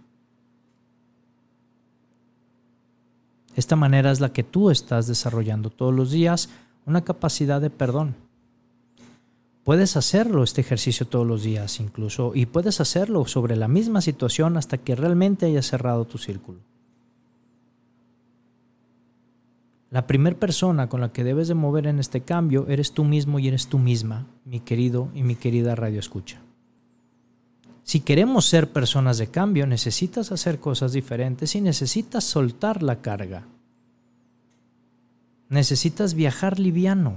Esta 3.57 3.77
manera 3.77 4.11
es 4.11 4.21
la 4.21 4.33
que 4.33 4.43
tú 4.43 4.71
estás 4.71 5.07
desarrollando 5.07 5.71
todos 5.71 5.95
los 5.95 6.11
días, 6.11 6.49
una 6.87 7.05
capacidad 7.05 7.61
de 7.61 7.71
perdón. 7.71 8.17
Puedes 9.63 9.97
hacerlo 9.97 10.43
este 10.43 10.61
ejercicio 10.61 11.07
todos 11.07 11.27
los 11.27 11.43
días 11.43 11.81
incluso 11.81 12.33
y 12.35 12.47
puedes 12.47 12.81
hacerlo 12.81 13.25
sobre 13.27 13.57
la 13.57 13.69
misma 13.69 14.03
situación 14.03 14.59
hasta 14.59 14.77
que 14.77 14.95
realmente 14.95 15.47
hayas 15.47 15.67
cerrado 15.67 16.05
tu 16.05 16.19
círculo. 16.19 16.59
La 19.91 20.09
primera 20.09 20.37
persona 20.37 20.89
con 20.89 21.01
la 21.01 21.13
que 21.13 21.23
debes 21.23 21.47
de 21.47 21.55
mover 21.55 21.87
en 21.87 22.01
este 22.01 22.21
cambio 22.21 22.67
eres 22.69 22.93
tú 22.93 23.05
mismo 23.05 23.39
y 23.39 23.47
eres 23.47 23.69
tú 23.69 23.79
misma, 23.79 24.27
mi 24.45 24.59
querido 24.59 25.09
y 25.15 25.23
mi 25.23 25.37
querida 25.37 25.77
radio 25.77 26.01
escucha. 26.01 26.44
Si 27.85 28.01
queremos 28.01 28.47
ser 28.47 28.73
personas 28.73 29.19
de 29.19 29.29
cambio, 29.29 29.67
necesitas 29.67 30.33
hacer 30.33 30.59
cosas 30.59 30.93
diferentes 30.93 31.55
y 31.55 31.61
necesitas 31.61 32.25
soltar 32.25 32.83
la 32.83 33.03
carga. 33.03 33.45
Necesitas 35.51 36.15
viajar 36.15 36.59
liviano. 36.59 37.17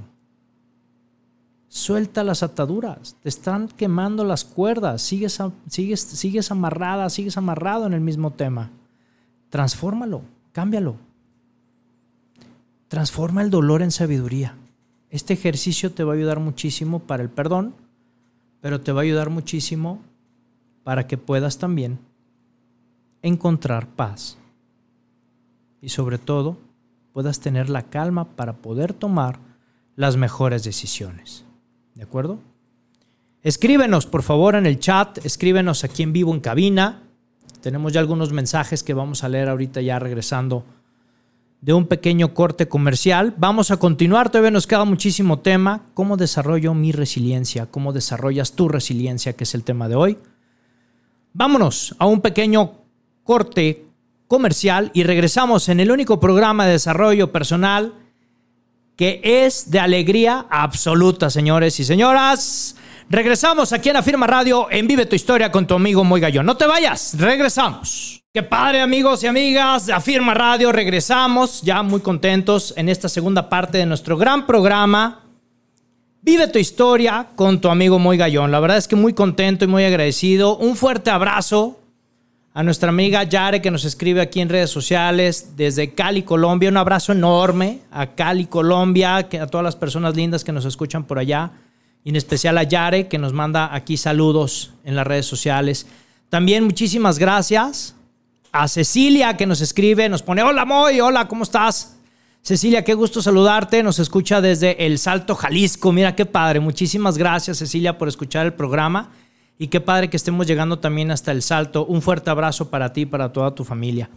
Suelta 1.70 2.24
las 2.26 2.44
ataduras, 2.44 3.16
te 3.24 3.30
están 3.30 3.70
quemando 3.70 4.26
las 4.26 4.44
cuerdas, 4.44 5.02
sigues, 5.02 5.40
sigues, 5.70 6.02
sigues 6.02 6.52
amarrada, 6.52 7.10
sigues 7.10 7.38
amarrado 7.38 7.88
en 7.88 7.94
el 7.94 8.02
mismo 8.02 8.32
tema. 8.32 8.70
Transfórmalo, 9.50 10.22
cámbialo. 10.52 10.98
Transforma 12.90 13.42
el 13.42 13.50
dolor 13.50 13.82
en 13.82 13.92
sabiduría. 13.92 14.56
Este 15.10 15.34
ejercicio 15.34 15.94
te 15.94 16.04
va 16.04 16.12
a 16.12 16.16
ayudar 16.16 16.42
muchísimo 16.42 17.00
para 17.00 17.24
el 17.24 17.30
perdón, 17.30 17.74
pero 18.60 18.82
te 18.82 18.92
va 18.92 19.02
a 19.02 19.04
ayudar 19.04 19.30
muchísimo 19.30 20.02
para 20.88 21.06
que 21.06 21.18
puedas 21.18 21.58
también 21.58 22.00
encontrar 23.22 23.90
paz. 23.90 24.38
Y 25.82 25.90
sobre 25.90 26.18
todo, 26.18 26.60
puedas 27.12 27.42
tener 27.42 27.70
la 27.70 27.82
calma 27.82 28.38
para 28.38 28.54
poder 28.54 28.94
tomar 28.94 29.38
las 29.98 30.16
mejores 30.16 30.64
decisiones. 30.64 31.44
¿De 31.94 32.04
acuerdo? 32.04 32.40
Escríbenos, 33.44 34.06
por 34.06 34.24
favor, 34.24 34.56
en 34.56 34.66
el 34.66 34.80
chat, 34.80 35.26
escríbenos 35.26 35.84
aquí 35.84 36.04
en 36.04 36.14
vivo 36.14 36.34
en 36.34 36.40
cabina. 36.40 37.04
Tenemos 37.60 37.92
ya 37.92 38.00
algunos 38.00 38.32
mensajes 38.32 38.82
que 38.82 38.94
vamos 38.94 39.26
a 39.26 39.28
leer 39.28 39.50
ahorita 39.50 39.82
ya 39.82 40.00
regresando 40.00 40.64
de 41.60 41.74
un 41.74 41.88
pequeño 41.88 42.34
corte 42.34 42.70
comercial. 42.70 43.36
Vamos 43.38 43.72
a 43.72 43.78
continuar, 43.78 44.30
todavía 44.30 44.52
nos 44.52 44.68
queda 44.68 44.86
muchísimo 44.86 45.40
tema. 45.40 45.82
¿Cómo 45.94 46.16
desarrollo 46.16 46.74
mi 46.74 46.94
resiliencia? 46.94 47.66
¿Cómo 47.66 47.92
desarrollas 47.92 48.54
tu 48.54 48.70
resiliencia? 48.70 49.34
Que 49.34 49.44
es 49.44 49.54
el 49.54 49.66
tema 49.66 49.90
de 49.90 49.96
hoy. 49.96 50.18
Vámonos 51.38 51.94
a 52.00 52.08
un 52.08 52.22
pequeño 52.22 52.80
corte 53.24 53.86
comercial 54.28 54.90
y 54.96 55.04
regresamos 55.04 55.70
en 55.70 55.80
el 55.80 55.92
único 55.92 56.20
programa 56.20 56.66
de 56.66 56.72
desarrollo 56.72 57.32
personal 57.32 57.94
que 58.96 59.22
es 59.24 59.70
de 59.70 59.80
alegría 59.80 60.48
absoluta, 60.50 61.30
señores 61.30 61.80
y 61.80 61.84
señoras. 61.84 62.76
Regresamos 63.08 63.72
aquí 63.72 63.90
en 63.90 63.98
Afirma 63.98 64.26
Radio 64.26 64.66
en 64.72 64.88
Vive 64.88 65.06
tu 65.06 65.16
Historia 65.16 65.52
con 65.52 65.68
tu 65.68 65.76
amigo 65.76 66.04
Muy 66.04 66.20
Gallón. 66.20 66.48
No 66.48 66.58
te 66.58 66.66
vayas, 66.66 67.16
regresamos. 67.20 68.24
Qué 68.34 68.42
padre, 68.42 68.82
amigos 68.82 69.24
y 69.24 69.28
amigas 69.28 69.86
de 69.86 69.94
Afirma 69.94 70.34
Radio. 70.34 70.72
Regresamos 70.72 71.62
ya 71.62 71.84
muy 71.84 72.00
contentos 72.00 72.74
en 72.78 72.90
esta 72.90 73.10
segunda 73.10 73.48
parte 73.48 73.78
de 73.78 73.86
nuestro 73.86 74.18
gran 74.18 74.48
programa. 74.48 75.27
Vive 76.28 76.50
tu 76.50 76.60
historia 76.60 77.30
con 77.38 77.62
tu 77.62 77.70
amigo 77.70 78.00
Muy 78.00 78.18
Gallón. 78.18 78.52
La 78.52 78.60
verdad 78.60 78.76
es 78.76 78.90
que 78.90 78.98
muy 78.98 79.14
contento 79.14 79.64
y 79.64 79.70
muy 79.70 79.86
agradecido. 79.86 80.58
Un 80.58 80.76
fuerte 80.76 81.10
abrazo 81.10 81.80
a 82.54 82.64
nuestra 82.64 82.90
amiga 82.90 83.24
Yare 83.24 83.62
que 83.62 83.72
nos 83.72 83.86
escribe 83.86 84.20
aquí 84.20 84.42
en 84.42 84.50
redes 84.50 84.70
sociales 84.70 85.54
desde 85.56 85.94
Cali, 85.94 86.24
Colombia. 86.24 86.70
Un 86.70 86.76
abrazo 86.76 87.14
enorme 87.14 87.80
a 87.92 88.08
Cali, 88.08 88.46
Colombia, 88.46 89.16
a 89.16 89.48
todas 89.48 89.64
las 89.64 89.78
personas 89.78 90.18
lindas 90.18 90.44
que 90.44 90.52
nos 90.52 90.66
escuchan 90.66 91.06
por 91.06 91.18
allá. 91.18 91.52
Y 92.04 92.10
en 92.10 92.18
especial 92.18 92.58
a 92.58 92.64
Yare 92.64 93.08
que 93.08 93.18
nos 93.18 93.32
manda 93.32 93.74
aquí 93.74 93.96
saludos 93.96 94.74
en 94.84 94.98
las 94.98 95.08
redes 95.08 95.28
sociales. 95.28 95.88
También 96.28 96.66
muchísimas 96.66 97.20
gracias 97.20 97.96
a 98.52 98.68
Cecilia 98.68 99.38
que 99.38 99.46
nos 99.46 99.62
escribe, 99.62 100.10
nos 100.10 100.24
pone, 100.24 100.44
hola 100.44 100.66
Moy, 100.66 101.00
hola, 101.00 101.30
¿cómo 101.30 101.44
estás? 101.44 101.97
Cecilia, 102.48 102.86
qué 102.86 102.94
gusto 102.94 103.22
saludarte. 103.22 103.84
Nos 103.84 104.00
escucha 104.00 104.40
desde 104.40 104.86
El 104.86 105.00
Salto, 105.00 105.36
Jalisco. 105.36 105.92
Mira 105.92 106.16
qué 106.16 106.26
padre. 106.26 106.62
Muchísimas 106.62 107.18
gracias, 107.18 107.58
Cecilia, 107.58 107.98
por 107.98 108.08
escuchar 108.08 108.46
el 108.46 108.54
programa. 108.54 109.12
Y 109.60 109.68
qué 109.68 109.82
padre 109.82 110.10
que 110.10 110.16
estemos 110.16 110.48
llegando 110.48 110.80
también 110.80 111.12
hasta 111.12 111.34
el 111.34 111.42
salto. 111.42 111.86
Un 111.86 112.02
fuerte 112.02 112.30
abrazo 112.30 112.70
para 112.70 112.94
ti 112.94 113.02
y 113.02 113.06
para 113.06 113.34
toda 113.34 113.54
tu 113.54 113.66
familia. 113.66 114.10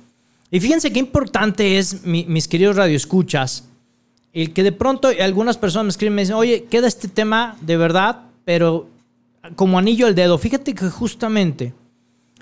Y 0.48 0.60
fíjense 0.60 0.92
qué 0.92 1.00
importante 1.00 1.78
es, 1.78 2.04
mis 2.04 2.46
queridos 2.46 2.76
radioescuchas, 2.76 3.68
el 4.32 4.52
que 4.52 4.62
de 4.62 4.70
pronto 4.70 5.08
algunas 5.20 5.56
personas 5.56 5.86
me 5.86 5.90
escriben 5.90 6.12
y 6.12 6.14
me 6.14 6.22
dicen, 6.22 6.36
oye, 6.36 6.66
queda 6.70 6.86
este 6.86 7.08
tema 7.08 7.56
de 7.62 7.76
verdad, 7.76 8.26
pero 8.44 8.86
como 9.56 9.76
anillo 9.76 10.06
al 10.06 10.14
dedo. 10.14 10.38
Fíjate 10.38 10.72
que 10.72 10.88
justamente 10.88 11.74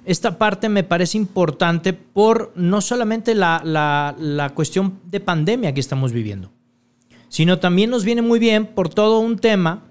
esta 0.09 0.39
parte 0.39 0.69
me 0.69 0.83
parece 0.83 1.17
importante 1.19 1.93
por 1.93 2.53
no 2.57 2.81
solamente 2.81 3.35
la, 3.35 3.63
la 3.65 4.51
cuestión 4.55 5.01
de 5.05 5.21
pandemia 5.21 5.73
que 5.73 5.81
estamos 5.81 6.13
viviendo, 6.13 6.51
sino 7.29 7.59
también 7.59 7.91
nos 7.91 8.05
viene 8.05 8.23
muy 8.23 8.39
bien 8.39 8.67
por 8.67 8.89
todo 8.89 9.21
un 9.21 9.39
tema 9.39 9.85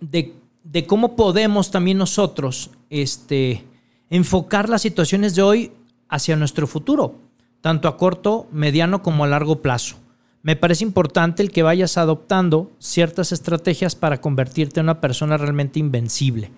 de 0.00 0.38
de 0.70 0.86
cómo 0.86 1.16
podemos 1.16 1.70
también 1.70 1.98
nosotros 1.98 2.70
este, 2.90 3.64
enfocar 4.10 4.68
las 4.68 4.82
situaciones 4.82 5.34
de 5.34 5.42
hoy 5.42 5.72
hacia 6.08 6.36
nuestro 6.36 6.66
futuro, 6.66 7.20
tanto 7.60 7.88
a 7.88 7.96
corto, 7.96 8.46
mediano 8.52 9.02
como 9.02 9.24
a 9.24 9.28
largo 9.28 9.62
plazo. 9.62 9.96
Me 10.42 10.56
parece 10.56 10.84
importante 10.84 11.42
el 11.42 11.50
que 11.50 11.62
vayas 11.62 11.96
adoptando 11.96 12.70
ciertas 12.78 13.32
estrategias 13.32 13.96
para 13.96 14.20
convertirte 14.20 14.80
en 14.80 14.86
una 14.86 15.00
persona 15.00 15.36
realmente 15.36 15.78
invencible. 15.78 16.50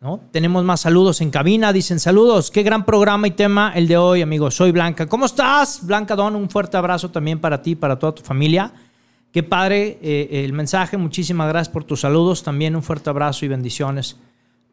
¿No? 0.00 0.20
Tenemos 0.30 0.64
más 0.64 0.80
saludos 0.80 1.20
en 1.20 1.30
cabina, 1.30 1.72
dicen 1.72 1.98
saludos, 1.98 2.50
qué 2.50 2.62
gran 2.62 2.84
programa 2.84 3.26
y 3.26 3.32
tema 3.32 3.72
el 3.74 3.88
de 3.88 3.96
hoy, 3.96 4.22
amigos. 4.22 4.54
Soy 4.54 4.70
Blanca. 4.70 5.06
¿Cómo 5.06 5.26
estás? 5.26 5.80
Blanca 5.84 6.14
Don, 6.14 6.36
un 6.36 6.48
fuerte 6.48 6.76
abrazo 6.76 7.10
también 7.10 7.40
para 7.40 7.60
ti, 7.62 7.74
para 7.74 7.98
toda 7.98 8.14
tu 8.14 8.22
familia. 8.22 8.72
Qué 9.32 9.42
padre 9.42 9.98
eh, 10.00 10.44
el 10.44 10.52
mensaje. 10.52 10.96
Muchísimas 10.96 11.48
gracias 11.48 11.72
por 11.72 11.84
tus 11.84 12.00
saludos. 12.00 12.42
También 12.42 12.76
un 12.76 12.82
fuerte 12.82 13.10
abrazo 13.10 13.44
y 13.44 13.48
bendiciones 13.48 14.16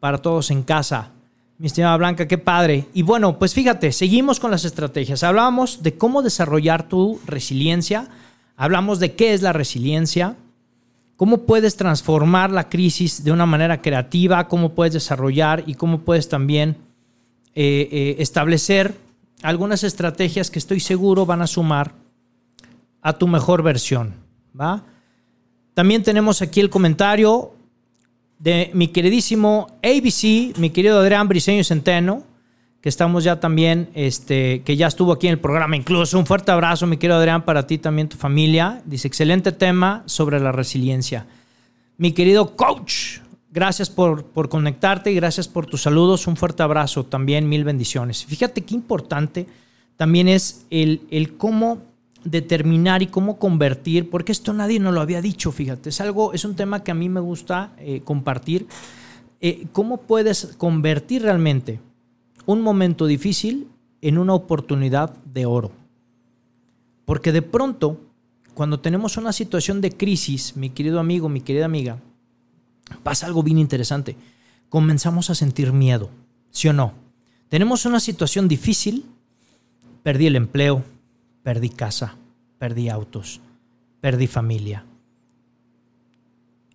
para 0.00 0.18
todos 0.18 0.50
en 0.50 0.62
casa. 0.62 1.10
Mi 1.58 1.66
estimada 1.66 1.96
Blanca, 1.96 2.28
qué 2.28 2.38
padre. 2.38 2.86
Y 2.94 3.02
bueno, 3.02 3.38
pues 3.38 3.52
fíjate, 3.52 3.92
seguimos 3.92 4.40
con 4.40 4.50
las 4.50 4.64
estrategias. 4.64 5.22
Hablamos 5.22 5.82
de 5.82 5.96
cómo 5.96 6.22
desarrollar 6.22 6.88
tu 6.88 7.18
resiliencia. 7.26 8.08
Hablamos 8.56 8.98
de 9.00 9.14
qué 9.14 9.34
es 9.34 9.42
la 9.42 9.52
resiliencia. 9.52 10.36
Cómo 11.16 11.42
puedes 11.42 11.76
transformar 11.76 12.50
la 12.50 12.68
crisis 12.68 13.24
de 13.24 13.32
una 13.32 13.46
manera 13.46 13.80
creativa. 13.80 14.48
Cómo 14.48 14.74
puedes 14.74 14.92
desarrollar 14.92 15.64
y 15.66 15.74
cómo 15.74 16.00
puedes 16.00 16.28
también 16.28 16.76
eh, 17.54 17.88
eh, 17.90 18.16
establecer 18.18 18.94
algunas 19.42 19.84
estrategias 19.84 20.50
que 20.50 20.58
estoy 20.58 20.80
seguro 20.80 21.26
van 21.26 21.42
a 21.42 21.46
sumar 21.46 21.92
a 23.00 23.14
tu 23.14 23.26
mejor 23.28 23.62
versión. 23.62 24.14
¿va? 24.58 24.82
También 25.74 26.02
tenemos 26.02 26.42
aquí 26.42 26.60
el 26.60 26.70
comentario 26.70 27.52
de 28.38 28.70
mi 28.74 28.88
queridísimo 28.88 29.68
ABC, 29.82 30.58
mi 30.58 30.70
querido 30.70 30.98
Adrián 30.98 31.28
Briseño 31.28 31.64
Centeno, 31.64 32.24
estamos 32.88 33.24
ya 33.24 33.40
también, 33.40 33.88
este, 33.94 34.62
que 34.62 34.76
ya 34.76 34.86
estuvo 34.86 35.12
aquí 35.12 35.26
en 35.26 35.32
el 35.32 35.38
programa 35.40 35.76
incluso. 35.76 36.18
Un 36.18 36.26
fuerte 36.26 36.52
abrazo, 36.52 36.86
mi 36.86 36.96
querido 36.96 37.18
Adrián, 37.18 37.44
para 37.44 37.66
ti 37.66 37.78
también, 37.78 38.08
tu 38.08 38.16
familia. 38.16 38.82
Dice, 38.84 39.08
excelente 39.08 39.52
tema 39.52 40.02
sobre 40.06 40.40
la 40.40 40.52
resiliencia. 40.52 41.26
Mi 41.98 42.12
querido 42.12 42.56
coach, 42.56 43.18
gracias 43.50 43.90
por, 43.90 44.24
por 44.24 44.48
conectarte 44.48 45.10
y 45.10 45.14
gracias 45.14 45.48
por 45.48 45.66
tus 45.66 45.82
saludos. 45.82 46.26
Un 46.26 46.36
fuerte 46.36 46.62
abrazo 46.62 47.04
también, 47.04 47.48
mil 47.48 47.64
bendiciones. 47.64 48.24
Fíjate 48.24 48.62
qué 48.62 48.74
importante 48.74 49.46
también 49.96 50.28
es 50.28 50.66
el, 50.70 51.00
el 51.10 51.36
cómo 51.36 51.78
determinar 52.24 53.02
y 53.02 53.06
cómo 53.06 53.38
convertir, 53.38 54.10
porque 54.10 54.32
esto 54.32 54.52
nadie 54.52 54.80
nos 54.80 54.92
lo 54.92 55.00
había 55.00 55.22
dicho, 55.22 55.52
fíjate, 55.52 55.90
es 55.90 56.00
algo, 56.00 56.32
es 56.32 56.44
un 56.44 56.56
tema 56.56 56.82
que 56.82 56.90
a 56.90 56.94
mí 56.94 57.08
me 57.08 57.20
gusta 57.20 57.72
eh, 57.78 58.00
compartir. 58.04 58.66
Eh, 59.40 59.66
¿Cómo 59.72 59.98
puedes 59.98 60.54
convertir 60.58 61.22
realmente 61.22 61.80
un 62.46 62.62
momento 62.62 63.06
difícil 63.06 63.68
en 64.00 64.18
una 64.18 64.34
oportunidad 64.34 65.14
de 65.24 65.46
oro? 65.46 65.72
Porque 67.04 67.32
de 67.32 67.42
pronto, 67.42 68.00
cuando 68.54 68.80
tenemos 68.80 69.16
una 69.16 69.32
situación 69.32 69.80
de 69.80 69.92
crisis, 69.92 70.56
mi 70.56 70.70
querido 70.70 70.98
amigo, 70.98 71.28
mi 71.28 71.42
querida 71.42 71.66
amiga, 71.66 71.98
pasa 73.02 73.26
algo 73.26 73.42
bien 73.42 73.58
interesante. 73.58 74.16
Comenzamos 74.68 75.30
a 75.30 75.34
sentir 75.34 75.72
miedo, 75.72 76.08
¿sí 76.50 76.68
o 76.68 76.72
no? 76.72 76.94
Tenemos 77.48 77.84
una 77.84 78.00
situación 78.00 78.48
difícil, 78.48 79.04
perdí 80.02 80.26
el 80.26 80.36
empleo, 80.36 80.82
Perdí 81.46 81.68
casa, 81.68 82.16
perdí 82.58 82.88
autos, 82.88 83.40
perdí 84.00 84.26
familia. 84.26 84.84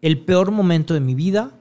El 0.01 0.17
peor 0.19 0.51
momento 0.51 0.93
de 0.93 1.01
mi 1.01 1.13
vida, 1.13 1.51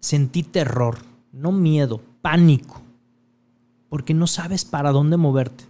sentí 0.00 0.42
terror, 0.42 0.98
no 1.32 1.50
miedo, 1.50 2.02
pánico, 2.20 2.79
porque 3.90 4.14
no 4.14 4.26
sabes 4.26 4.64
para 4.64 4.92
dónde 4.92 5.18
moverte. 5.18 5.64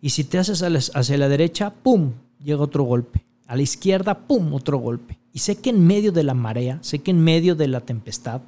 Y 0.00 0.10
si 0.10 0.24
te 0.24 0.38
haces 0.38 0.62
hacia 0.62 1.18
la 1.18 1.28
derecha, 1.28 1.70
¡pum!, 1.70 2.12
llega 2.42 2.62
otro 2.62 2.84
golpe. 2.84 3.26
A 3.46 3.56
la 3.56 3.62
izquierda, 3.62 4.26
¡pum!, 4.26 4.54
otro 4.54 4.78
golpe. 4.78 5.18
Y 5.34 5.40
sé 5.40 5.56
que 5.56 5.68
en 5.68 5.86
medio 5.86 6.12
de 6.12 6.24
la 6.24 6.32
marea, 6.32 6.78
sé 6.80 7.00
que 7.00 7.10
en 7.10 7.20
medio 7.20 7.54
de 7.54 7.68
la 7.68 7.80
tempestad, 7.80 8.40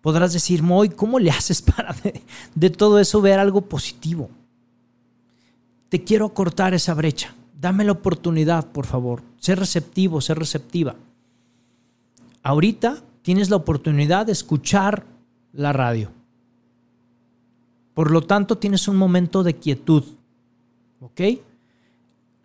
podrás 0.00 0.32
decir, 0.32 0.62
Moy, 0.62 0.90
¿cómo 0.90 1.18
le 1.18 1.32
haces 1.32 1.60
para 1.76 1.96
de 2.54 2.70
todo 2.70 3.00
eso 3.00 3.20
ver 3.20 3.40
algo 3.40 3.62
positivo? 3.62 4.30
te 5.90 6.04
quiero 6.04 6.32
cortar 6.32 6.72
esa 6.72 6.94
brecha. 6.94 7.34
Dame 7.60 7.84
la 7.84 7.92
oportunidad, 7.92 8.68
por 8.68 8.86
favor. 8.86 9.22
Sé 9.38 9.54
receptivo, 9.56 10.22
sé 10.22 10.34
receptiva. 10.34 10.94
Ahorita 12.42 13.02
tienes 13.20 13.50
la 13.50 13.56
oportunidad 13.56 14.24
de 14.24 14.32
escuchar 14.32 15.04
la 15.52 15.74
radio. 15.74 16.10
Por 18.00 18.12
lo 18.12 18.22
tanto, 18.22 18.56
tienes 18.56 18.88
un 18.88 18.96
momento 18.96 19.42
de 19.42 19.56
quietud. 19.56 20.02
¿Ok? 21.00 21.20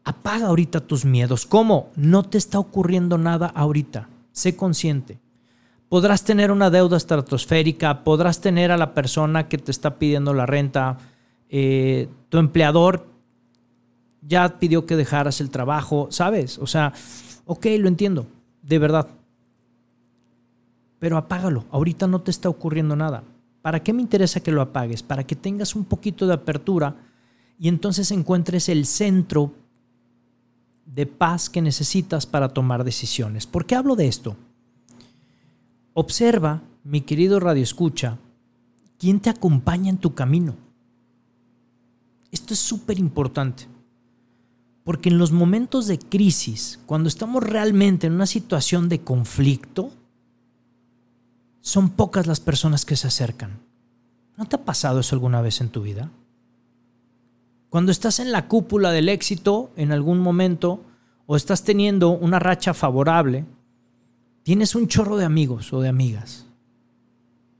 Apaga 0.03 0.47
ahorita 0.47 0.81
tus 0.81 1.05
miedos. 1.05 1.45
¿Cómo? 1.45 1.91
No 1.95 2.23
te 2.23 2.37
está 2.37 2.59
ocurriendo 2.59 3.17
nada 3.17 3.47
ahorita. 3.47 4.09
Sé 4.33 4.57
consciente. 4.57 5.17
Podrás 5.87 6.25
tener 6.25 6.51
una 6.51 6.69
deuda 6.69 6.97
estratosférica, 6.97 8.03
podrás 8.03 8.41
tener 8.41 8.69
a 8.69 8.75
la 8.75 8.93
persona 8.93 9.47
que 9.47 9.57
te 9.57 9.71
está 9.71 9.97
pidiendo 9.97 10.33
la 10.33 10.45
renta, 10.45 10.97
eh, 11.47 12.09
tu 12.27 12.37
empleador 12.37 13.07
ya 14.23 14.59
pidió 14.59 14.85
que 14.85 14.97
dejaras 14.97 15.39
el 15.39 15.51
trabajo, 15.51 16.09
¿sabes? 16.11 16.57
O 16.57 16.67
sea, 16.67 16.91
ok, 17.45 17.65
lo 17.79 17.87
entiendo, 17.87 18.27
de 18.61 18.77
verdad. 18.77 19.07
Pero 20.99 21.15
apágalo, 21.15 21.63
ahorita 21.71 22.07
no 22.07 22.19
te 22.19 22.31
está 22.31 22.49
ocurriendo 22.49 22.97
nada. 22.97 23.23
¿Para 23.65 23.81
qué 23.81 23.93
me 23.93 24.03
interesa 24.03 24.41
que 24.41 24.51
lo 24.51 24.61
apagues? 24.61 25.01
Para 25.01 25.25
que 25.25 25.35
tengas 25.35 25.75
un 25.75 25.85
poquito 25.85 26.27
de 26.27 26.35
apertura 26.35 26.97
y 27.57 27.67
entonces 27.67 28.11
encuentres 28.11 28.69
el 28.69 28.85
centro 28.85 29.55
de 30.85 31.07
paz 31.07 31.49
que 31.49 31.63
necesitas 31.63 32.27
para 32.27 32.49
tomar 32.49 32.83
decisiones. 32.83 33.47
¿Por 33.47 33.65
qué 33.65 33.73
hablo 33.73 33.95
de 33.95 34.07
esto? 34.07 34.35
Observa, 35.95 36.61
mi 36.83 37.01
querido 37.01 37.39
Radio 37.39 37.63
Escucha, 37.63 38.19
quién 38.99 39.19
te 39.19 39.31
acompaña 39.31 39.89
en 39.89 39.97
tu 39.97 40.13
camino. 40.13 40.55
Esto 42.29 42.53
es 42.53 42.59
súper 42.59 42.99
importante. 42.99 43.65
Porque 44.83 45.09
en 45.09 45.17
los 45.17 45.31
momentos 45.31 45.87
de 45.87 45.97
crisis, 45.97 46.79
cuando 46.85 47.09
estamos 47.09 47.41
realmente 47.41 48.05
en 48.05 48.13
una 48.13 48.27
situación 48.27 48.89
de 48.89 49.01
conflicto, 49.01 49.89
son 51.65 51.89
pocas 51.89 52.27
las 52.27 52.39
personas 52.39 52.85
que 52.85 52.95
se 52.95 53.07
acercan. 53.07 53.57
¿No 54.37 54.45
te 54.45 54.55
ha 54.55 54.63
pasado 54.63 54.99
eso 54.99 55.15
alguna 55.15 55.41
vez 55.41 55.61
en 55.61 55.69
tu 55.69 55.81
vida? 55.81 56.11
Cuando 57.71 57.91
estás 57.91 58.19
en 58.19 58.31
la 58.31 58.47
cúpula 58.47 58.91
del 58.91 59.09
éxito 59.09 59.71
en 59.75 59.91
algún 59.91 60.19
momento 60.19 60.83
o 61.25 61.35
estás 61.35 61.63
teniendo 61.63 62.11
una 62.11 62.37
racha 62.37 62.75
favorable, 62.75 63.45
tienes 64.43 64.75
un 64.75 64.87
chorro 64.87 65.17
de 65.17 65.25
amigos 65.25 65.73
o 65.73 65.81
de 65.81 65.89
amigas. 65.89 66.45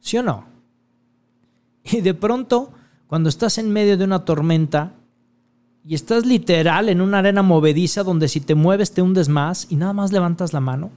¿Sí 0.02 0.20
o 0.20 0.24
no? 0.24 0.46
Y 1.84 2.02
de 2.02 2.14
pronto, 2.14 2.74
cuando 3.08 3.28
estás 3.28 3.58
en 3.58 3.72
medio 3.72 3.98
de 3.98 4.04
una 4.04 4.24
tormenta 4.24 4.94
y 5.84 5.96
estás 5.96 6.28
literal 6.28 6.90
en 6.90 7.02
una 7.02 7.18
arena 7.18 7.42
movediza 7.42 8.04
donde 8.04 8.28
si 8.28 8.40
te 8.40 8.54
mueves 8.54 8.92
te 8.92 9.02
hundes 9.02 9.30
más 9.30 9.66
y 9.72 9.78
nada 9.78 9.94
más 9.94 10.12
levantas 10.12 10.54
la 10.54 10.60
mano, 10.60 10.92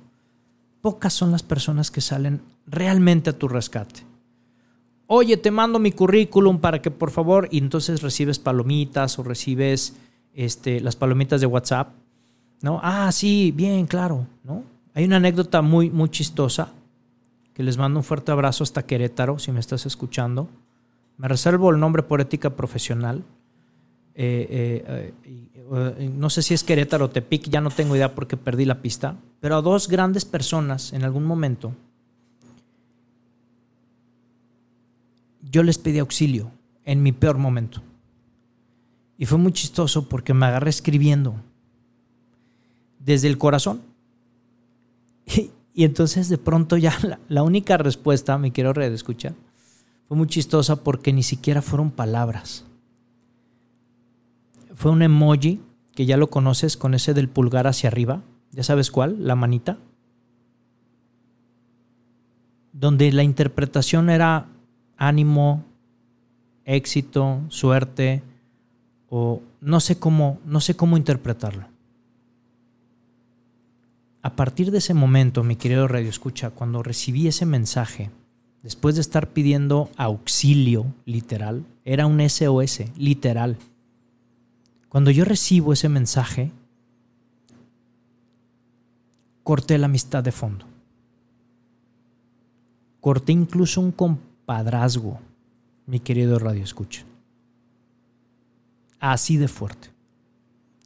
pocas 0.83 1.14
son 1.14 1.31
las 1.33 1.42
personas 1.42 1.90
que 1.90 2.03
salen 2.03 2.42
realmente 2.70 3.31
a 3.31 3.38
tu 3.38 3.48
rescate. 3.48 4.02
Oye, 5.07 5.38
te 5.38 5.50
mando 5.50 5.78
mi 5.78 5.90
currículum 5.90 6.59
para 6.61 6.83
que 6.83 6.90
por 6.90 7.11
favor, 7.11 7.48
y 7.50 7.59
entonces 7.59 8.02
recibes 8.02 8.38
palomitas 8.38 9.18
o 9.18 9.22
recibes 9.22 9.96
este, 10.35 10.81
las 10.81 10.96
palomitas 10.96 11.40
de 11.40 11.46
WhatsApp, 11.46 11.94
¿no? 12.61 12.78
Ah, 12.83 13.11
sí, 13.11 13.52
bien, 13.57 13.87
claro, 13.87 14.26
¿no? 14.44 14.64
Hay 14.94 15.04
una 15.04 15.16
anécdota 15.16 15.62
muy, 15.62 15.90
muy 15.90 16.11
chistosa 16.11 16.72
que 17.54 17.62
les 17.62 17.78
mando 17.78 18.00
un 18.00 18.04
fuerte 18.04 18.33
abrazo 18.33 18.64
hasta 18.64 18.85
Querétaro, 18.85 19.38
si 19.38 19.50
me 19.50 19.61
estás 19.61 19.87
escuchando. 19.87 20.48
Me 21.16 21.26
reservo 21.26 21.70
el 21.70 21.81
nombre 21.81 22.02
por 22.02 22.20
ética 22.20 22.50
profesional. 22.50 23.24
Eh, 24.14 24.83
eh, 24.85 25.12
eh, 25.24 26.11
no 26.14 26.28
sé 26.28 26.42
si 26.42 26.52
es 26.52 26.64
Querétaro 26.64 27.07
o 27.07 27.11
Tepic, 27.11 27.48
ya 27.48 27.61
no 27.61 27.70
tengo 27.70 27.96
idea 27.96 28.14
porque 28.14 28.37
perdí 28.37 28.64
la 28.64 28.83
pista, 28.83 29.16
pero 29.40 29.57
a 29.57 29.62
dos 29.62 29.88
grandes 29.88 30.24
personas 30.24 30.92
en 30.92 31.04
algún 31.04 31.24
momento 31.24 31.72
yo 35.42 35.62
les 35.62 35.79
pedí 35.79 35.98
auxilio 35.98 36.51
en 36.85 37.03
mi 37.03 37.12
peor 37.12 37.38
momento. 37.38 37.83
Y 39.16 39.27
fue 39.27 39.38
muy 39.38 39.53
chistoso 39.53 40.09
porque 40.09 40.35
me 40.35 40.46
agarré 40.46 40.70
escribiendo 40.70 41.35
desde 42.98 43.29
el 43.29 43.38
corazón. 43.38 43.83
Y, 45.74 45.85
entonces 45.85 46.29
de 46.29 46.38
pronto 46.38 46.77
ya 46.77 46.92
la, 47.29 47.44
única 47.44 47.77
respuesta, 47.77 48.37
me 48.37 48.51
quiero 48.51 48.72
escuchar 48.83 49.35
fue 50.09 50.16
muy 50.16 50.27
chistosa 50.27 50.83
porque 50.83 51.12
ni 51.12 51.22
siquiera 51.22 51.62
fueron 51.62 51.92
palabras 51.92 52.64
fue 54.79 54.92
un 54.92 55.03
emoji 55.03 55.61
que 55.96 56.07
ya 56.07 56.16
lo 56.16 56.31
conoces 56.31 56.77
con 56.77 56.94
ese 56.94 57.12
del 57.12 57.29
pulgar 57.29 57.66
hacia 57.66 57.88
arriba. 57.88 58.22
¿Ya 58.53 58.62
sabes 58.62 58.92
cuál? 58.92 59.27
La 59.27 59.35
manita. 59.35 59.77
Donde 62.72 63.11
la 63.11 63.24
interpretación 63.24 64.09
era 64.09 64.46
ánimo, 64.99 65.65
éxito, 66.65 67.41
suerte 67.49 68.23
o 69.09 69.41
no 69.63 69.81
sé 69.81 69.99
cómo, 69.99 70.39
no 70.45 70.61
sé 70.61 70.77
cómo 70.77 70.99
interpretarlo. 70.99 71.67
A 74.21 74.37
partir 74.37 74.71
de 74.71 74.79
ese 74.79 74.93
momento, 74.93 75.45
mi 75.45 75.57
querido 75.57 75.89
Radio 75.89 76.11
Escucha, 76.11 76.51
cuando 76.51 76.83
recibí 76.83 77.29
ese 77.29 77.47
mensaje, 77.47 78.11
después 78.63 78.97
de 78.97 79.01
estar 79.01 79.29
pidiendo 79.29 79.89
auxilio 79.97 80.93
literal, 81.07 81.65
era 81.85 82.07
un 82.07 82.21
SOS 82.29 82.85
literal. 82.99 83.57
Cuando 84.89 85.11
yo 85.11 85.25
recibo 85.25 85.73
ese 85.73 85.89
mensaje, 85.89 86.51
corté 89.45 89.79
la 89.79 89.87
amistad 89.87 90.23
de 90.23 90.33
fondo. 90.33 90.67
Corté 93.01 93.33
incluso 93.33 93.81
un 93.81 93.93
compadrazgo, 94.49 95.21
mi 95.85 96.01
querido 96.01 96.39
Radio 96.39 96.65
Escucha. 96.65 97.05
Así 98.99 99.37
de 99.37 99.47
fuerte. 99.47 99.91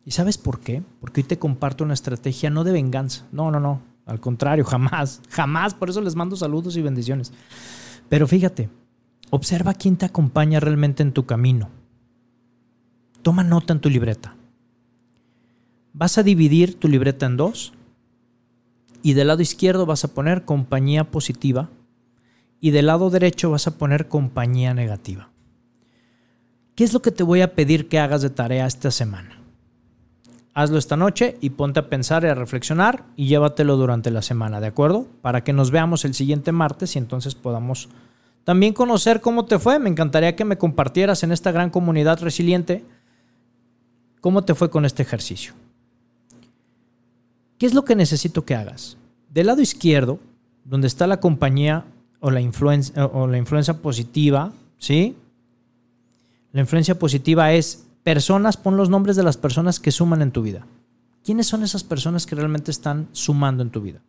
¿Y 0.04 0.10
sabes 0.10 0.36
por 0.36 0.58
qué? 0.58 0.82
Porque 1.00 1.20
hoy 1.20 1.28
te 1.28 1.38
comparto 1.38 1.84
una 1.84 1.94
estrategia 1.94 2.50
no 2.50 2.64
de 2.64 2.72
venganza. 2.72 3.24
No, 3.30 3.52
no, 3.52 3.60
no. 3.60 3.80
Al 4.04 4.18
contrario, 4.18 4.64
jamás. 4.72 5.22
Jamás. 5.30 5.74
Por 5.74 5.90
eso 5.90 6.00
les 6.00 6.16
mando 6.16 6.34
saludos 6.34 6.76
y 6.76 6.82
bendiciones. 6.82 7.32
Pero 8.08 8.26
fíjate, 8.26 8.68
observa 9.30 9.74
quién 9.74 9.96
te 9.96 10.06
acompaña 10.06 10.58
realmente 10.58 11.04
en 11.04 11.12
tu 11.12 11.24
camino. 11.24 11.68
Toma 13.22 13.44
nota 13.44 13.72
en 13.72 13.80
tu 13.80 13.88
libreta. 13.88 14.34
Vas 15.92 16.18
a 16.18 16.24
dividir 16.24 16.80
tu 16.80 16.88
libreta 16.88 17.26
en 17.26 17.36
dos 17.36 17.74
y 19.04 19.12
del 19.12 19.28
lado 19.28 19.40
izquierdo 19.40 19.86
vas 19.86 20.02
a 20.02 20.12
poner 20.14 20.44
compañía 20.44 21.12
positiva 21.12 21.70
y 22.62 22.70
del 22.70 22.86
lado 22.86 23.10
derecho 23.10 23.50
vas 23.50 23.66
a 23.66 23.76
poner 23.76 24.06
compañía 24.06 24.72
negativa. 24.72 25.28
¿Qué 26.76 26.84
es 26.84 26.92
lo 26.92 27.02
que 27.02 27.10
te 27.10 27.24
voy 27.24 27.40
a 27.40 27.54
pedir 27.54 27.88
que 27.88 27.98
hagas 27.98 28.22
de 28.22 28.30
tarea 28.30 28.66
esta 28.66 28.92
semana? 28.92 29.40
Hazlo 30.54 30.78
esta 30.78 30.96
noche 30.96 31.36
y 31.40 31.50
ponte 31.50 31.80
a 31.80 31.88
pensar 31.88 32.22
y 32.22 32.28
a 32.28 32.36
reflexionar 32.36 33.04
y 33.16 33.26
llévatelo 33.26 33.76
durante 33.76 34.12
la 34.12 34.22
semana, 34.22 34.60
¿de 34.60 34.68
acuerdo? 34.68 35.08
Para 35.22 35.42
que 35.42 35.52
nos 35.52 35.72
veamos 35.72 36.04
el 36.04 36.14
siguiente 36.14 36.52
martes 36.52 36.94
y 36.94 36.98
entonces 36.98 37.34
podamos 37.34 37.88
también 38.44 38.74
conocer 38.74 39.20
cómo 39.20 39.44
te 39.44 39.58
fue. 39.58 39.80
Me 39.80 39.90
encantaría 39.90 40.36
que 40.36 40.44
me 40.44 40.56
compartieras 40.56 41.24
en 41.24 41.32
esta 41.32 41.50
gran 41.50 41.68
comunidad 41.68 42.20
resiliente 42.22 42.84
cómo 44.20 44.44
te 44.44 44.54
fue 44.54 44.70
con 44.70 44.84
este 44.84 45.02
ejercicio. 45.02 45.52
¿Qué 47.58 47.66
es 47.66 47.74
lo 47.74 47.84
que 47.84 47.96
necesito 47.96 48.44
que 48.44 48.54
hagas? 48.54 48.98
Del 49.30 49.48
lado 49.48 49.62
izquierdo, 49.62 50.20
donde 50.64 50.86
está 50.86 51.08
la 51.08 51.18
compañía 51.18 51.86
o 52.22 52.30
la 52.30 52.40
influencia, 52.40 53.04
o 53.06 53.26
la 53.26 53.36
influencia 53.36 53.82
positiva, 53.82 54.52
¿sí? 54.78 55.16
La 56.52 56.60
influencia 56.60 56.96
positiva 56.98 57.52
es 57.52 57.84
personas, 58.04 58.56
pon 58.56 58.76
los 58.76 58.88
nombres 58.88 59.16
de 59.16 59.24
las 59.24 59.36
personas 59.36 59.80
que 59.80 59.90
suman 59.90 60.22
en 60.22 60.30
tu 60.30 60.40
vida. 60.42 60.64
¿Quiénes 61.24 61.48
son 61.48 61.64
esas 61.64 61.82
personas 61.82 62.24
que 62.24 62.36
realmente 62.36 62.70
están 62.70 63.08
sumando 63.10 63.62
en 63.62 63.70
tu 63.70 63.80
vida? 63.80 64.00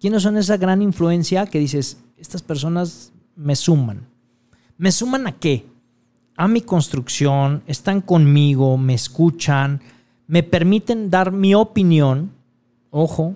¿Quiénes 0.00 0.22
son 0.22 0.36
esa 0.38 0.56
gran 0.56 0.80
influencia 0.80 1.46
que 1.46 1.58
dices, 1.58 1.98
estas 2.16 2.40
personas 2.40 3.12
me 3.36 3.54
suman? 3.54 4.06
¿Me 4.78 4.90
suman 4.90 5.26
a 5.26 5.32
qué? 5.32 5.66
A 6.36 6.48
mi 6.48 6.62
construcción, 6.62 7.62
están 7.66 8.00
conmigo, 8.00 8.78
me 8.78 8.94
escuchan, 8.94 9.80
me 10.26 10.42
permiten 10.42 11.10
dar 11.10 11.32
mi 11.32 11.54
opinión. 11.54 12.30
Ojo, 12.90 13.34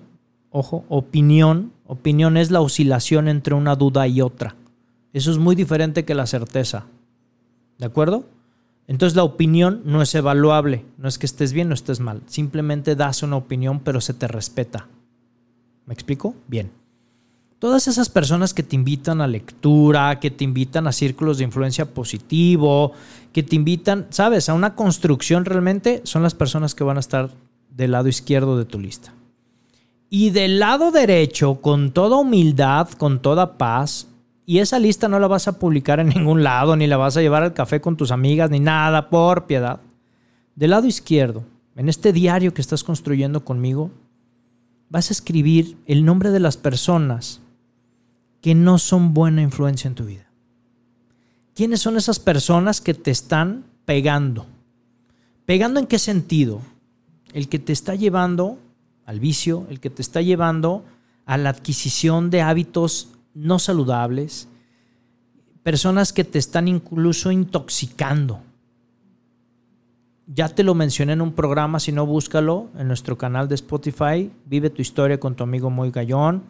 ojo, 0.49 0.85
opinión. 0.89 1.72
Opinión 1.85 2.37
es 2.37 2.51
la 2.51 2.61
oscilación 2.61 3.27
entre 3.27 3.53
una 3.53 3.75
duda 3.75 4.07
y 4.07 4.21
otra. 4.21 4.55
Eso 5.11 5.31
es 5.31 5.37
muy 5.37 5.55
diferente 5.55 6.05
que 6.05 6.15
la 6.15 6.25
certeza. 6.25 6.85
¿De 7.77 7.85
acuerdo? 7.85 8.25
Entonces 8.87 9.15
la 9.15 9.23
opinión 9.23 9.81
no 9.85 10.01
es 10.01 10.13
evaluable, 10.15 10.85
no 10.97 11.07
es 11.07 11.17
que 11.17 11.25
estés 11.25 11.53
bien 11.53 11.71
o 11.71 11.73
estés 11.73 11.99
mal, 11.99 12.21
simplemente 12.27 12.95
das 12.95 13.23
una 13.23 13.37
opinión 13.37 13.79
pero 13.79 14.01
se 14.01 14.13
te 14.13 14.27
respeta. 14.27 14.87
¿Me 15.85 15.93
explico? 15.93 16.35
Bien. 16.47 16.71
Todas 17.59 17.87
esas 17.87 18.09
personas 18.09 18.53
que 18.53 18.63
te 18.63 18.75
invitan 18.75 19.21
a 19.21 19.27
lectura, 19.27 20.19
que 20.19 20.31
te 20.31 20.43
invitan 20.43 20.85
a 20.85 20.91
círculos 20.91 21.37
de 21.37 21.45
influencia 21.45 21.85
positivo, 21.93 22.91
que 23.31 23.41
te 23.41 23.55
invitan, 23.55 24.07
sabes, 24.09 24.49
a 24.49 24.53
una 24.53 24.75
construcción 24.75 25.45
realmente, 25.45 26.01
son 26.03 26.23
las 26.23 26.33
personas 26.33 26.75
que 26.75 26.83
van 26.83 26.97
a 26.97 26.99
estar 26.99 27.29
del 27.69 27.91
lado 27.91 28.09
izquierdo 28.09 28.57
de 28.57 28.65
tu 28.65 28.79
lista. 28.79 29.13
Y 30.15 30.29
del 30.29 30.59
lado 30.59 30.91
derecho, 30.91 31.59
con 31.59 31.91
toda 31.91 32.17
humildad, 32.17 32.87
con 32.87 33.19
toda 33.19 33.57
paz, 33.57 34.09
y 34.45 34.59
esa 34.59 34.77
lista 34.77 35.07
no 35.07 35.17
la 35.17 35.25
vas 35.25 35.47
a 35.47 35.57
publicar 35.57 35.99
en 35.99 36.09
ningún 36.15 36.43
lado, 36.43 36.75
ni 36.75 36.85
la 36.85 36.97
vas 36.97 37.17
a 37.17 37.21
llevar 37.21 37.41
al 37.41 37.55
café 37.55 37.81
con 37.81 37.97
tus 37.97 38.11
amigas, 38.11 38.51
ni 38.51 38.59
nada, 38.59 39.09
por 39.09 39.47
piedad. 39.47 39.79
Del 40.55 40.69
lado 40.69 40.85
izquierdo, 40.85 41.43
en 41.75 41.89
este 41.89 42.13
diario 42.13 42.53
que 42.53 42.61
estás 42.61 42.83
construyendo 42.83 43.43
conmigo, 43.43 43.89
vas 44.87 45.09
a 45.09 45.13
escribir 45.13 45.77
el 45.87 46.05
nombre 46.05 46.29
de 46.29 46.39
las 46.39 46.57
personas 46.57 47.41
que 48.39 48.53
no 48.53 48.77
son 48.77 49.15
buena 49.15 49.41
influencia 49.41 49.87
en 49.87 49.95
tu 49.95 50.05
vida. 50.05 50.27
¿Quiénes 51.55 51.81
son 51.81 51.97
esas 51.97 52.19
personas 52.19 52.81
que 52.81 52.93
te 52.93 53.09
están 53.09 53.63
pegando? 53.85 54.45
¿Pegando 55.47 55.79
en 55.79 55.87
qué 55.87 55.97
sentido? 55.97 56.61
El 57.33 57.49
que 57.49 57.57
te 57.57 57.73
está 57.73 57.95
llevando 57.95 58.59
al 59.05 59.19
vicio, 59.19 59.65
el 59.69 59.79
que 59.79 59.89
te 59.89 60.01
está 60.01 60.21
llevando 60.21 60.83
a 61.25 61.37
la 61.37 61.49
adquisición 61.49 62.29
de 62.29 62.41
hábitos 62.41 63.09
no 63.33 63.59
saludables, 63.59 64.47
personas 65.63 66.13
que 66.13 66.23
te 66.23 66.39
están 66.39 66.67
incluso 66.67 67.31
intoxicando. 67.31 68.41
Ya 70.27 70.49
te 70.49 70.63
lo 70.63 70.73
mencioné 70.73 71.13
en 71.13 71.21
un 71.21 71.33
programa, 71.33 71.79
si 71.79 71.91
no 71.91 72.05
búscalo 72.05 72.69
en 72.77 72.87
nuestro 72.87 73.17
canal 73.17 73.47
de 73.47 73.55
Spotify, 73.55 74.31
Vive 74.45 74.69
tu 74.69 74.81
historia 74.81 75.19
con 75.19 75.35
tu 75.35 75.43
amigo 75.43 75.69
Moy 75.69 75.91
Gallón, 75.91 76.43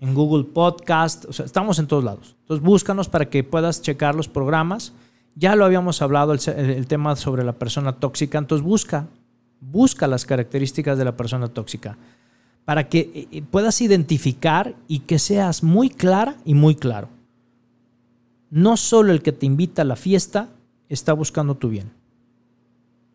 en 0.00 0.14
Google 0.14 0.44
Podcast, 0.44 1.24
o 1.26 1.32
sea, 1.32 1.46
estamos 1.46 1.78
en 1.78 1.86
todos 1.86 2.04
lados. 2.04 2.36
Entonces 2.42 2.64
búscanos 2.64 3.08
para 3.08 3.28
que 3.28 3.44
puedas 3.44 3.82
checar 3.82 4.14
los 4.14 4.28
programas. 4.28 4.92
Ya 5.34 5.56
lo 5.56 5.64
habíamos 5.64 6.00
hablado 6.00 6.32
el, 6.32 6.40
el 6.48 6.86
tema 6.86 7.16
sobre 7.16 7.44
la 7.44 7.52
persona 7.52 7.92
tóxica, 7.92 8.38
entonces 8.38 8.64
busca, 8.64 9.06
busca 9.60 10.06
las 10.06 10.24
características 10.24 10.98
de 10.98 11.04
la 11.04 11.16
persona 11.16 11.48
tóxica 11.48 11.96
para 12.64 12.88
que 12.88 12.98
eh, 12.98 13.28
eh, 13.30 13.42
puedas 13.42 13.80
identificar 13.80 14.74
y 14.88 15.00
que 15.00 15.18
seas 15.18 15.62
muy 15.62 15.88
clara 15.88 16.36
y 16.44 16.54
muy 16.54 16.74
claro. 16.74 17.08
No 18.50 18.76
solo 18.76 19.12
el 19.12 19.22
que 19.22 19.32
te 19.32 19.46
invita 19.46 19.82
a 19.82 19.86
la 19.86 19.96
fiesta 19.96 20.50
está 20.88 21.12
buscando 21.12 21.56
tu 21.56 21.68
bien. 21.68 21.92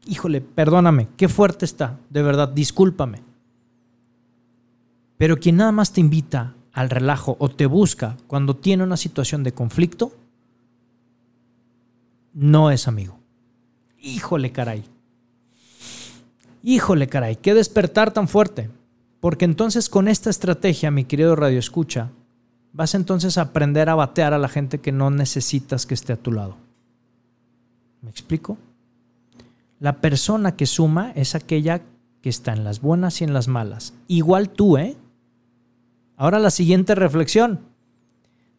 Híjole, 0.06 0.41
perdóname, 0.41 1.10
qué 1.17 1.27
fuerte 1.27 1.65
está, 1.65 1.99
de 2.10 2.23
verdad, 2.23 2.49
discúlpame. 2.49 3.21
Pero 5.17 5.38
quien 5.38 5.58
nada 5.58 5.71
más 5.71 5.93
te 5.93 6.01
invita 6.01 6.56
al 6.71 6.89
relajo 6.89 7.36
o 7.39 7.49
te 7.49 7.65
busca 7.65 8.17
cuando 8.27 8.56
tiene 8.56 8.84
una 8.84 8.97
situación 8.97 9.43
de 9.43 9.54
conflicto, 9.54 10.13
no 12.34 12.71
es 12.71 12.88
amigo. 12.88 13.19
Híjole, 13.99 14.51
caray. 14.51 14.84
Híjole, 16.63 17.08
caray, 17.08 17.38
qué 17.38 17.54
despertar 17.54 18.12
tan 18.12 18.28
fuerte. 18.28 18.69
Porque 19.19 19.45
entonces 19.45 19.89
con 19.89 20.08
esta 20.08 20.30
estrategia, 20.30 20.91
mi 20.91 21.06
querido 21.06 21.36
Radio 21.36 21.60
Escucha, 21.60 22.10
vas 22.74 22.95
entonces 22.95 23.38
a 23.38 23.41
aprender 23.41 23.89
a 23.89 23.95
batear 23.95 24.34
a 24.34 24.39
la 24.39 24.50
gente 24.50 24.80
que 24.80 24.91
no 24.91 25.10
necesitas 25.12 25.86
que 25.86 25.93
esté 25.93 26.13
a 26.13 26.17
tu 26.17 26.32
lado. 26.32 26.58
¿Me 28.02 28.10
explico? 28.10 28.58
La 29.80 30.02
persona 30.02 30.56
que 30.56 30.65
suma 30.65 31.12
es 31.15 31.36
aquella 31.36 31.82
que 32.21 32.30
está 32.30 32.54
en 32.54 32.63
las 32.63 32.82
buenas 32.82 33.21
y 33.21 33.24
en 33.24 33.34
las 33.34 33.47
malas. 33.47 33.93
Igual 34.08 34.50
tú, 34.50 34.78
¿eh? 34.78 34.95
Ahora 36.17 36.39
la 36.39 36.52
siguiente 36.52 36.95
reflexión. 36.95 37.60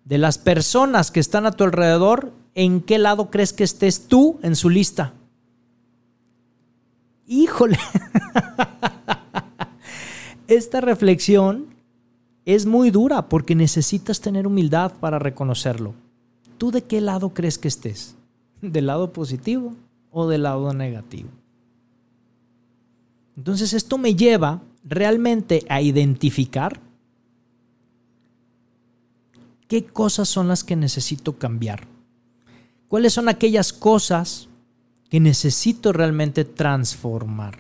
De 0.05 0.19
las 0.19 0.39
personas 0.39 1.11
que 1.11 1.21
están 1.21 1.47
a 1.47 1.53
tu 1.53 1.65
alrededor, 1.65 2.33
¿en 2.55 2.81
qué 2.81 2.99
lado 2.99 3.31
crees 3.31 3.53
que 3.53 3.65
estés 3.65 4.09
tú 4.09 4.41
en 4.43 4.57
su 4.57 4.69
lista? 4.69 5.15
Híjole. 7.33 7.79
esta 10.49 10.83
reflexión 10.83 11.69
es 12.45 12.67
muy 12.67 12.91
dura 12.91 13.31
porque 13.31 13.55
necesitas 13.55 14.21
tener 14.21 14.47
humildad 14.47 14.93
para 15.01 15.19
reconocerlo. 15.19 15.95
¿Tú 16.59 16.71
de 16.71 16.83
qué 16.83 17.01
lado 17.01 17.33
crees 17.33 17.57
que 17.57 17.69
estés? 17.69 18.17
¿Del 18.61 18.87
lado 18.87 19.15
positivo 19.15 19.75
o 20.11 20.29
del 20.29 20.43
lado 20.43 20.75
negativo? 20.75 21.31
Entonces 23.35 23.73
esto 23.73 23.97
me 23.97 24.15
lleva 24.15 24.61
realmente 24.85 25.65
a 25.71 25.81
identificar 25.81 26.81
qué 29.69 29.87
cosas 29.87 30.29
son 30.29 30.49
las 30.49 30.65
que 30.65 30.77
necesito 30.77 31.39
cambiar. 31.39 31.87
¿Cuáles 32.89 33.15
son 33.15 33.31
aquellas 33.31 33.73
cosas 33.73 34.51
que 35.13 35.21
necesito 35.21 35.93
realmente 35.93 36.47
transformar? 36.47 37.59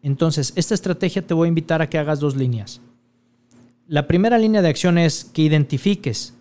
Entonces, 0.00 0.52
esta 0.54 0.74
estrategia 0.74 1.26
te 1.26 1.34
voy 1.34 1.46
a 1.46 1.48
invitar 1.48 1.82
a 1.82 1.90
que 1.90 1.98
hagas 1.98 2.20
dos 2.20 2.36
líneas. 2.36 2.80
La 3.88 4.06
primera 4.06 4.38
línea 4.38 4.62
de 4.62 4.68
acción 4.68 4.96
es 4.96 5.24
que 5.24 5.42
identifiques 5.42 6.34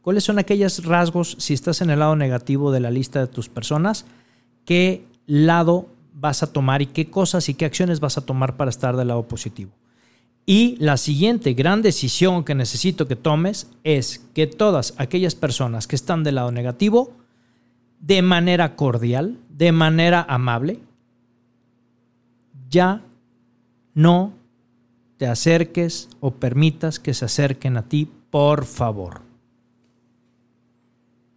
cuáles 0.00 0.24
son 0.24 0.38
aquellos 0.38 0.82
rasgos, 0.86 1.36
si 1.38 1.52
estás 1.52 1.82
en 1.82 1.90
el 1.90 1.98
lado 1.98 2.16
negativo 2.16 2.72
de 2.72 2.80
la 2.80 2.90
lista 2.90 3.20
de 3.20 3.26
tus 3.26 3.50
personas, 3.50 4.06
qué 4.64 5.04
lado 5.26 5.90
vas 6.14 6.42
a 6.42 6.50
tomar 6.50 6.80
y 6.80 6.86
qué 6.86 7.10
cosas 7.10 7.50
y 7.50 7.54
qué 7.54 7.66
acciones 7.66 8.00
vas 8.00 8.16
a 8.16 8.24
tomar 8.24 8.56
para 8.56 8.70
estar 8.70 8.96
del 8.96 9.08
lado 9.08 9.28
positivo. 9.28 9.72
Y 10.46 10.76
la 10.78 10.96
siguiente 10.96 11.52
gran 11.52 11.82
decisión 11.82 12.44
que 12.44 12.54
necesito 12.54 13.06
que 13.08 13.16
tomes 13.16 13.68
es 13.84 14.24
que 14.32 14.46
todas 14.46 14.94
aquellas 14.96 15.34
personas 15.34 15.86
que 15.86 15.96
están 15.96 16.24
del 16.24 16.36
lado 16.36 16.50
negativo, 16.50 17.12
de 18.00 18.22
manera 18.22 18.76
cordial, 18.76 19.38
de 19.50 19.72
manera 19.72 20.24
amable, 20.28 20.80
ya 22.70 23.02
no 23.94 24.32
te 25.16 25.26
acerques 25.26 26.08
o 26.20 26.30
permitas 26.30 26.98
que 26.98 27.12
se 27.12 27.24
acerquen 27.24 27.76
a 27.76 27.82
ti, 27.82 28.08
por 28.30 28.64
favor. 28.64 29.22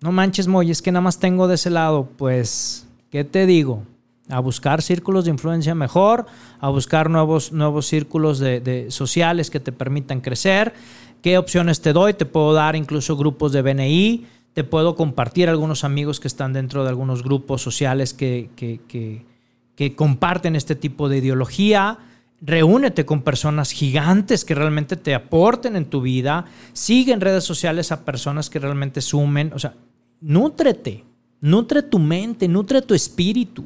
No 0.01 0.11
manches, 0.11 0.47
Moy, 0.47 0.71
es 0.71 0.81
que 0.81 0.91
nada 0.91 1.01
más 1.01 1.19
tengo 1.19 1.47
de 1.47 1.55
ese 1.55 1.69
lado. 1.69 2.07
Pues, 2.17 2.87
¿qué 3.11 3.23
te 3.23 3.45
digo? 3.45 3.83
A 4.29 4.39
buscar 4.39 4.81
círculos 4.81 5.25
de 5.25 5.31
influencia 5.31 5.75
mejor, 5.75 6.25
a 6.59 6.69
buscar 6.69 7.09
nuevos, 7.09 7.51
nuevos 7.51 7.85
círculos 7.85 8.39
de, 8.39 8.87
sociales 8.89 9.49
que 9.51 9.59
te 9.59 9.71
permitan 9.71 10.21
crecer. 10.21 10.73
¿Qué 11.21 11.37
opciones 11.37 11.81
te 11.81 11.93
doy? 11.93 12.15
Te 12.15 12.25
puedo 12.25 12.53
dar 12.53 12.75
incluso 12.75 13.15
grupos 13.15 13.51
de 13.51 13.61
BNI, 13.61 14.25
te 14.53 14.63
puedo 14.63 14.95
compartir 14.95 15.49
algunos 15.49 15.83
amigos 15.83 16.19
que 16.19 16.27
están 16.27 16.53
dentro 16.53 16.83
de 16.83 16.89
algunos 16.89 17.23
grupos 17.23 17.61
sociales 17.61 18.13
que, 18.13 18.49
que, 18.55 19.95
comparten 19.95 20.55
este 20.55 20.75
tipo 20.75 21.09
de 21.09 21.17
ideología. 21.17 21.97
Reúnete 22.41 23.05
con 23.05 23.21
personas 23.21 23.71
gigantes 23.71 24.45
que 24.45 24.53
realmente 24.53 24.95
te 24.95 25.15
aporten 25.15 25.75
en 25.75 25.85
tu 25.85 26.01
vida. 26.01 26.45
Sigue 26.73 27.13
en 27.13 27.21
redes 27.21 27.43
sociales 27.43 27.91
a 27.91 28.03
personas 28.03 28.49
que 28.49 28.59
realmente 28.59 29.01
sumen. 29.01 29.51
O 29.53 29.59
sea, 29.59 29.73
nútrete. 30.19 31.03
Nutre 31.39 31.81
tu 31.81 31.97
mente, 31.97 32.47
nutre 32.47 32.81
tu 32.83 32.93
espíritu. 32.93 33.65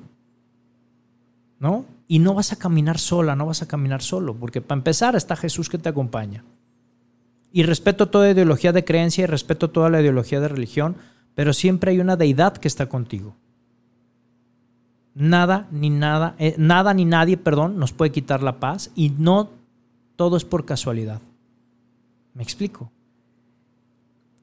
¿No? 1.60 1.86
Y 2.08 2.20
no 2.20 2.34
vas 2.34 2.54
a 2.54 2.58
caminar 2.58 3.00
sola, 3.00 3.36
no 3.36 3.48
vas 3.48 3.62
a 3.62 3.68
caminar 3.68 4.02
solo, 4.02 4.36
porque 4.36 4.62
para 4.62 4.78
empezar 4.78 5.16
está 5.16 5.36
Jesús 5.36 5.68
que 5.68 5.78
te 5.78 5.90
acompaña. 5.90 6.44
Y 7.56 7.64
respeto 7.64 8.10
toda 8.10 8.32
ideología 8.32 8.74
de 8.74 8.84
creencia 8.84 9.24
y 9.24 9.28
respeto 9.28 9.70
toda 9.70 9.90
la 9.90 10.02
ideología 10.02 10.42
de 10.42 10.50
religión, 10.50 10.98
pero 11.36 11.54
siempre 11.54 11.92
hay 11.92 12.02
una 12.02 12.18
deidad 12.18 12.58
que 12.58 12.68
está 12.68 12.90
contigo. 12.90 13.34
Nada 15.14 15.66
ni 15.72 15.90
nada, 15.90 16.36
eh, 16.38 16.56
nada 16.58 16.94
ni 16.94 17.06
nadie, 17.06 17.38
perdón, 17.38 17.80
nos 17.80 17.94
puede 17.94 18.12
quitar 18.12 18.44
la 18.44 18.60
paz 18.60 18.92
y 18.94 19.12
no 19.12 19.52
todo 20.18 20.36
es 20.36 20.44
por 20.44 20.66
casualidad. 20.66 21.22
¿Me 22.34 22.44
explico? 22.44 22.92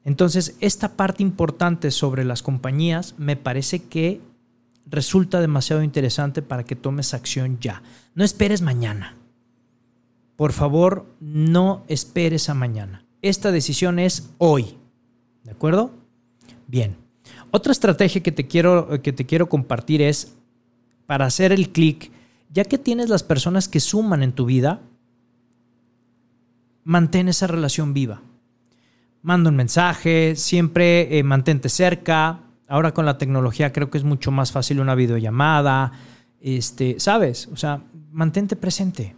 Entonces, 0.03 0.57
esta 0.59 0.97
parte 0.97 1.21
importante 1.21 1.91
sobre 1.91 2.25
las 2.25 2.41
compañías 2.41 3.13
me 3.19 3.35
parece 3.35 3.83
que 3.83 4.21
resulta 4.87 5.39
demasiado 5.39 5.83
interesante 5.83 6.41
para 6.41 6.63
que 6.63 6.75
tomes 6.75 7.13
acción 7.13 7.59
ya. 7.59 7.83
No 8.15 8.23
esperes 8.23 8.63
mañana. 8.63 9.17
Por 10.35 10.51
favor, 10.51 11.05
no 11.19 11.83
esperes 11.87 12.49
a 12.49 12.55
mañana. 12.55 13.02
Esta 13.23 13.53
decisión 13.53 13.99
es 13.99 14.29
hoy. 14.37 14.77
¿De 15.43 15.51
acuerdo? 15.51 15.91
Bien. 16.67 16.97
Otra 17.51 17.71
estrategia 17.71 18.21
que 18.21 18.33
te 18.33 18.47
quiero, 18.47 19.01
que 19.01 19.13
te 19.13 19.25
quiero 19.25 19.47
compartir 19.47 20.01
es 20.01 20.35
para 21.05 21.25
hacer 21.25 21.53
el 21.53 21.69
clic, 21.69 22.11
ya 22.49 22.65
que 22.65 22.77
tienes 22.77 23.09
las 23.09 23.23
personas 23.23 23.69
que 23.69 23.79
suman 23.79 24.23
en 24.23 24.33
tu 24.33 24.45
vida, 24.45 24.81
mantén 26.83 27.29
esa 27.29 27.47
relación 27.47 27.93
viva. 27.93 28.21
Manda 29.21 29.49
un 29.49 29.55
mensaje, 29.55 30.35
siempre 30.35 31.17
eh, 31.17 31.23
mantente 31.23 31.69
cerca. 31.69 32.41
Ahora 32.67 32.93
con 32.93 33.05
la 33.05 33.17
tecnología 33.17 33.71
creo 33.71 33.89
que 33.89 33.97
es 33.97 34.03
mucho 34.03 34.31
más 34.31 34.51
fácil 34.51 34.81
una 34.81 34.95
videollamada. 34.95 35.93
Este, 36.41 36.99
¿sabes? 36.99 37.47
O 37.53 37.55
sea, 37.55 37.83
mantente 38.11 38.57
presente. 38.57 39.15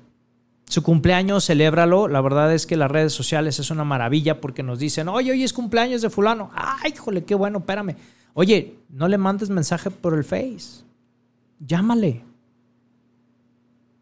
Su 0.67 0.81
cumpleaños, 0.83 1.45
celébralo. 1.45 2.07
La 2.07 2.21
verdad 2.21 2.53
es 2.53 2.65
que 2.65 2.75
las 2.75 2.89
redes 2.89 3.13
sociales 3.13 3.59
es 3.59 3.69
una 3.69 3.83
maravilla 3.83 4.41
porque 4.41 4.63
nos 4.63 4.79
dicen, 4.79 5.07
oye, 5.07 5.31
hoy 5.31 5.43
es 5.43 5.53
cumpleaños 5.53 6.01
de 6.01 6.09
fulano. 6.09 6.51
Ay, 6.53 6.93
híjole, 6.93 7.23
qué 7.23 7.35
bueno, 7.35 7.59
espérame. 7.59 7.95
Oye, 8.33 8.79
no 8.89 9.07
le 9.07 9.17
mandes 9.17 9.49
mensaje 9.49 9.91
por 9.91 10.13
el 10.13 10.23
Face. 10.23 10.83
Llámale. 11.59 12.23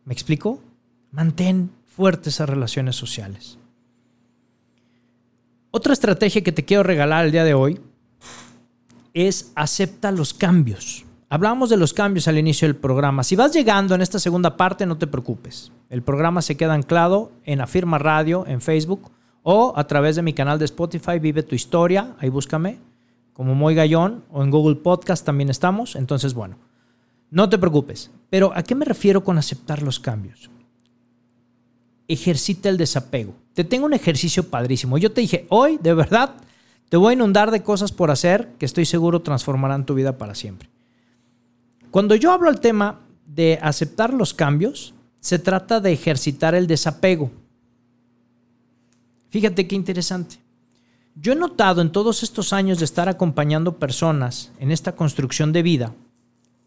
¿Me 0.05 0.13
explico? 0.13 0.61
Mantén 1.11 1.69
fuertes 1.85 2.35
esas 2.35 2.49
relaciones 2.49 2.95
sociales. 2.95 3.57
Otra 5.69 5.93
estrategia 5.93 6.43
que 6.43 6.51
te 6.51 6.65
quiero 6.65 6.83
regalar 6.83 7.25
el 7.25 7.31
día 7.31 7.43
de 7.43 7.53
hoy 7.53 7.79
es 9.13 9.51
acepta 9.55 10.11
los 10.11 10.33
cambios. 10.33 11.05
Hablábamos 11.29 11.69
de 11.69 11.77
los 11.77 11.93
cambios 11.93 12.27
al 12.27 12.37
inicio 12.37 12.67
del 12.67 12.75
programa. 12.75 13.23
Si 13.23 13.35
vas 13.35 13.53
llegando 13.53 13.95
en 13.95 14.01
esta 14.01 14.19
segunda 14.19 14.55
parte, 14.55 14.85
no 14.85 14.97
te 14.97 15.07
preocupes. 15.07 15.71
El 15.93 16.01
programa 16.01 16.41
se 16.41 16.57
queda 16.57 16.73
anclado 16.73 17.31
en 17.45 17.61
Afirma 17.61 17.99
Radio, 17.99 18.45
en 18.47 18.61
Facebook, 18.61 19.11
o 19.43 19.73
a 19.75 19.85
través 19.85 20.15
de 20.15 20.23
mi 20.23 20.33
canal 20.33 20.57
de 20.57 20.65
Spotify, 20.65 21.19
Vive 21.19 21.43
tu 21.43 21.53
Historia, 21.53 22.15
ahí 22.17 22.29
búscame, 22.29 22.79
como 23.31 23.53
Moy 23.53 23.75
Gallón, 23.75 24.23
o 24.31 24.41
en 24.41 24.49
Google 24.49 24.77
Podcast 24.77 25.23
también 25.23 25.51
estamos. 25.51 25.95
Entonces, 25.95 26.33
bueno, 26.33 26.57
no 27.29 27.47
te 27.47 27.59
preocupes. 27.59 28.09
Pero 28.31 28.51
¿a 28.55 28.63
qué 28.63 28.73
me 28.73 28.85
refiero 28.85 29.23
con 29.23 29.37
aceptar 29.37 29.83
los 29.83 29.99
cambios? 29.99 30.49
Ejercita 32.07 32.69
el 32.69 32.77
desapego. 32.77 33.35
Te 33.53 33.63
tengo 33.63 33.85
un 33.85 33.93
ejercicio 33.93 34.49
padrísimo. 34.49 34.97
Yo 34.97 35.11
te 35.11 35.21
dije, 35.21 35.45
hoy, 35.49 35.77
de 35.79 35.93
verdad, 35.93 36.33
te 36.89 36.97
voy 36.97 37.11
a 37.11 37.13
inundar 37.13 37.51
de 37.51 37.61
cosas 37.61 37.91
por 37.91 38.09
hacer 38.09 38.49
que 38.57 38.65
estoy 38.65 38.85
seguro 38.85 39.21
transformarán 39.21 39.85
tu 39.85 39.93
vida 39.93 40.17
para 40.17 40.33
siempre. 40.33 40.71
Cuando 41.91 42.15
yo 42.15 42.31
hablo 42.31 42.49
al 42.49 42.61
tema 42.61 43.01
de 43.27 43.59
aceptar 43.61 44.11
los 44.11 44.33
cambios, 44.33 44.95
se 45.23 45.39
trata 45.39 45.79
de 45.79 45.93
ejercitar 45.93 46.53
el 46.53 46.67
desapego. 46.67 47.31
Fíjate 49.29 49.69
qué 49.69 49.75
interesante. 49.75 50.35
Yo 51.15 51.31
he 51.31 51.35
notado 51.37 51.81
en 51.81 51.93
todos 51.93 52.23
estos 52.23 52.51
años 52.51 52.77
de 52.79 52.83
estar 52.83 53.07
acompañando 53.07 53.79
personas 53.79 54.51
en 54.59 54.69
esta 54.69 54.97
construcción 54.97 55.53
de 55.53 55.63
vida, 55.63 55.93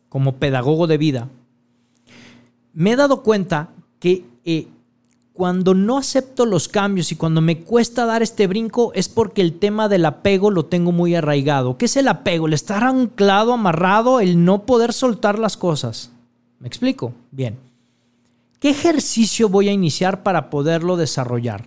como 0.08 0.36
pedagogo 0.36 0.86
de 0.86 0.96
vida, 0.96 1.28
me 2.72 2.92
he 2.92 2.96
dado 2.96 3.22
cuenta 3.22 3.68
que 3.98 4.24
eh, 4.46 4.68
cuando 5.34 5.74
no 5.74 5.98
acepto 5.98 6.46
los 6.46 6.66
cambios 6.66 7.12
y 7.12 7.16
cuando 7.16 7.42
me 7.42 7.60
cuesta 7.60 8.06
dar 8.06 8.22
este 8.22 8.46
brinco 8.46 8.90
es 8.94 9.10
porque 9.10 9.42
el 9.42 9.58
tema 9.58 9.90
del 9.90 10.06
apego 10.06 10.50
lo 10.50 10.64
tengo 10.64 10.92
muy 10.92 11.14
arraigado. 11.14 11.76
¿Qué 11.76 11.84
es 11.84 11.96
el 11.98 12.08
apego? 12.08 12.46
El 12.46 12.54
estar 12.54 12.84
anclado, 12.84 13.52
amarrado, 13.52 14.20
el 14.20 14.46
no 14.46 14.64
poder 14.64 14.94
soltar 14.94 15.38
las 15.38 15.58
cosas. 15.58 16.10
¿Me 16.58 16.68
explico? 16.68 17.12
Bien. 17.30 17.65
¿Qué 18.60 18.70
ejercicio 18.70 19.48
voy 19.48 19.68
a 19.68 19.72
iniciar 19.72 20.22
para 20.22 20.50
poderlo 20.50 20.96
desarrollar? 20.96 21.66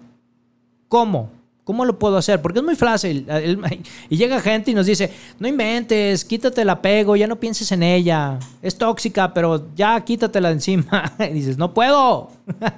¿Cómo? 0.87 1.31
¿Cómo 1.63 1.85
lo 1.85 1.99
puedo 1.99 2.17
hacer? 2.17 2.41
Porque 2.41 2.59
es 2.59 2.65
muy 2.65 2.75
fácil. 2.75 3.27
Y 4.09 4.17
llega 4.17 4.41
gente 4.41 4.71
y 4.71 4.73
nos 4.73 4.87
dice, 4.87 5.13
no 5.37 5.47
inventes, 5.47 6.25
quítate 6.25 6.63
el 6.63 6.69
apego, 6.71 7.15
ya 7.15 7.27
no 7.27 7.39
pienses 7.39 7.71
en 7.71 7.83
ella. 7.83 8.39
Es 8.63 8.75
tóxica, 8.75 9.33
pero 9.35 9.67
ya 9.75 10.03
quítatela 10.03 10.49
encima. 10.49 11.13
Y 11.19 11.33
dices, 11.33 11.57
no 11.57 11.73
puedo. 11.73 12.31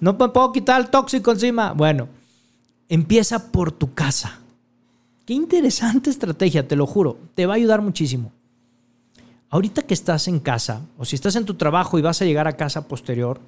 No 0.00 0.16
puedo 0.16 0.52
quitar 0.52 0.80
el 0.80 0.88
tóxico 0.88 1.30
encima. 1.30 1.72
Bueno, 1.72 2.08
empieza 2.88 3.52
por 3.52 3.70
tu 3.70 3.92
casa. 3.92 4.38
Qué 5.26 5.34
interesante 5.34 6.08
estrategia, 6.08 6.66
te 6.66 6.74
lo 6.74 6.86
juro. 6.86 7.18
Te 7.34 7.44
va 7.44 7.52
a 7.52 7.56
ayudar 7.56 7.82
muchísimo. 7.82 8.32
Ahorita 9.50 9.82
que 9.82 9.94
estás 9.94 10.28
en 10.28 10.38
casa, 10.38 10.86
o 10.96 11.04
si 11.04 11.16
estás 11.16 11.34
en 11.34 11.44
tu 11.44 11.54
trabajo 11.54 11.98
y 11.98 12.02
vas 12.02 12.22
a 12.22 12.24
llegar 12.24 12.46
a 12.46 12.56
casa 12.56 12.86
posterior, 12.86 13.40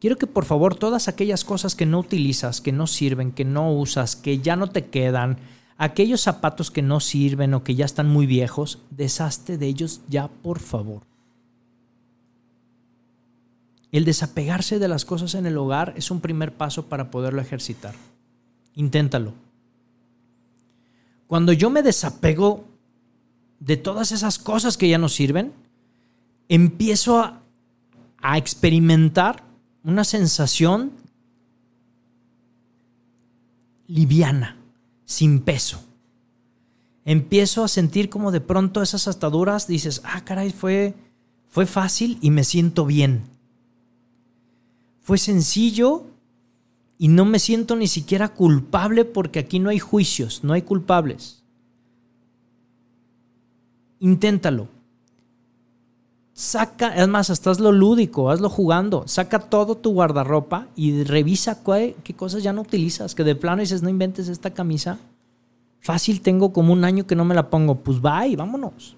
quiero 0.00 0.16
que 0.16 0.28
por 0.28 0.44
favor 0.44 0.76
todas 0.76 1.08
aquellas 1.08 1.44
cosas 1.44 1.74
que 1.74 1.86
no 1.86 1.98
utilizas, 1.98 2.60
que 2.60 2.70
no 2.70 2.86
sirven, 2.86 3.32
que 3.32 3.44
no 3.44 3.72
usas, 3.72 4.14
que 4.14 4.38
ya 4.38 4.54
no 4.54 4.68
te 4.68 4.86
quedan, 4.86 5.38
aquellos 5.76 6.20
zapatos 6.20 6.70
que 6.70 6.82
no 6.82 7.00
sirven 7.00 7.52
o 7.52 7.64
que 7.64 7.74
ya 7.74 7.84
están 7.84 8.08
muy 8.08 8.26
viejos, 8.26 8.78
deshazte 8.90 9.58
de 9.58 9.66
ellos 9.66 10.02
ya, 10.08 10.28
por 10.28 10.60
favor. 10.60 11.02
El 13.90 14.04
desapegarse 14.04 14.78
de 14.78 14.86
las 14.86 15.04
cosas 15.04 15.34
en 15.34 15.46
el 15.46 15.58
hogar 15.58 15.94
es 15.96 16.12
un 16.12 16.20
primer 16.20 16.52
paso 16.52 16.86
para 16.86 17.10
poderlo 17.10 17.40
ejercitar. 17.40 17.94
Inténtalo. 18.74 19.32
Cuando 21.26 21.52
yo 21.52 21.70
me 21.70 21.82
desapego 21.82 22.67
de 23.60 23.76
todas 23.76 24.12
esas 24.12 24.38
cosas 24.38 24.76
que 24.76 24.88
ya 24.88 24.98
no 24.98 25.08
sirven, 25.08 25.52
empiezo 26.48 27.20
a, 27.20 27.42
experimentar 28.36 29.44
una 29.84 30.02
sensación 30.02 30.90
liviana, 33.86 34.56
sin 35.04 35.40
peso. 35.40 35.80
Empiezo 37.04 37.62
a 37.62 37.68
sentir 37.68 38.10
como 38.10 38.32
de 38.32 38.40
pronto 38.40 38.82
esas 38.82 39.06
ataduras, 39.06 39.68
dices, 39.68 40.02
ah, 40.04 40.24
caray, 40.24 40.50
fue, 40.50 40.94
fue 41.46 41.64
fácil 41.64 42.18
y 42.20 42.30
me 42.30 42.42
siento 42.42 42.86
bien 42.86 43.38
fue 45.08 45.16
sencillo 45.16 46.04
y 46.98 47.08
no 47.08 47.24
me 47.24 47.38
siento 47.38 47.76
ni 47.76 47.86
siquiera 47.86 48.34
culpable 48.34 49.06
porque 49.06 49.38
aquí 49.38 49.58
no 49.58 49.70
hay 49.70 49.78
juicios, 49.78 50.44
no 50.44 50.52
hay 50.52 50.60
culpables. 50.60 51.42
Inténtalo. 54.00 54.68
Saca, 56.32 56.94
es 56.94 57.08
más, 57.08 57.30
hasta 57.30 57.50
hazlo 57.50 57.72
lúdico, 57.72 58.30
hazlo 58.30 58.48
jugando. 58.48 59.08
Saca 59.08 59.40
todo 59.40 59.76
tu 59.76 59.92
guardarropa 59.92 60.68
y 60.76 61.02
revisa 61.02 61.64
qué, 61.64 61.96
qué 62.04 62.14
cosas 62.14 62.42
ya 62.42 62.52
no 62.52 62.60
utilizas. 62.60 63.14
Que 63.14 63.24
de 63.24 63.34
plano 63.34 63.60
dices, 63.60 63.82
no 63.82 63.88
inventes 63.88 64.28
esta 64.28 64.52
camisa. 64.52 64.98
Fácil, 65.80 66.20
tengo 66.20 66.52
como 66.52 66.72
un 66.72 66.84
año 66.84 67.06
que 67.06 67.16
no 67.16 67.24
me 67.24 67.34
la 67.34 67.50
pongo. 67.50 67.76
Pues 67.76 68.00
bye, 68.00 68.36
vámonos. 68.36 68.96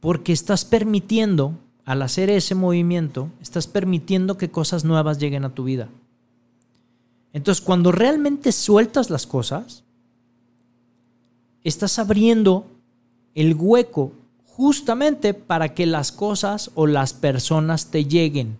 Porque 0.00 0.32
estás 0.32 0.64
permitiendo 0.64 1.54
al 1.84 2.02
hacer 2.02 2.30
ese 2.30 2.54
movimiento, 2.54 3.30
estás 3.40 3.66
permitiendo 3.66 4.36
que 4.36 4.50
cosas 4.50 4.84
nuevas 4.84 5.18
lleguen 5.18 5.44
a 5.44 5.54
tu 5.54 5.64
vida. 5.64 5.88
Entonces, 7.32 7.64
cuando 7.64 7.92
realmente 7.92 8.52
sueltas 8.52 9.10
las 9.10 9.26
cosas, 9.26 9.84
estás 11.64 11.98
abriendo 11.98 12.66
el 13.38 13.54
hueco 13.56 14.12
justamente 14.44 15.32
para 15.32 15.72
que 15.72 15.86
las 15.86 16.10
cosas 16.10 16.72
o 16.74 16.88
las 16.88 17.12
personas 17.12 17.92
te 17.92 18.04
lleguen. 18.04 18.58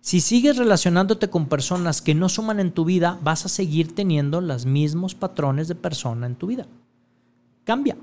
Si 0.00 0.18
sigues 0.18 0.56
relacionándote 0.56 1.30
con 1.30 1.46
personas 1.46 2.02
que 2.02 2.16
no 2.16 2.28
suman 2.28 2.58
en 2.58 2.72
tu 2.72 2.84
vida, 2.84 3.16
vas 3.22 3.46
a 3.46 3.48
seguir 3.48 3.94
teniendo 3.94 4.40
los 4.40 4.66
mismos 4.66 5.14
patrones 5.14 5.68
de 5.68 5.76
persona 5.76 6.26
en 6.26 6.34
tu 6.34 6.48
vida. 6.48 6.66
Cambia. 7.62 7.96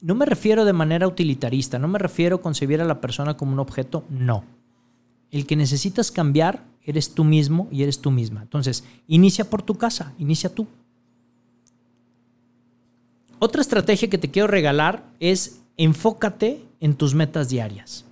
No 0.00 0.14
me 0.14 0.24
refiero 0.24 0.64
de 0.64 0.72
manera 0.72 1.08
utilitarista, 1.08 1.80
no 1.80 1.88
me 1.88 1.98
refiero 1.98 2.36
a 2.36 2.40
concebir 2.40 2.80
a 2.80 2.84
la 2.84 3.00
persona 3.00 3.36
como 3.36 3.54
un 3.54 3.58
objeto, 3.58 4.04
no. 4.08 4.44
El 5.32 5.46
que 5.46 5.56
necesitas 5.56 6.12
cambiar 6.12 6.64
eres 6.84 7.12
tú 7.12 7.24
mismo 7.24 7.66
y 7.72 7.82
eres 7.82 7.98
tú 8.00 8.12
misma. 8.12 8.42
Entonces, 8.42 8.84
inicia 9.08 9.50
por 9.50 9.62
tu 9.62 9.74
casa, 9.74 10.14
inicia 10.16 10.54
tú. 10.54 10.68
Otra 13.38 13.60
estrategia 13.60 14.10
que 14.10 14.18
te 14.18 14.30
quiero 14.30 14.48
regalar 14.48 15.04
es 15.20 15.60
enfócate 15.76 16.64
en 16.80 16.94
tus 16.94 17.14
metas 17.14 17.48
diarias. 17.48 18.04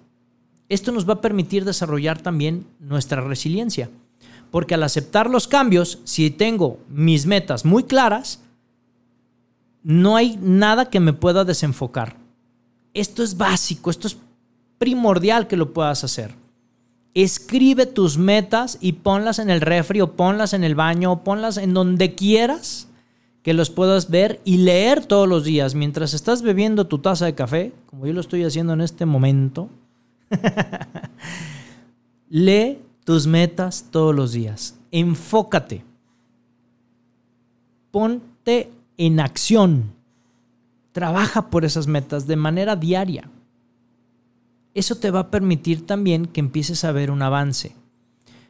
Esto 0.68 0.93
nos 0.93 1.09
va 1.09 1.14
a 1.14 1.20
permitir 1.20 1.64
desarrollar 1.64 2.20
también 2.20 2.66
nuestra 2.79 3.20
resiliencia. 3.20 3.91
Porque 4.51 4.74
al 4.74 4.85
aceptar 4.85 5.29
los 5.29 5.49
cambios, 5.49 6.01
si 6.05 6.31
tengo 6.31 6.79
mis 6.89 7.27
metas 7.27 7.64
muy 7.64 7.85
claras, 7.85 8.41
no 9.83 10.16
hay 10.16 10.39
nada 10.41 10.91
que 10.91 11.01
me 11.01 11.12
pueda 11.12 11.45
desenfocar. 11.45 12.16
Esto 12.95 13.22
es 13.22 13.37
básico, 13.37 13.91
esto 13.91 14.07
es 14.09 14.16
primordial 14.79 15.49
que 15.49 15.57
lo 15.57 15.72
puedas 15.72 16.05
hacer. 16.05 16.35
Escribe 17.14 17.87
tus 17.87 18.18
metas 18.18 18.79
y 18.81 18.93
ponlas 18.93 19.39
en 19.39 19.51
el 19.51 19.61
refri 19.61 20.01
o 20.01 20.12
ponlas 20.12 20.53
en 20.53 20.64
el 20.64 20.74
baño 20.74 21.12
o 21.12 21.24
ponlas 21.24 21.57
en 21.57 21.74
donde 21.74 22.14
quieras 22.14 22.89
que 23.47 23.55
los 23.55 23.70
puedas 23.70 24.11
ver 24.11 24.40
y 24.44 24.57
leer 24.57 25.07
todos 25.07 25.28
los 25.28 25.44
días 25.44 25.76
mientras 25.76 26.14
estás 26.14 26.42
bebiendo 26.42 26.88
tu 26.88 26.99
taza 26.99 27.26
de 27.26 27.36
café, 27.36 27.72
como 27.86 28.05
yo 28.05 28.12
lo 28.12 28.20
estoy 28.20 28.42
haciendo 28.42 28.72
en 28.72 28.80
este 28.80 29.07
momento 29.07 29.70
Lee 32.28 32.80
tus 33.05 33.28
metas 33.28 33.86
todos 33.92 34.12
los 34.12 34.32
días. 34.32 34.74
Enfócate. 34.90 35.84
Ponte 37.92 38.72
en 38.99 39.20
acción. 39.20 39.92
Trabaja 40.90 41.49
por 41.49 41.64
esas 41.64 41.86
metas 41.86 42.26
de 42.26 42.34
manera 42.34 42.74
diaria. 42.74 43.30
Eso 44.74 44.97
te 44.97 45.12
va 45.12 45.20
a 45.20 45.30
permitir 45.30 45.86
también 45.86 46.26
que 46.26 46.40
empieces 46.40 46.82
a 46.82 46.90
ver 46.90 47.12
un 47.12 47.22
avance. 47.22 47.76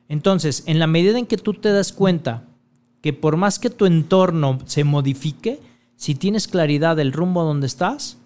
Entonces, 0.08 0.62
en 0.64 0.78
la 0.78 0.86
medida 0.86 1.18
en 1.18 1.26
que 1.26 1.36
tú 1.36 1.52
te 1.52 1.70
das 1.70 1.92
cuenta 1.92 2.44
que 3.06 3.12
por 3.12 3.36
más 3.36 3.60
que 3.60 3.70
tu 3.70 3.86
entorno 3.86 4.58
se 4.66 4.82
modifique, 4.82 5.60
si 5.94 6.16
tienes 6.16 6.48
claridad 6.48 6.96
del 6.96 7.12
rumbo 7.12 7.44
donde 7.44 7.68
estás, 7.68 8.18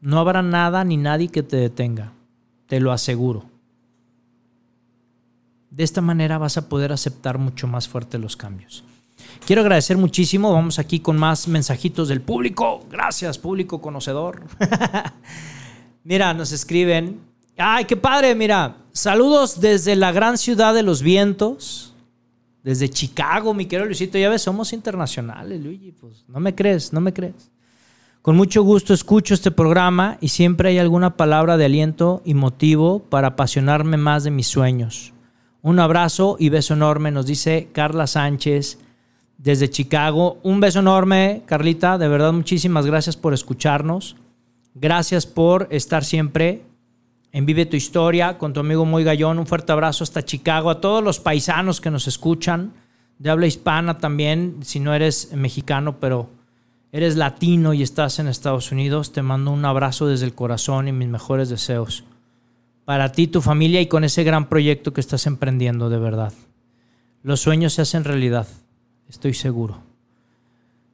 no 0.00 0.18
habrá 0.18 0.40
nada 0.40 0.84
ni 0.84 0.96
nadie 0.96 1.28
que 1.28 1.42
te 1.42 1.58
detenga 1.58 2.14
te 2.66 2.80
lo 2.80 2.92
aseguro. 2.92 3.44
De 5.68 5.84
esta 5.84 6.00
manera 6.00 6.38
vas 6.38 6.56
a 6.56 6.66
poder 6.70 6.92
aceptar 6.92 7.36
mucho 7.36 7.66
más 7.66 7.88
fuerte 7.88 8.16
los 8.16 8.38
cambios. 8.38 8.84
Quiero 9.44 9.60
agradecer 9.60 9.98
muchísimo. 9.98 10.50
Vamos 10.50 10.78
aquí 10.78 11.00
con 11.00 11.18
más 11.18 11.46
mensajitos 11.46 12.08
del 12.08 12.22
público. 12.22 12.86
Gracias, 12.90 13.36
público 13.36 13.82
conocedor. 13.82 14.44
mira, 16.04 16.32
nos 16.32 16.52
escriben. 16.52 17.20
Ay, 17.58 17.84
qué 17.84 17.98
padre, 17.98 18.34
mira. 18.34 18.78
Saludos 18.92 19.60
desde 19.60 19.94
la 19.94 20.10
gran 20.10 20.38
ciudad 20.38 20.72
de 20.72 20.82
los 20.82 21.02
vientos. 21.02 21.92
Desde 22.66 22.90
Chicago, 22.90 23.54
mi 23.54 23.66
querido 23.66 23.86
Luisito. 23.86 24.18
Ya 24.18 24.28
ves, 24.28 24.42
somos 24.42 24.72
internacionales, 24.72 25.62
Luigi. 25.62 25.92
Pues 25.92 26.24
no 26.26 26.40
me 26.40 26.52
crees, 26.52 26.92
no 26.92 27.00
me 27.00 27.12
crees. 27.12 27.52
Con 28.22 28.34
mucho 28.34 28.64
gusto 28.64 28.92
escucho 28.92 29.34
este 29.34 29.52
programa 29.52 30.18
y 30.20 30.30
siempre 30.30 30.70
hay 30.70 30.78
alguna 30.78 31.16
palabra 31.16 31.56
de 31.56 31.66
aliento 31.66 32.22
y 32.24 32.34
motivo 32.34 33.04
para 33.08 33.28
apasionarme 33.28 33.98
más 33.98 34.24
de 34.24 34.32
mis 34.32 34.48
sueños. 34.48 35.12
Un 35.62 35.78
abrazo 35.78 36.38
y 36.40 36.48
beso 36.48 36.74
enorme, 36.74 37.12
nos 37.12 37.26
dice 37.26 37.68
Carla 37.70 38.08
Sánchez 38.08 38.80
desde 39.38 39.70
Chicago. 39.70 40.40
Un 40.42 40.58
beso 40.58 40.80
enorme, 40.80 41.44
Carlita. 41.46 41.98
De 41.98 42.08
verdad, 42.08 42.32
muchísimas 42.32 42.84
gracias 42.84 43.16
por 43.16 43.32
escucharnos. 43.32 44.16
Gracias 44.74 45.24
por 45.24 45.68
estar 45.70 46.04
siempre 46.04 46.64
en 47.36 47.44
Vive 47.44 47.66
tu 47.66 47.76
Historia 47.76 48.38
con 48.38 48.54
tu 48.54 48.60
amigo 48.60 48.86
Muy 48.86 49.04
Gallón. 49.04 49.38
Un 49.38 49.46
fuerte 49.46 49.70
abrazo 49.70 50.04
hasta 50.04 50.24
Chicago. 50.24 50.70
A 50.70 50.80
todos 50.80 51.04
los 51.04 51.20
paisanos 51.20 51.82
que 51.82 51.90
nos 51.90 52.08
escuchan, 52.08 52.72
de 53.18 53.28
habla 53.28 53.46
hispana 53.46 53.98
también, 53.98 54.60
si 54.62 54.80
no 54.80 54.94
eres 54.94 55.34
mexicano, 55.34 56.00
pero 56.00 56.30
eres 56.92 57.14
latino 57.14 57.74
y 57.74 57.82
estás 57.82 58.20
en 58.20 58.28
Estados 58.28 58.72
Unidos, 58.72 59.12
te 59.12 59.20
mando 59.20 59.50
un 59.50 59.66
abrazo 59.66 60.06
desde 60.06 60.24
el 60.24 60.34
corazón 60.34 60.88
y 60.88 60.92
mis 60.92 61.08
mejores 61.08 61.50
deseos 61.50 62.04
para 62.86 63.12
ti, 63.12 63.26
tu 63.26 63.42
familia 63.42 63.82
y 63.82 63.86
con 63.86 64.02
ese 64.02 64.24
gran 64.24 64.48
proyecto 64.48 64.94
que 64.94 65.02
estás 65.02 65.26
emprendiendo 65.26 65.90
de 65.90 65.98
verdad. 65.98 66.32
Los 67.22 67.40
sueños 67.40 67.74
se 67.74 67.82
hacen 67.82 68.04
realidad, 68.04 68.48
estoy 69.10 69.34
seguro. 69.34 69.82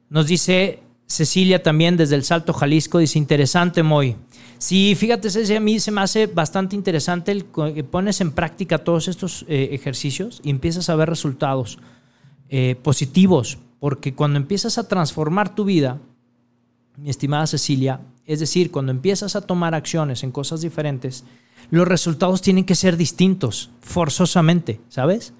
Nos 0.09 0.27
dice 0.27 0.82
Cecilia 1.07 1.61
también 1.61 1.97
desde 1.97 2.15
el 2.15 2.23
Salto 2.23 2.53
Jalisco, 2.53 2.99
dice 2.99 3.19
interesante, 3.19 3.83
Moy. 3.83 4.15
Sí, 4.57 4.95
fíjate, 4.95 5.27
a 5.55 5.59
mí 5.59 5.79
se 5.79 5.91
me 5.91 6.01
hace 6.01 6.27
bastante 6.27 6.75
interesante 6.75 7.33
el 7.33 7.45
que 7.45 7.83
pones 7.83 8.21
en 8.21 8.31
práctica 8.31 8.77
todos 8.77 9.09
estos 9.09 9.45
eh, 9.49 9.69
ejercicios 9.73 10.39
y 10.43 10.49
empiezas 10.49 10.89
a 10.89 10.95
ver 10.95 11.09
resultados 11.09 11.79
eh, 12.49 12.75
positivos, 12.81 13.57
porque 13.79 14.15
cuando 14.15 14.37
empiezas 14.37 14.77
a 14.77 14.87
transformar 14.87 15.53
tu 15.53 15.65
vida, 15.65 15.99
mi 16.95 17.09
estimada 17.09 17.45
Cecilia, 17.45 17.99
es 18.25 18.39
decir, 18.39 18.71
cuando 18.71 18.91
empiezas 18.91 19.35
a 19.35 19.41
tomar 19.41 19.75
acciones 19.75 20.23
en 20.23 20.31
cosas 20.31 20.61
diferentes, 20.61 21.25
los 21.69 21.87
resultados 21.87 22.41
tienen 22.41 22.65
que 22.65 22.75
ser 22.75 22.95
distintos, 22.95 23.69
forzosamente, 23.81 24.79
¿sabes? 24.87 25.33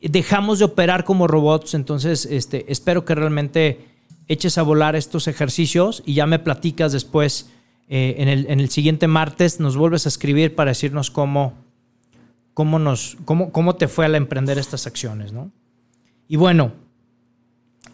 Dejamos 0.00 0.60
de 0.60 0.64
operar 0.64 1.04
como 1.04 1.26
robots, 1.26 1.74
entonces 1.74 2.24
este, 2.24 2.70
espero 2.72 3.04
que 3.04 3.14
realmente 3.14 3.89
eches 4.30 4.58
a 4.58 4.62
volar 4.62 4.94
estos 4.94 5.26
ejercicios 5.26 6.04
y 6.06 6.14
ya 6.14 6.24
me 6.24 6.38
platicas 6.38 6.92
después, 6.92 7.50
eh, 7.88 8.14
en, 8.18 8.28
el, 8.28 8.46
en, 8.48 8.60
el, 8.60 8.70
siguiente 8.70 9.08
martes, 9.08 9.58
nos 9.58 9.76
vuelves 9.76 10.06
a 10.06 10.08
escribir 10.08 10.54
para 10.54 10.70
decirnos 10.70 11.10
cómo, 11.10 11.54
cómo, 12.54 12.78
nos, 12.78 13.16
cómo, 13.24 13.50
cómo 13.50 13.74
te 13.74 13.88
fue 13.88 14.06
al 14.06 14.14
emprender 14.14 14.56
estas 14.56 14.86
acciones, 14.86 15.32
¿no? 15.32 15.50
Y 16.28 16.36
bueno, 16.36 16.70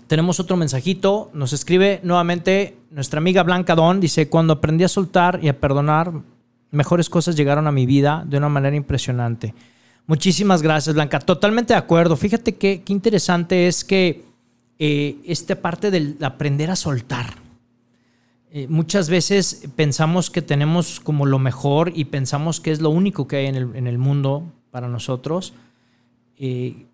tenemos 0.08 0.38
otro 0.38 0.58
mensajito. 0.58 1.30
Nos 1.32 1.54
escribe 1.54 2.00
nuevamente 2.02 2.76
nuestra 2.90 3.16
amiga 3.16 3.42
Blanca 3.42 3.74
Don. 3.74 3.98
Dice, 3.98 4.28
cuando 4.28 4.52
aprendí 4.52 4.84
a 4.84 4.88
soltar 4.88 5.40
y 5.42 5.48
a 5.48 5.58
perdonar, 5.58 6.12
mejores 6.70 7.08
cosas 7.08 7.34
llegaron 7.34 7.66
a 7.66 7.72
mi 7.72 7.86
vida 7.86 8.24
de 8.28 8.36
una 8.36 8.50
manera 8.50 8.76
impresionante. 8.76 9.54
Muchísimas 10.06 10.60
gracias, 10.60 10.94
Blanca. 10.94 11.18
Totalmente 11.18 11.72
de 11.72 11.78
acuerdo. 11.78 12.14
Fíjate 12.14 12.56
qué, 12.56 12.82
qué 12.84 12.92
interesante 12.92 13.68
es 13.68 13.86
que 13.86 14.25
eh, 14.78 15.18
esta 15.24 15.60
parte 15.60 15.90
del 15.90 16.16
aprender 16.22 16.70
a 16.70 16.76
soltar. 16.76 17.34
Eh, 18.50 18.68
muchas 18.68 19.10
veces 19.10 19.68
pensamos 19.76 20.30
que 20.30 20.42
tenemos 20.42 21.00
como 21.00 21.26
lo 21.26 21.38
mejor 21.38 21.92
y 21.94 22.06
pensamos 22.06 22.60
que 22.60 22.70
es 22.70 22.80
lo 22.80 22.90
único 22.90 23.26
que 23.26 23.36
hay 23.36 23.46
en 23.46 23.54
el, 23.56 23.76
en 23.76 23.86
el 23.86 23.98
mundo 23.98 24.52
para 24.70 24.88
nosotros. 24.88 25.52
Eh, 26.38 26.86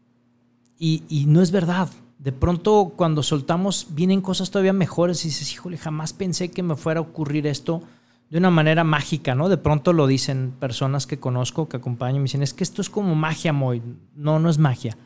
y, 0.78 1.04
y 1.08 1.26
no 1.26 1.42
es 1.42 1.50
verdad 1.50 1.88
de 2.22 2.30
pronto 2.30 2.92
cuando 2.96 3.24
soltamos 3.24 3.88
vienen 3.90 4.20
cosas 4.20 4.52
todavía 4.52 4.72
mejores 4.72 5.24
y 5.24 5.28
dices, 5.28 5.52
híjole, 5.52 5.76
jamás 5.76 6.12
pensé 6.12 6.52
que 6.52 6.62
me 6.62 6.76
fuera 6.76 7.00
a 7.00 7.02
ocurrir 7.02 7.48
esto 7.48 7.82
de 8.30 8.38
una 8.38 8.50
manera 8.50 8.84
mágica, 8.84 9.34
¿no? 9.34 9.48
De 9.48 9.56
pronto 9.56 9.92
lo 9.92 10.06
dicen 10.06 10.54
personas 10.58 11.08
que 11.08 11.18
conozco, 11.18 11.68
que 11.68 11.78
acompañan, 11.78 12.18
me 12.18 12.22
dicen, 12.22 12.42
es 12.42 12.54
que 12.54 12.62
esto 12.62 12.80
es 12.80 12.88
como 12.88 13.16
magia, 13.16 13.52
Moy. 13.52 13.82
No, 14.14 14.38
no 14.38 14.48
es 14.48 14.58
magia. 14.58 14.96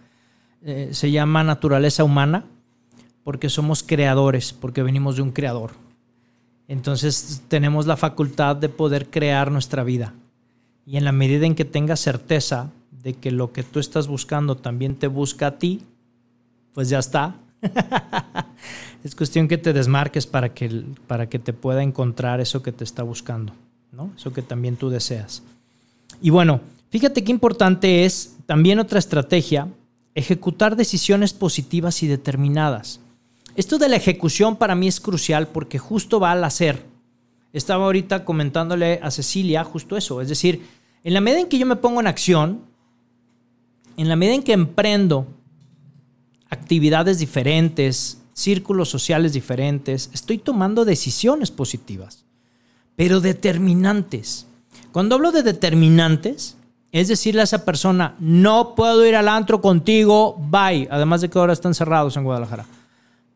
Eh, 0.61 0.91
se 0.93 1.11
llama 1.11 1.43
naturaleza 1.43 2.05
humana 2.05 2.45
porque 3.27 3.51
somos 3.51 3.83
creadores, 3.83 4.53
porque 4.53 4.85
venimos 4.85 5.17
de 5.17 5.23
un 5.23 5.33
creador. 5.33 5.73
Entonces 6.69 7.43
tenemos 7.49 7.85
la 7.85 7.97
facultad 7.97 8.55
de 8.55 8.69
poder 8.69 9.11
crear 9.11 9.51
nuestra 9.51 9.83
vida. 9.83 10.15
Y 10.87 10.97
en 10.97 11.03
la 11.03 11.11
medida 11.11 11.45
en 11.45 11.57
que 11.57 11.65
tengas 11.65 11.99
certeza 11.99 12.71
de 13.03 13.15
que 13.15 13.33
lo 13.33 13.53
que 13.53 13.65
tú 13.65 13.81
estás 13.81 14.07
buscando 14.07 14.57
también 14.57 14.95
te 14.95 15.09
busca 15.09 15.49
a 15.49 15.59
ti, 15.59 15.83
pues 16.73 16.89
ya 16.89 17.01
está. 17.01 17.35
es 19.03 19.17
cuestión 19.17 19.49
que 19.49 19.59
te 19.59 19.73
desmarques 19.73 20.25
para 20.25 20.55
que, 20.55 20.85
para 21.09 21.29
que 21.29 21.41
te 21.41 21.53
pueda 21.53 21.83
encontrar 21.83 22.41
eso 22.41 22.63
que 22.63 22.71
te 22.71 22.85
está 22.85 23.03
buscando, 23.03 23.53
¿no? 23.91 24.13
Eso 24.17 24.33
que 24.33 24.43
también 24.43 24.77
tú 24.77 24.89
deseas. 24.89 25.43
Y 26.23 26.31
bueno, 26.31 26.61
fíjate 26.91 27.25
qué 27.25 27.33
importante 27.33 28.05
es 28.05 28.37
también 28.47 28.79
otra 28.79 29.01
estrategia, 29.01 29.67
ejecutar 30.15 30.77
decisiones 30.77 31.33
positivas 31.33 32.05
y 32.05 32.07
determinadas. 32.07 33.01
Esto 33.57 33.79
de 33.79 33.89
la 33.89 33.97
ejecución 33.97 34.57
para 34.57 34.75
mí 34.75 34.87
es 34.87 35.01
crucial 35.01 35.49
porque 35.49 35.79
justo 35.79 36.21
va 36.21 36.33
al 36.33 36.45
hacer. 36.45 36.85
Estaba 37.55 37.87
ahorita 37.87 38.27
comentándole 38.27 39.01
a 39.03 39.11
Cecilia 39.11 39.65
justo 39.65 39.97
eso, 39.97 40.21
es 40.21 40.29
decir, 40.29 40.67
en 41.03 41.15
la 41.15 41.23
medida 41.23 41.41
en 41.41 41.49
que 41.49 41.57
yo 41.59 41.65
me 41.65 41.77
pongo 41.77 42.01
en 42.01 42.07
acción, 42.07 42.61
en 43.97 44.11
la 44.11 44.17
medida 44.17 44.35
en 44.35 44.43
que 44.43 44.53
emprendo 44.53 45.27
actividades 46.51 47.19
diferentes, 47.19 48.21
círculos 48.35 48.91
sociales 48.91 49.33
diferentes, 49.33 50.11
estoy 50.13 50.37
tomando 50.37 50.85
decisiones 50.85 51.51
positivas, 51.51 52.27
pero 52.95 53.23
determinantes. 53.23 54.47
Cuando 54.93 55.15
hablo 55.15 55.33
de 55.33 55.43
determinantes, 55.43 56.57
es 56.93 57.09
decirle 57.09 57.41
a 57.41 57.45
esa 57.45 57.65
persona, 57.65 58.17
no 58.19 58.75
puedo 58.75 59.07
ir 59.07 59.17
al 59.17 59.29
antro 59.29 59.63
contigo, 59.63 60.37
bye. 60.51 60.89
Además 60.91 61.23
de 61.23 61.31
que 61.31 61.39
ahora 61.39 61.55
están 61.55 61.75
cerrados 61.75 62.17
en 62.19 62.25
Guadalajara. 62.25 62.67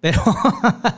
Pero, 0.00 0.22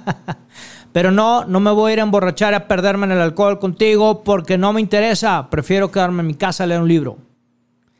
pero 0.92 1.10
no, 1.10 1.44
no 1.44 1.60
me 1.60 1.70
voy 1.70 1.90
a 1.90 1.92
ir 1.94 2.00
a 2.00 2.04
emborrachar 2.04 2.54
a 2.54 2.68
perderme 2.68 3.06
en 3.06 3.12
el 3.12 3.20
alcohol 3.20 3.58
contigo 3.58 4.22
porque 4.22 4.58
no 4.58 4.72
me 4.72 4.80
interesa. 4.80 5.50
Prefiero 5.50 5.90
quedarme 5.90 6.20
en 6.20 6.28
mi 6.28 6.34
casa 6.34 6.64
a 6.64 6.66
leer 6.66 6.80
un 6.80 6.88
libro. 6.88 7.18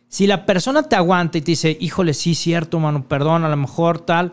Si 0.09 0.27
la 0.27 0.45
persona 0.45 0.83
te 0.83 0.95
aguanta 0.95 1.39
y 1.39 1.41
te 1.41 1.53
dice, 1.53 1.77
híjole, 1.81 2.13
sí, 2.13 2.35
cierto, 2.35 2.79
mano, 2.79 3.09
perdón, 3.09 3.45
a 3.45 3.49
lo 3.49 3.57
mejor 3.57 3.99
tal, 3.99 4.33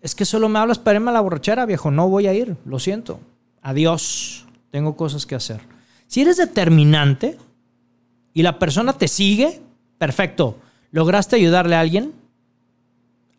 es 0.00 0.16
que 0.16 0.24
solo 0.24 0.48
me 0.48 0.58
hablas 0.58 0.80
para 0.80 0.96
irme 0.98 1.10
a 1.10 1.14
la 1.14 1.20
borrachera, 1.20 1.64
viejo, 1.64 1.92
no 1.92 2.08
voy 2.08 2.26
a 2.26 2.34
ir, 2.34 2.56
lo 2.64 2.80
siento. 2.80 3.20
Adiós, 3.62 4.46
tengo 4.72 4.96
cosas 4.96 5.24
que 5.24 5.36
hacer. 5.36 5.60
Si 6.08 6.22
eres 6.22 6.38
determinante 6.38 7.38
y 8.34 8.42
la 8.42 8.58
persona 8.58 8.94
te 8.94 9.06
sigue, 9.06 9.62
perfecto. 9.96 10.56
¿Lograste 10.90 11.36
ayudarle 11.36 11.76
a 11.76 11.80
alguien 11.80 12.12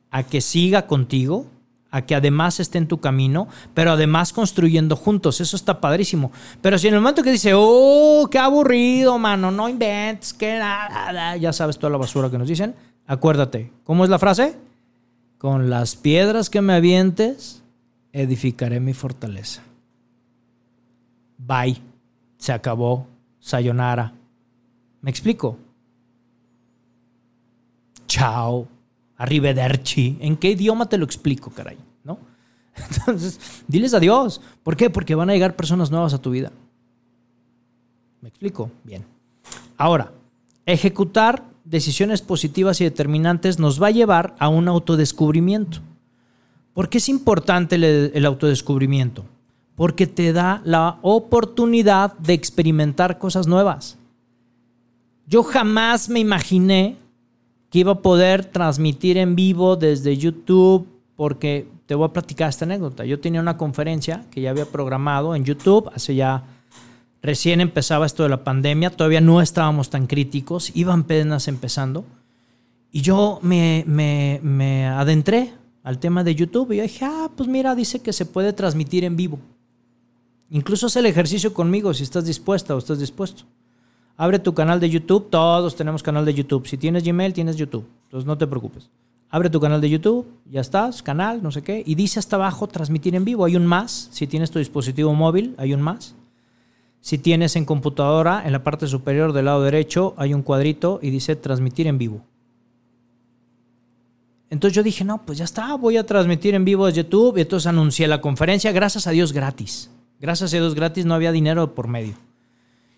a 0.09 0.23
que 0.23 0.39
siga 0.39 0.87
contigo? 0.87 1.47
A 1.93 2.01
que 2.01 2.15
además 2.15 2.59
esté 2.59 2.79
en 2.79 2.87
tu 2.87 2.99
camino, 2.99 3.47
pero 3.75 3.91
además 3.91 4.33
construyendo 4.33 4.95
juntos. 4.95 5.39
Eso 5.39 5.55
está 5.55 5.79
padrísimo. 5.79 6.31
Pero 6.59 6.79
si 6.79 6.87
en 6.87 6.95
el 6.95 7.01
momento 7.01 7.21
que 7.21 7.31
dice, 7.31 7.51
oh, 7.55 8.27
qué 8.31 8.39
aburrido, 8.39 9.19
mano, 9.19 9.51
no 9.51 9.69
inventes, 9.69 10.33
que 10.33 10.57
nada, 10.57 11.37
ya 11.37 11.53
sabes 11.53 11.77
toda 11.77 11.91
la 11.91 11.97
basura 11.97 12.31
que 12.31 12.39
nos 12.39 12.47
dicen, 12.47 12.73
acuérdate, 13.05 13.71
¿cómo 13.83 14.03
es 14.03 14.09
la 14.09 14.17
frase? 14.17 14.57
Con 15.37 15.69
las 15.69 15.95
piedras 15.95 16.49
que 16.49 16.61
me 16.61 16.73
avientes, 16.73 17.61
edificaré 18.11 18.79
mi 18.79 18.93
fortaleza. 18.93 19.61
Bye. 21.37 21.79
Se 22.37 22.53
acabó. 22.53 23.05
Sayonara. 23.39 24.13
¿Me 25.01 25.11
explico? 25.11 25.59
Chao. 28.07 28.67
Arrivederci. 29.17 30.17
¿En 30.19 30.37
qué 30.37 30.51
idioma 30.51 30.87
te 30.87 30.97
lo 30.97 31.05
explico, 31.05 31.51
caray? 31.51 31.77
¿No? 32.03 32.17
Entonces, 32.89 33.39
diles 33.67 33.93
adiós. 33.93 34.41
¿Por 34.63 34.75
qué? 34.75 34.89
Porque 34.89 35.15
van 35.15 35.29
a 35.29 35.33
llegar 35.33 35.55
personas 35.55 35.91
nuevas 35.91 36.13
a 36.13 36.21
tu 36.21 36.31
vida. 36.31 36.51
¿Me 38.21 38.29
explico? 38.29 38.71
Bien. 38.83 39.05
Ahora, 39.77 40.11
ejecutar 40.65 41.43
decisiones 41.65 42.21
positivas 42.21 42.79
y 42.81 42.85
determinantes 42.85 43.59
nos 43.59 43.81
va 43.81 43.87
a 43.87 43.91
llevar 43.91 44.35
a 44.39 44.47
un 44.47 44.67
autodescubrimiento. 44.67 45.79
¿Por 46.73 46.89
qué 46.89 46.97
es 46.97 47.09
importante 47.09 47.75
el, 47.75 47.83
el 48.13 48.25
autodescubrimiento? 48.25 49.25
Porque 49.75 50.07
te 50.07 50.33
da 50.33 50.61
la 50.65 50.99
oportunidad 51.01 52.17
de 52.17 52.33
experimentar 52.33 53.17
cosas 53.17 53.47
nuevas. 53.47 53.97
Yo 55.27 55.43
jamás 55.43 56.09
me 56.09 56.19
imaginé 56.19 56.97
que 57.73 57.79
iba 57.79 57.93
a 57.93 58.01
poder 58.03 58.45
transmitir 58.45 59.17
en 59.17 59.35
vivo 59.35 59.75
desde 59.75 60.15
YouTube, 60.15 60.87
porque 61.15 61.67
te 61.87 61.95
voy 61.95 62.05
a 62.05 62.13
platicar 62.13 62.47
esta 62.49 62.65
anécdota. 62.65 63.03
Yo 63.03 63.19
tenía 63.19 63.41
una 63.41 63.57
conferencia 63.57 64.27
que 64.29 64.41
ya 64.41 64.51
había 64.51 64.67
programado 64.67 65.33
en 65.33 65.43
YouTube, 65.43 65.89
hace 65.91 66.13
ya, 66.13 66.43
recién 67.23 67.61
empezaba 67.61 68.05
esto 68.05 68.21
de 68.21 68.29
la 68.29 68.43
pandemia, 68.43 68.91
todavía 68.91 69.21
no 69.21 69.41
estábamos 69.41 69.89
tan 69.89 70.05
críticos, 70.05 70.71
iban 70.75 70.99
apenas 70.99 71.47
empezando, 71.47 72.05
y 72.91 73.01
yo 73.01 73.39
me, 73.41 74.87
adentré 74.95 75.55
al 75.81 75.97
tema 75.97 76.23
de 76.23 76.35
YouTube 76.35 76.73
y 76.73 76.81
dije, 76.81 77.05
ah, 77.05 77.31
pues 77.35 77.49
mira, 77.49 77.73
dice 77.73 78.03
que 78.03 78.13
se 78.13 78.27
puede 78.27 78.53
transmitir 78.53 79.03
en 79.03 79.15
vivo. 79.15 79.39
Incluso 80.51 80.85
haz 80.85 80.95
el 80.97 81.07
ejercicio 81.07 81.55
conmigo 81.55 81.91
si 81.95 82.03
estás 82.03 82.25
dispuesta 82.25 82.75
o 82.75 82.77
estás 82.77 82.99
dispuesto. 82.99 83.45
Abre 84.17 84.39
tu 84.39 84.53
canal 84.53 84.79
de 84.79 84.89
YouTube. 84.89 85.29
Todos 85.29 85.75
tenemos 85.75 86.03
canal 86.03 86.25
de 86.25 86.33
YouTube. 86.33 86.67
Si 86.67 86.77
tienes 86.77 87.03
Gmail, 87.03 87.33
tienes 87.33 87.55
YouTube. 87.55 87.85
Entonces 88.05 88.25
no 88.27 88.37
te 88.37 88.47
preocupes. 88.47 88.89
Abre 89.33 89.49
tu 89.49 89.59
canal 89.59 89.81
de 89.81 89.89
YouTube, 89.89 90.27
ya 90.47 90.61
estás, 90.61 91.01
canal, 91.01 91.41
no 91.41 91.49
sé 91.49 91.63
qué, 91.63 91.81
y 91.83 91.95
dice 91.95 92.19
hasta 92.19 92.35
abajo 92.35 92.67
transmitir 92.67 93.15
en 93.15 93.25
vivo. 93.25 93.45
Hay 93.45 93.55
un 93.55 93.65
más. 93.65 94.09
Si 94.11 94.27
tienes 94.27 94.51
tu 94.51 94.59
dispositivo 94.59 95.11
móvil, 95.15 95.55
hay 95.57 95.73
un 95.73 95.81
más. 95.81 96.13
Si 97.01 97.17
tienes 97.17 97.55
en 97.55 97.65
computadora, 97.65 98.43
en 98.45 98.51
la 98.51 98.63
parte 98.63 98.85
superior 98.85 99.33
del 99.33 99.45
lado 99.45 99.63
derecho, 99.63 100.13
hay 100.17 100.35
un 100.35 100.43
cuadrito 100.43 100.99
y 101.01 101.09
dice 101.09 101.35
transmitir 101.35 101.87
en 101.87 101.97
vivo. 101.97 102.21
Entonces 104.51 104.75
yo 104.75 104.83
dije, 104.83 105.03
no, 105.03 105.25
pues 105.25 105.39
ya 105.39 105.45
está, 105.45 105.73
voy 105.77 105.97
a 105.97 106.05
transmitir 106.05 106.53
en 106.53 106.63
vivo 106.63 106.85
desde 106.85 107.01
YouTube. 107.01 107.39
Y 107.39 107.41
entonces 107.41 107.65
anuncié 107.65 108.07
la 108.07 108.21
conferencia, 108.21 108.71
gracias 108.71 109.07
a 109.07 109.11
Dios 109.11 109.33
gratis. 109.33 109.89
Gracias 110.19 110.53
a 110.53 110.57
Dios 110.57 110.75
gratis, 110.75 111.07
no 111.07 111.15
había 111.15 111.31
dinero 111.31 111.73
por 111.73 111.87
medio. 111.87 112.13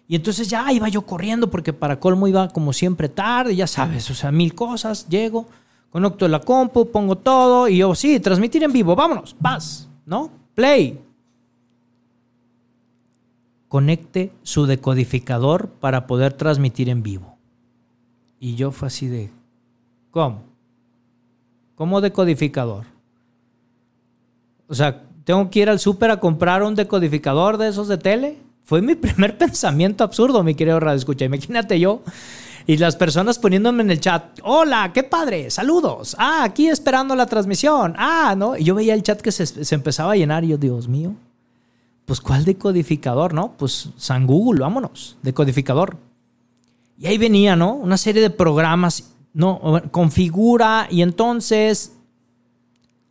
Y 0.07 0.15
entonces 0.15 0.47
ya 0.47 0.71
iba 0.71 0.87
yo 0.87 1.01
corriendo 1.01 1.49
porque 1.49 1.73
para 1.73 1.99
colmo 1.99 2.27
iba 2.27 2.47
como 2.49 2.73
siempre 2.73 3.09
tarde, 3.09 3.55
ya 3.55 3.67
sabes, 3.67 4.09
o 4.11 4.13
sea, 4.13 4.31
mil 4.31 4.53
cosas, 4.53 5.07
llego, 5.09 5.47
conecto 5.89 6.27
la 6.27 6.41
compu, 6.41 6.91
pongo 6.91 7.17
todo 7.17 7.67
y 7.67 7.77
yo, 7.77 7.95
sí, 7.95 8.19
transmitir 8.19 8.63
en 8.63 8.71
vivo, 8.71 8.95
vámonos, 8.95 9.33
paz, 9.33 9.89
¿no? 10.05 10.29
Play. 10.53 11.01
Conecte 13.67 14.31
su 14.43 14.67
decodificador 14.67 15.69
para 15.69 16.05
poder 16.05 16.33
transmitir 16.33 16.87
en 16.89 17.01
vivo. 17.01 17.35
Y 18.39 18.55
yo 18.55 18.71
fue 18.71 18.89
así 18.89 19.07
de, 19.07 19.31
¿cómo? 20.11 20.43
¿Cómo 21.75 21.99
decodificador? 21.99 22.85
O 24.67 24.75
sea, 24.75 25.03
¿tengo 25.23 25.49
que 25.49 25.59
ir 25.59 25.69
al 25.69 25.79
súper 25.79 26.11
a 26.11 26.19
comprar 26.19 26.61
un 26.63 26.75
decodificador 26.75 27.57
de 27.57 27.67
esos 27.67 27.87
de 27.87 27.97
tele? 27.97 28.44
Fue 28.65 28.81
mi 28.81 28.95
primer 28.95 29.37
pensamiento 29.39 30.03
absurdo, 30.03 30.43
mi 30.43 30.55
querido 30.55 30.79
Radio 30.79 30.97
Escucha. 30.97 31.25
Imagínate 31.25 31.79
yo 31.79 32.01
y 32.67 32.77
las 32.77 32.95
personas 32.95 33.37
poniéndome 33.37 33.83
en 33.83 33.91
el 33.91 33.99
chat, 33.99 34.39
hola, 34.43 34.91
qué 34.91 35.03
padre, 35.03 35.51
saludos, 35.51 36.15
ah, 36.17 36.43
aquí 36.43 36.67
esperando 36.67 37.15
la 37.15 37.27
transmisión, 37.27 37.93
ah, 37.97 38.33
¿no? 38.35 38.57
Y 38.57 38.63
yo 38.63 38.73
veía 38.73 38.95
el 38.95 39.03
chat 39.03 39.21
que 39.21 39.31
se, 39.31 39.75
empezaba 39.75 40.13
a 40.13 40.15
llenar 40.15 40.43
y 40.43 40.47
yo, 40.49 40.57
Dios 40.57 40.87
mío, 40.87 41.13
pues 42.05 42.19
¿cuál 42.21 42.43
decodificador, 42.43 43.35
no? 43.35 43.53
Pues 43.55 43.89
San 43.97 44.25
Google, 44.25 44.61
vámonos, 44.61 45.17
decodificador. 45.21 45.97
Y 46.97 47.05
ahí 47.05 47.19
venía, 47.19 47.55
¿no? 47.55 47.73
Una 47.73 47.97
serie 47.97 48.21
de 48.21 48.31
programas, 48.31 49.11
no, 49.33 49.83
configura 49.91 50.87
y 50.89 51.03
entonces, 51.03 51.95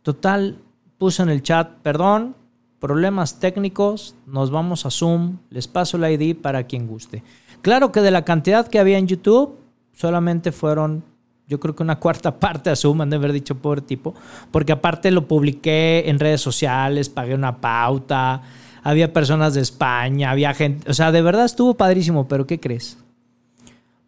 total, 0.01 0.57
puse 0.97 1.23
en 1.23 1.29
el 1.29 1.43
chat, 1.43 1.69
perdón, 1.81 2.35
problemas 2.79 3.39
técnicos, 3.39 4.15
nos 4.25 4.51
vamos 4.51 4.85
a 4.85 4.91
Zoom, 4.91 5.37
les 5.49 5.67
paso 5.67 5.97
la 5.97 6.11
ID 6.11 6.35
para 6.35 6.63
quien 6.63 6.87
guste. 6.87 7.23
Claro 7.61 7.91
que 7.91 8.01
de 8.01 8.11
la 8.11 8.25
cantidad 8.25 8.67
que 8.67 8.79
había 8.79 8.97
en 8.97 9.07
YouTube, 9.07 9.57
solamente 9.93 10.51
fueron, 10.51 11.03
yo 11.47 11.59
creo 11.59 11.75
que 11.75 11.83
una 11.83 11.99
cuarta 11.99 12.39
parte 12.39 12.69
a 12.69 12.75
Zoom, 12.75 13.01
han 13.01 13.09
de 13.09 13.15
haber 13.15 13.33
dicho 13.33 13.55
por 13.55 13.81
tipo, 13.81 14.13
porque 14.51 14.71
aparte 14.71 15.11
lo 15.11 15.27
publiqué 15.27 16.09
en 16.09 16.19
redes 16.19 16.41
sociales, 16.41 17.09
pagué 17.09 17.33
una 17.33 17.59
pauta, 17.59 18.41
había 18.83 19.13
personas 19.13 19.55
de 19.55 19.61
España, 19.61 20.29
había 20.29 20.53
gente, 20.53 20.89
o 20.89 20.93
sea, 20.93 21.11
de 21.11 21.21
verdad 21.21 21.45
estuvo 21.45 21.75
padrísimo, 21.75 22.27
pero 22.27 22.45
¿qué 22.45 22.59
crees? 22.59 22.97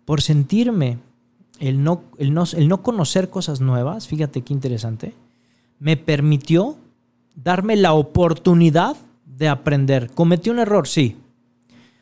Por 0.06 0.22
sentirme 0.22 1.00
el 1.60 1.84
no, 1.84 2.04
el 2.20 2.34
no, 2.34 2.44
el 2.56 2.68
no 2.68 2.84
conocer 2.84 3.30
cosas 3.30 3.60
nuevas, 3.60 4.08
fíjate 4.08 4.42
qué 4.42 4.54
interesante, 4.54 5.14
me 5.80 5.98
permitió 5.98 6.78
darme 7.38 7.76
la 7.76 7.94
oportunidad 7.94 8.98
de 9.26 9.48
aprender. 9.48 10.10
¿Cometí 10.12 10.50
un 10.50 10.60
error? 10.60 10.88
Sí. 10.88 11.16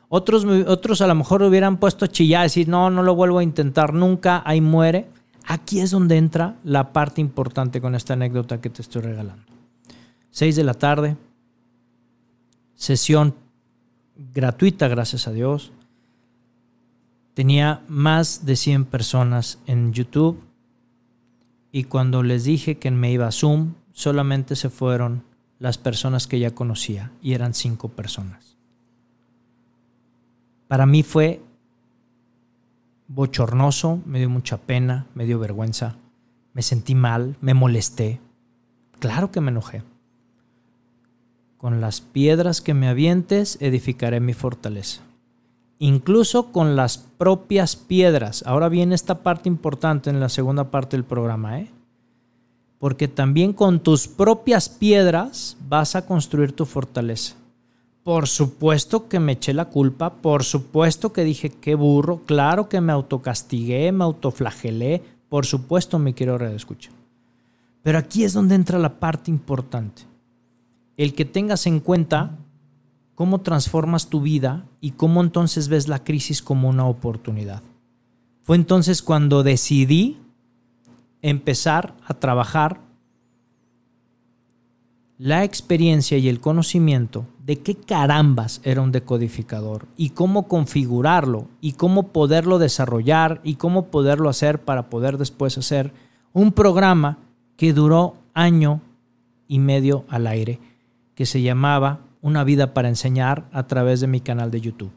Otros, 0.08 0.46
otros 0.46 1.02
a 1.02 1.08
lo 1.08 1.16
mejor 1.16 1.44
hubieran 1.44 1.78
puesto 1.78 2.08
chillar, 2.08 2.44
decir, 2.44 2.70
no, 2.70 2.90
no 2.90 3.04
lo 3.04 3.16
vuelvo 3.16 3.40
a 3.40 3.44
intentar 3.44 3.94
nunca, 3.94 4.42
ahí 4.46 4.62
muere. 4.62 5.08
Aquí 5.46 5.80
es 5.80 5.92
donde 5.92 6.18
entra 6.18 6.56
la 6.64 6.94
parte 6.94 7.22
importante 7.22 7.82
con 7.82 7.96
esta 7.96 8.14
anécdota 8.14 8.62
que 8.62 8.70
te 8.70 8.82
estoy 8.82 9.02
regalando. 9.02 9.44
Seis 10.32 10.56
de 10.56 10.64
la 10.64 10.74
tarde, 10.74 11.18
sesión 12.76 13.36
gratuita, 14.34 14.88
gracias 14.88 15.28
a 15.28 15.32
Dios. 15.32 15.72
Tenía 17.34 17.82
más 17.90 18.46
de 18.46 18.56
100 18.56 18.86
personas 18.86 19.60
en 19.66 19.92
YouTube 19.92 20.40
y 21.72 21.84
cuando 21.84 22.24
les 22.24 22.46
dije 22.46 22.78
que 22.78 22.90
me 22.92 23.12
iba 23.12 23.28
a 23.28 23.32
Zoom, 23.32 23.74
solamente 23.96 24.58
se 24.58 24.70
fueron 24.70 25.24
las 25.58 25.78
personas 25.78 26.28
que 26.28 26.38
ya 26.38 26.52
conocía 26.52 27.12
y 27.22 27.34
eran 27.34 27.54
cinco 27.54 27.88
personas. 27.88 28.58
Para 30.68 30.86
mí 30.86 31.02
fue 31.02 31.41
bochornoso, 33.08 34.02
me 34.06 34.20
dio 34.20 34.30
mucha 34.30 34.58
pena, 34.58 35.08
me 35.16 35.26
dio 35.26 35.39
vergüenza, 35.39 35.96
me 36.54 36.62
sentí 36.62 36.93
mal, 36.93 37.38
me 37.39 37.54
molesté. 37.54 38.20
Claro 39.00 39.32
que 39.32 39.39
me 39.39 39.52
enojé. 39.52 39.84
Con 41.58 41.80
las 41.80 42.02
piedras 42.02 42.60
que 42.60 42.74
me 42.74 42.89
avientes 42.89 43.58
edificaré 43.62 44.20
mi 44.20 44.34
fortaleza. 44.34 45.04
Incluso 45.80 46.52
con 46.52 46.76
las 46.76 46.98
propias 46.98 47.78
piedras. 47.78 48.43
Ahora 48.46 48.68
viene 48.68 48.93
esta 48.93 49.24
parte 49.24 49.48
importante 49.48 50.10
en 50.10 50.20
la 50.20 50.30
segunda 50.30 50.70
parte 50.70 50.98
del 50.98 51.06
programa. 51.06 51.60
¿eh? 51.62 51.72
Porque 52.86 53.08
también 53.08 53.52
con 53.52 53.80
tus 53.80 54.08
propias 54.08 54.70
piedras 54.70 55.58
vas 55.68 55.96
a 55.96 56.06
construir 56.06 56.52
tu 56.52 56.68
fortaleza. 56.68 57.36
Por 58.04 58.28
supuesto 58.28 59.08
que 59.08 59.20
me 59.20 59.32
eché 59.32 59.56
la 59.56 59.70
culpa, 59.70 60.14
por 60.14 60.44
supuesto 60.44 61.12
que 61.12 61.24
dije 61.24 61.50
qué 61.50 61.74
burro, 61.74 62.22
claro 62.28 62.70
que 62.70 62.82
me 62.82 62.94
autocastigué, 62.94 63.92
me 63.92 64.04
autoflagelé, 64.04 65.02
por 65.30 65.48
supuesto 65.48 65.98
me 65.98 66.14
quiero 66.14 66.38
redescuchar. 66.38 66.94
Pero 67.82 67.98
aquí 67.98 68.24
es 68.24 68.34
donde 68.34 68.54
entra 68.54 68.78
la 68.78 69.00
parte 69.00 69.32
importante. 69.32 70.04
El 70.96 71.16
que 71.16 71.26
tengas 71.26 71.66
en 71.66 71.80
cuenta 71.80 72.38
cómo 73.16 73.42
transformas 73.42 74.10
tu 74.12 74.22
vida 74.22 74.68
y 74.80 74.92
cómo 74.92 75.22
entonces 75.22 75.70
ves 75.70 75.88
la 75.88 76.04
crisis 76.04 76.44
como 76.44 76.70
una 76.70 76.86
oportunidad. 76.86 77.64
Fue 78.44 78.56
entonces 78.56 79.02
cuando 79.02 79.42
decidí 79.42 80.20
empezar 81.30 81.96
a 82.06 82.14
trabajar 82.14 82.80
la 85.18 85.44
experiencia 85.44 86.20
y 86.20 86.30
el 86.30 86.40
conocimiento 86.40 87.26
de 87.44 87.58
qué 87.58 87.74
carambas 87.74 88.62
era 88.64 88.82
un 88.82 88.92
decodificador 88.92 89.88
y 89.98 90.12
cómo 90.12 90.48
configurarlo 90.48 91.48
y 91.62 91.72
cómo 91.72 92.10
poderlo 92.10 92.60
desarrollar 92.60 93.42
y 93.44 93.56
cómo 93.56 93.88
poderlo 93.88 94.30
hacer 94.30 94.60
para 94.60 94.90
poder 94.90 95.18
después 95.18 95.58
hacer 95.58 95.92
un 96.32 96.52
programa 96.52 97.18
que 97.58 97.74
duró 97.74 98.18
año 98.36 98.82
y 99.48 99.58
medio 99.58 100.06
al 100.10 100.28
aire, 100.28 100.60
que 101.16 101.26
se 101.26 101.42
llamaba 101.42 102.02
Una 102.22 102.44
vida 102.44 102.76
para 102.76 102.90
enseñar 102.90 103.46
a 103.52 103.66
través 103.66 104.00
de 104.00 104.08
mi 104.08 104.20
canal 104.20 104.52
de 104.52 104.62
YouTube. 104.62 104.92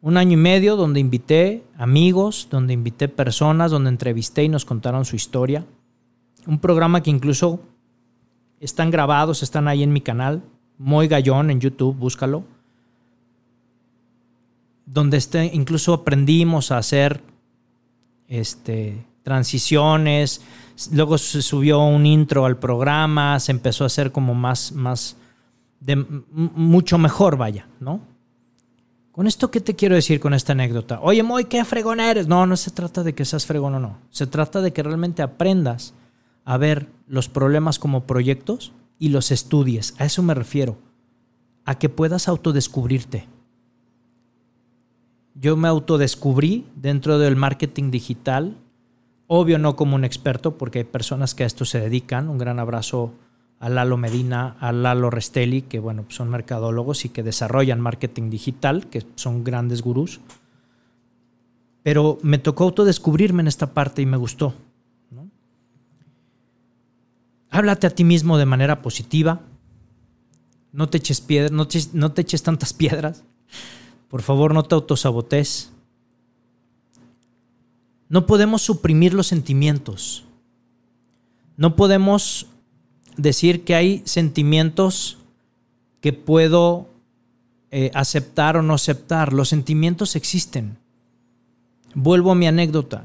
Un 0.00 0.16
año 0.16 0.34
y 0.34 0.36
medio 0.36 0.76
donde 0.76 1.00
invité 1.00 1.64
amigos, 1.76 2.48
donde 2.50 2.72
invité 2.72 3.08
personas, 3.08 3.70
donde 3.70 3.90
entrevisté 3.90 4.44
y 4.44 4.48
nos 4.48 4.64
contaron 4.64 5.04
su 5.04 5.16
historia. 5.16 5.64
Un 6.46 6.60
programa 6.60 7.02
que 7.02 7.10
incluso 7.10 7.60
están 8.60 8.90
grabados, 8.90 9.42
están 9.42 9.66
ahí 9.66 9.82
en 9.82 9.92
mi 9.92 10.00
canal, 10.00 10.42
Moy 10.78 11.08
Gallón 11.08 11.50
en 11.50 11.60
YouTube, 11.60 11.96
búscalo. 11.96 12.44
Donde 14.86 15.16
este, 15.16 15.46
incluso 15.52 15.92
aprendimos 15.92 16.70
a 16.70 16.78
hacer 16.78 17.20
este, 18.28 19.04
transiciones. 19.22 20.40
Luego 20.92 21.18
se 21.18 21.42
subió 21.42 21.82
un 21.82 22.06
intro 22.06 22.46
al 22.46 22.56
programa, 22.56 23.40
se 23.40 23.52
empezó 23.52 23.84
a 23.84 23.88
hacer 23.88 24.12
como 24.12 24.34
más, 24.34 24.72
más, 24.72 25.16
de, 25.80 25.96
mucho 26.30 26.98
mejor, 26.98 27.36
vaya, 27.36 27.66
¿no? 27.80 28.00
Con 29.18 29.26
esto, 29.26 29.50
¿qué 29.50 29.60
te 29.60 29.74
quiero 29.74 29.96
decir 29.96 30.20
con 30.20 30.32
esta 30.32 30.52
anécdota? 30.52 31.00
Oye, 31.02 31.24
Moy, 31.24 31.46
qué 31.46 31.64
fregón 31.64 31.98
eres. 31.98 32.28
No, 32.28 32.46
no 32.46 32.56
se 32.56 32.70
trata 32.70 33.02
de 33.02 33.16
que 33.16 33.24
seas 33.24 33.46
fregón 33.46 33.74
o 33.74 33.80
no. 33.80 33.98
Se 34.10 34.28
trata 34.28 34.60
de 34.60 34.72
que 34.72 34.84
realmente 34.84 35.22
aprendas 35.22 35.92
a 36.44 36.56
ver 36.56 36.86
los 37.08 37.28
problemas 37.28 37.80
como 37.80 38.06
proyectos 38.06 38.70
y 38.96 39.08
los 39.08 39.32
estudies. 39.32 39.96
A 39.98 40.04
eso 40.04 40.22
me 40.22 40.34
refiero. 40.34 40.78
A 41.64 41.80
que 41.80 41.88
puedas 41.88 42.28
autodescubrirte. 42.28 43.26
Yo 45.34 45.56
me 45.56 45.66
autodescubrí 45.66 46.68
dentro 46.76 47.18
del 47.18 47.34
marketing 47.34 47.90
digital. 47.90 48.56
Obvio 49.26 49.58
no 49.58 49.74
como 49.74 49.96
un 49.96 50.04
experto, 50.04 50.56
porque 50.56 50.78
hay 50.78 50.84
personas 50.84 51.34
que 51.34 51.42
a 51.42 51.48
esto 51.48 51.64
se 51.64 51.80
dedican. 51.80 52.28
Un 52.28 52.38
gran 52.38 52.60
abrazo 52.60 53.14
a 53.60 53.68
Lalo 53.68 53.96
Medina, 53.96 54.56
a 54.60 54.72
Lalo 54.72 55.10
Restelli, 55.10 55.62
que 55.62 55.80
bueno, 55.80 56.04
son 56.08 56.28
mercadólogos 56.30 57.04
y 57.04 57.08
que 57.08 57.22
desarrollan 57.22 57.80
marketing 57.80 58.30
digital, 58.30 58.86
que 58.86 59.04
son 59.16 59.42
grandes 59.42 59.82
gurús. 59.82 60.20
Pero 61.82 62.18
me 62.22 62.38
tocó 62.38 62.64
autodescubrirme 62.64 63.42
en 63.42 63.48
esta 63.48 63.72
parte 63.72 64.02
y 64.02 64.06
me 64.06 64.16
gustó. 64.16 64.54
Háblate 67.50 67.86
a 67.86 67.90
ti 67.90 68.04
mismo 68.04 68.38
de 68.38 68.46
manera 68.46 68.82
positiva. 68.82 69.40
No 70.72 70.88
te 70.88 70.98
eches, 70.98 71.20
piedras, 71.20 71.50
no, 71.50 71.66
no 71.94 72.12
te 72.12 72.20
eches 72.20 72.42
tantas 72.42 72.72
piedras. 72.72 73.24
Por 74.08 74.22
favor, 74.22 74.54
no 74.54 74.62
te 74.62 74.74
autosabotes. 74.74 75.72
No 78.08 78.26
podemos 78.26 78.62
suprimir 78.62 79.14
los 79.14 79.26
sentimientos. 79.26 80.24
No 81.56 81.74
podemos 81.74 82.46
decir 83.18 83.64
que 83.64 83.74
hay 83.74 84.02
sentimientos 84.06 85.18
que 86.00 86.14
puedo 86.14 86.88
eh, 87.70 87.90
aceptar 87.92 88.56
o 88.56 88.62
no 88.62 88.72
aceptar. 88.72 89.34
Los 89.34 89.50
sentimientos 89.50 90.16
existen. 90.16 90.78
Vuelvo 91.94 92.32
a 92.32 92.34
mi 92.34 92.46
anécdota. 92.46 93.04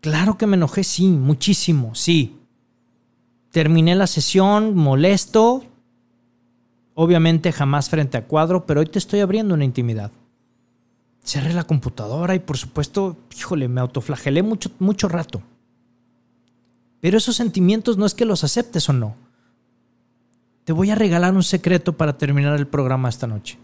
Claro 0.00 0.36
que 0.36 0.46
me 0.46 0.56
enojé, 0.56 0.82
sí, 0.82 1.08
muchísimo, 1.08 1.94
sí. 1.94 2.36
Terminé 3.50 3.94
la 3.94 4.06
sesión 4.06 4.74
molesto, 4.74 5.62
obviamente 6.94 7.52
jamás 7.52 7.88
frente 7.88 8.18
a 8.18 8.26
cuadro, 8.26 8.66
pero 8.66 8.80
hoy 8.80 8.86
te 8.86 8.98
estoy 8.98 9.20
abriendo 9.20 9.54
una 9.54 9.64
intimidad. 9.64 10.10
Cerré 11.22 11.54
la 11.54 11.64
computadora 11.64 12.34
y 12.34 12.40
por 12.40 12.58
supuesto, 12.58 13.16
híjole, 13.36 13.68
me 13.68 13.80
autoflagelé 13.80 14.42
mucho, 14.42 14.70
mucho 14.78 15.08
rato. 15.08 15.40
Pero 17.00 17.18
esos 17.18 17.36
sentimientos 17.36 17.96
no 17.96 18.06
es 18.06 18.14
que 18.14 18.24
los 18.24 18.44
aceptes 18.44 18.88
o 18.88 18.92
no. 18.92 19.14
Te 20.64 20.72
voy 20.72 20.90
a 20.90 20.94
regalar 20.94 21.34
un 21.34 21.42
secreto 21.42 21.96
para 21.96 22.16
terminar 22.16 22.58
el 22.58 22.66
programa 22.66 23.08
esta 23.08 23.26
noche. 23.26 23.58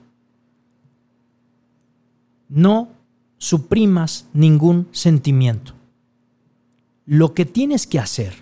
No 2.49 2.89
suprimas 3.39 4.27
ningún 4.33 4.89
sentimiento. 4.93 5.73
Lo 7.07 7.33
que 7.33 7.47
tienes 7.47 7.87
que 7.87 7.99
hacer 7.99 8.35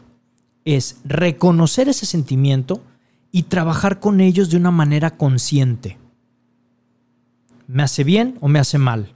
es 0.64 0.96
reconocer 1.04 1.88
ese 1.88 2.04
sentimiento 2.04 2.82
y 3.30 3.44
trabajar 3.44 4.00
con 4.00 4.20
ellos 4.20 4.50
de 4.50 4.56
una 4.56 4.70
manera 4.70 5.16
consciente. 5.16 5.96
¿Me 7.66 7.82
hace 7.82 8.02
bien 8.02 8.36
o 8.40 8.48
me 8.48 8.58
hace 8.58 8.78
mal? 8.78 9.14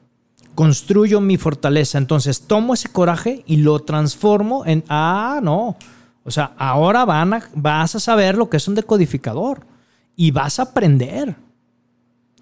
Construyo 0.55 1.21
mi 1.21 1.37
fortaleza. 1.37 1.99
Entonces 1.99 2.43
tomo 2.43 2.75
ese 2.75 2.89
coraje 2.91 3.43
y 3.47 3.57
lo 3.57 3.81
transformo 3.81 4.65
en, 4.67 4.85
ah, 4.89 5.41
no. 5.43 5.77
O 6.25 6.31
sea, 6.31 6.55
ahora 6.57 7.05
vas 7.05 7.95
a 7.95 8.01
saber 8.01 8.37
lo 8.37 8.49
que 8.49 8.57
es 8.57 8.69
un 8.69 8.75
decodificador 8.75 9.67
y 10.15 10.31
vas 10.31 10.59
a 10.59 10.65
aprender 10.65 11.37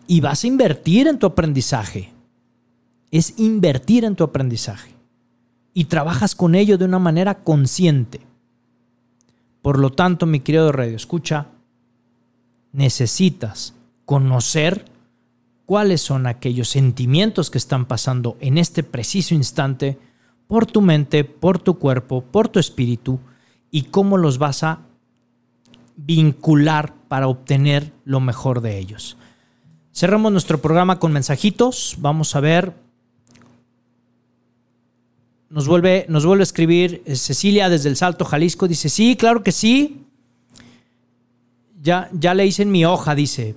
y 0.07 0.21
vas 0.21 0.45
a 0.45 0.47
invertir 0.47 1.07
en 1.07 1.19
tu 1.19 1.27
aprendizaje. 1.27 2.13
Es 3.11 3.39
invertir 3.39 4.05
en 4.05 4.17
tu 4.17 4.25
aprendizaje 4.25 4.95
y 5.73 5.87
trabajas 5.87 6.35
con 6.35 6.55
ello 6.55 6.79
de 6.79 6.85
una 6.85 6.99
manera 6.99 7.43
consciente. 7.43 8.21
Por 9.63 9.79
lo 9.79 9.91
tanto, 9.91 10.27
mi 10.27 10.41
querido 10.41 10.73
Radio 10.73 10.97
Escucha, 10.97 11.49
necesitas 12.73 13.75
conocer 14.05 14.85
cuáles 15.67 16.01
son 16.01 16.27
aquellos 16.27 16.69
sentimientos 16.69 17.51
que 17.51 17.59
están 17.59 17.87
pasando 17.87 18.37
en 18.41 18.59
este 18.59 18.83
preciso 18.83 19.35
instante 19.35 19.99
por 20.49 20.67
tu 20.67 20.81
mente, 20.81 21.25
por 21.25 21.59
tu 21.59 21.79
cuerpo, 21.79 22.23
por 22.23 22.49
tu 22.49 22.59
espíritu 22.59 23.21
y 23.71 23.83
cómo 23.83 24.17
los 24.17 24.39
vas 24.39 24.63
a 24.63 24.81
vincular 25.97 26.95
para 27.09 27.29
obtener 27.29 27.93
lo 28.05 28.21
mejor 28.21 28.61
de 28.61 28.79
ellos. 28.79 29.17
Cerramos 29.93 30.33
nuestro 30.33 30.61
programa 30.61 30.99
con 30.99 31.13
mensajitos. 31.13 31.97
Vamos 31.99 32.35
a 32.37 32.41
ver 32.41 32.75
nos 35.51 35.67
vuelve, 35.67 36.07
nos 36.09 36.25
vuelve 36.25 36.43
a 36.43 36.45
escribir 36.45 37.03
eh, 37.05 37.17
Cecilia 37.17 37.69
desde 37.69 37.89
el 37.89 37.97
Salto, 37.97 38.25
Jalisco. 38.25 38.69
Dice, 38.69 38.89
sí, 38.89 39.17
claro 39.17 39.43
que 39.43 39.51
sí. 39.51 40.07
Ya, 41.83 42.09
ya 42.13 42.35
le 42.35 42.47
hice 42.47 42.63
en 42.63 42.71
mi 42.71 42.85
hoja, 42.85 43.17
dice. 43.17 43.57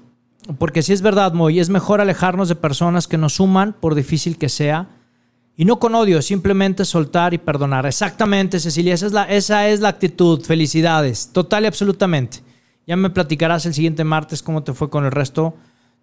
Porque 0.57 0.81
si 0.81 0.91
es 0.91 1.03
verdad, 1.03 1.33
Moy, 1.33 1.59
es 1.59 1.69
mejor 1.69 2.01
alejarnos 2.01 2.49
de 2.49 2.55
personas 2.55 3.07
que 3.07 3.19
nos 3.19 3.35
suman, 3.35 3.73
por 3.79 3.93
difícil 3.93 4.37
que 4.37 4.49
sea. 4.49 4.89
Y 5.55 5.65
no 5.65 5.77
con 5.77 5.93
odio, 5.93 6.21
simplemente 6.21 6.83
soltar 6.83 7.33
y 7.33 7.37
perdonar. 7.37 7.85
Exactamente, 7.85 8.59
Cecilia, 8.59 8.95
esa 8.95 9.67
es 9.67 9.79
la, 9.79 9.89
actitud. 9.89 10.41
Felicidades, 10.41 11.29
total 11.31 11.63
y 11.63 11.67
absolutamente. 11.67 12.39
Ya 12.87 12.95
me 12.95 13.11
platicarás 13.11 13.65
el 13.65 13.73
siguiente 13.73 14.03
martes 14.03 14.41
cómo 14.41 14.63
te 14.63 14.73
fue 14.73 14.89
con 14.89 15.05
el 15.05 15.11
resto 15.11 15.53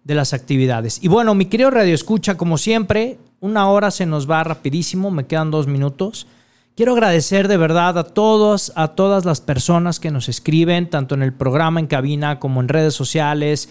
de 0.03 0.15
las 0.15 0.33
actividades. 0.33 1.03
Y 1.03 1.09
bueno, 1.09 1.35
mi 1.35 1.45
querido 1.45 1.69
Radio 1.69 1.93
Escucha, 1.93 2.37
como 2.37 2.57
siempre, 2.57 3.19
una 3.41 3.69
hora 3.69 3.91
se 3.91 4.05
nos 4.05 4.29
va 4.29 4.43
rapidísimo, 4.43 5.11
me 5.11 5.27
quedan 5.27 5.51
dos 5.51 5.67
minutos. 5.67 6.27
Quiero 6.75 6.93
agradecer 6.93 7.49
de 7.49 7.57
verdad 7.57 7.97
a 7.97 8.05
todos, 8.05 8.71
a 8.75 8.89
todas 8.89 9.25
las 9.25 9.41
personas 9.41 9.99
que 9.99 10.11
nos 10.11 10.29
escriben, 10.29 10.89
tanto 10.89 11.13
en 11.13 11.23
el 11.23 11.33
programa 11.33 11.81
en 11.81 11.87
cabina 11.87 12.39
como 12.39 12.61
en 12.61 12.69
redes 12.69 12.93
sociales, 12.93 13.69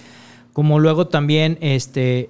como 0.52 0.78
luego 0.78 1.08
también 1.08 1.56
este, 1.62 2.28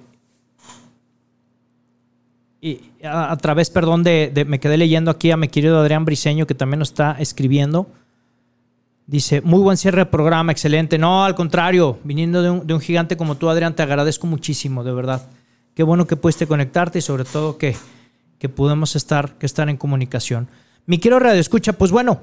a, 3.03 3.35
través, 3.37 3.69
perdón, 3.69 4.03
de, 4.03 4.31
de, 4.33 4.45
me 4.45 4.59
quedé 4.59 4.77
leyendo 4.77 5.09
aquí 5.11 5.31
a 5.31 5.37
mi 5.37 5.47
querido 5.47 5.79
Adrián 5.79 6.05
Briseño 6.05 6.45
que 6.45 6.55
también 6.55 6.81
está 6.81 7.15
escribiendo. 7.19 7.87
Dice, 9.07 9.41
muy 9.41 9.59
buen 9.59 9.77
cierre 9.77 9.99
de 9.99 10.05
programa, 10.05 10.51
excelente. 10.51 10.97
No, 10.97 11.25
al 11.25 11.35
contrario, 11.35 11.99
viniendo 12.03 12.41
de 12.41 12.73
un, 12.73 12.79
gigante 12.79 13.17
como 13.17 13.35
tú, 13.35 13.49
Adrián, 13.49 13.75
te 13.75 13.83
agradezco 13.83 14.27
muchísimo, 14.27 14.83
de 14.83 14.93
verdad. 14.93 15.27
Qué 15.73 15.83
bueno 15.83 16.07
que 16.07 16.15
pudiste 16.15 16.47
conectarte 16.47 16.99
y 16.99 17.01
sobre 17.01 17.25
todo 17.25 17.57
que, 17.57 17.75
que 18.39 18.47
pudimos 18.47 18.95
estar, 18.95 19.33
que 19.37 19.45
estar 19.45 19.67
en 19.69 19.77
comunicación. 19.77 20.47
Mi 20.85 20.99
quiero 20.99 21.19
radio 21.19 21.41
escucha, 21.41 21.73
pues 21.73 21.91
bueno, 21.91 22.21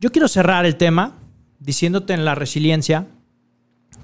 yo 0.00 0.12
quiero 0.12 0.28
cerrar 0.28 0.66
el 0.66 0.76
tema 0.76 1.14
diciéndote 1.60 2.12
en 2.12 2.24
la 2.24 2.34
resiliencia 2.34 3.06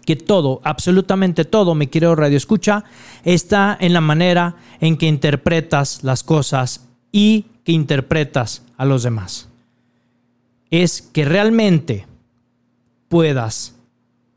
que 0.05 0.16
todo, 0.16 0.61
absolutamente 0.64 1.44
todo, 1.44 1.74
mi 1.74 1.86
querido 1.86 2.14
Radio 2.14 2.36
Escucha, 2.36 2.84
está 3.24 3.76
en 3.80 3.92
la 3.92 4.00
manera 4.00 4.57
en 4.80 4.96
que 4.96 5.07
interpretas 5.07 6.03
las 6.03 6.22
cosas 6.22 6.88
y 7.11 7.46
que 7.64 7.72
interpretas 7.72 8.62
a 8.76 8.84
los 8.84 9.03
demás. 9.03 9.48
Es 10.70 11.03
que 11.03 11.24
realmente 11.24 12.07
puedas 13.09 13.74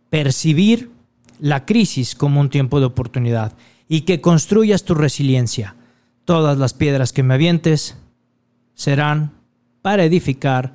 percibir 0.10 0.92
la 1.40 1.66
crisis 1.66 2.16
como 2.16 2.40
un 2.40 2.50
tiempo 2.50 2.80
de 2.80 2.86
oportunidad 2.86 3.54
y 3.88 4.02
que 4.02 4.22
construyas 4.22 4.84
tu 4.84 4.96
resiliencia. 4.96 5.76
Todas 6.26 6.58
las 6.58 6.74
piedras 6.74 7.14
que 7.14 7.24
me 7.24 7.34
avientes 7.34 7.98
serán 8.74 9.32
para 9.82 10.04
edificar 10.04 10.74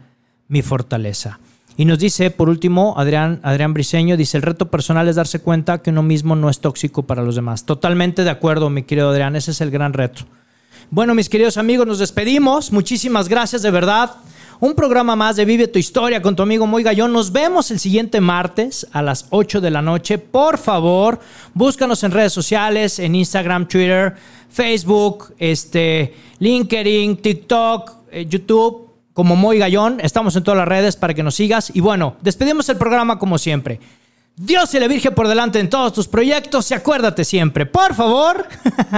mi 0.48 0.62
fortaleza. 0.62 1.40
Y 1.80 1.86
nos 1.86 1.98
dice, 1.98 2.30
por 2.30 2.50
último, 2.50 2.92
Adrián, 2.98 3.40
Adrián 3.42 3.72
Briseño, 3.72 4.18
dice, 4.18 4.36
el 4.36 4.42
reto 4.42 4.70
personal 4.70 5.08
es 5.08 5.16
darse 5.16 5.38
cuenta 5.38 5.80
que 5.80 5.88
uno 5.88 6.02
mismo 6.02 6.36
no 6.36 6.50
es 6.50 6.60
tóxico 6.60 7.04
para 7.04 7.22
los 7.22 7.36
demás. 7.36 7.64
Totalmente 7.64 8.22
de 8.22 8.28
acuerdo, 8.28 8.68
mi 8.68 8.82
querido 8.82 9.08
Adrián, 9.08 9.34
ese 9.34 9.52
es 9.52 9.62
el 9.62 9.70
gran 9.70 9.94
reto. 9.94 10.24
Bueno, 10.90 11.14
mis 11.14 11.30
queridos 11.30 11.56
amigos, 11.56 11.86
nos 11.86 11.98
despedimos. 11.98 12.70
Muchísimas 12.70 13.30
gracias 13.30 13.62
de 13.62 13.70
verdad. 13.70 14.10
Un 14.60 14.74
programa 14.74 15.16
más 15.16 15.36
de 15.36 15.46
Vive 15.46 15.68
tu 15.68 15.78
Historia 15.78 16.20
con 16.20 16.36
tu 16.36 16.42
amigo 16.42 16.66
Moy 16.66 16.82
Gallón. 16.82 17.14
Nos 17.14 17.32
vemos 17.32 17.70
el 17.70 17.78
siguiente 17.78 18.20
martes 18.20 18.86
a 18.92 19.00
las 19.00 19.24
8 19.30 19.62
de 19.62 19.70
la 19.70 19.80
noche. 19.80 20.18
Por 20.18 20.58
favor, 20.58 21.18
búscanos 21.54 22.04
en 22.04 22.10
redes 22.10 22.34
sociales, 22.34 22.98
en 22.98 23.14
Instagram, 23.14 23.66
Twitter, 23.66 24.16
Facebook, 24.50 25.32
este, 25.38 26.14
LinkedIn, 26.40 27.16
TikTok, 27.22 27.92
eh, 28.12 28.26
YouTube 28.28 28.89
como 29.20 29.36
Moy 29.36 29.58
Gallón. 29.58 30.00
Estamos 30.00 30.34
en 30.36 30.44
todas 30.44 30.56
las 30.56 30.66
redes 30.66 30.96
para 30.96 31.12
que 31.12 31.22
nos 31.22 31.34
sigas. 31.34 31.70
Y 31.74 31.80
bueno, 31.80 32.16
despedimos 32.22 32.70
el 32.70 32.78
programa 32.78 33.18
como 33.18 33.36
siempre. 33.36 33.78
Dios 34.34 34.72
y 34.72 34.80
la 34.80 34.88
Virgen 34.88 35.14
por 35.14 35.28
delante 35.28 35.60
en 35.60 35.68
todos 35.68 35.92
tus 35.92 36.08
proyectos 36.08 36.70
y 36.70 36.74
acuérdate 36.74 37.26
siempre, 37.26 37.66
por 37.66 37.94
favor, 37.94 38.48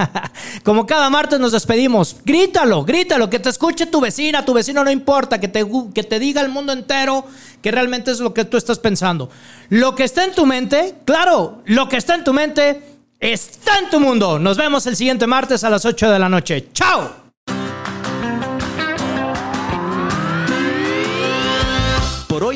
como 0.62 0.86
cada 0.86 1.10
martes 1.10 1.40
nos 1.40 1.50
despedimos, 1.50 2.18
grítalo, 2.24 2.84
grítalo, 2.84 3.28
que 3.28 3.40
te 3.40 3.48
escuche 3.48 3.86
tu 3.86 4.00
vecina, 4.00 4.44
tu 4.44 4.54
vecino 4.54 4.84
no 4.84 4.92
importa, 4.92 5.40
que 5.40 5.48
te, 5.48 5.66
que 5.92 6.04
te 6.04 6.20
diga 6.20 6.40
el 6.40 6.50
mundo 6.50 6.72
entero 6.72 7.24
que 7.60 7.72
realmente 7.72 8.12
es 8.12 8.20
lo 8.20 8.32
que 8.32 8.44
tú 8.44 8.56
estás 8.56 8.78
pensando. 8.78 9.28
Lo 9.70 9.96
que 9.96 10.04
está 10.04 10.24
en 10.24 10.36
tu 10.36 10.46
mente, 10.46 10.98
claro, 11.04 11.62
lo 11.64 11.88
que 11.88 11.96
está 11.96 12.14
en 12.14 12.22
tu 12.22 12.32
mente 12.32 12.80
está 13.18 13.76
en 13.80 13.90
tu 13.90 13.98
mundo. 13.98 14.38
Nos 14.38 14.56
vemos 14.56 14.86
el 14.86 14.94
siguiente 14.94 15.26
martes 15.26 15.64
a 15.64 15.70
las 15.70 15.84
8 15.84 16.12
de 16.12 16.18
la 16.20 16.28
noche. 16.28 16.68
¡Chao! 16.72 17.31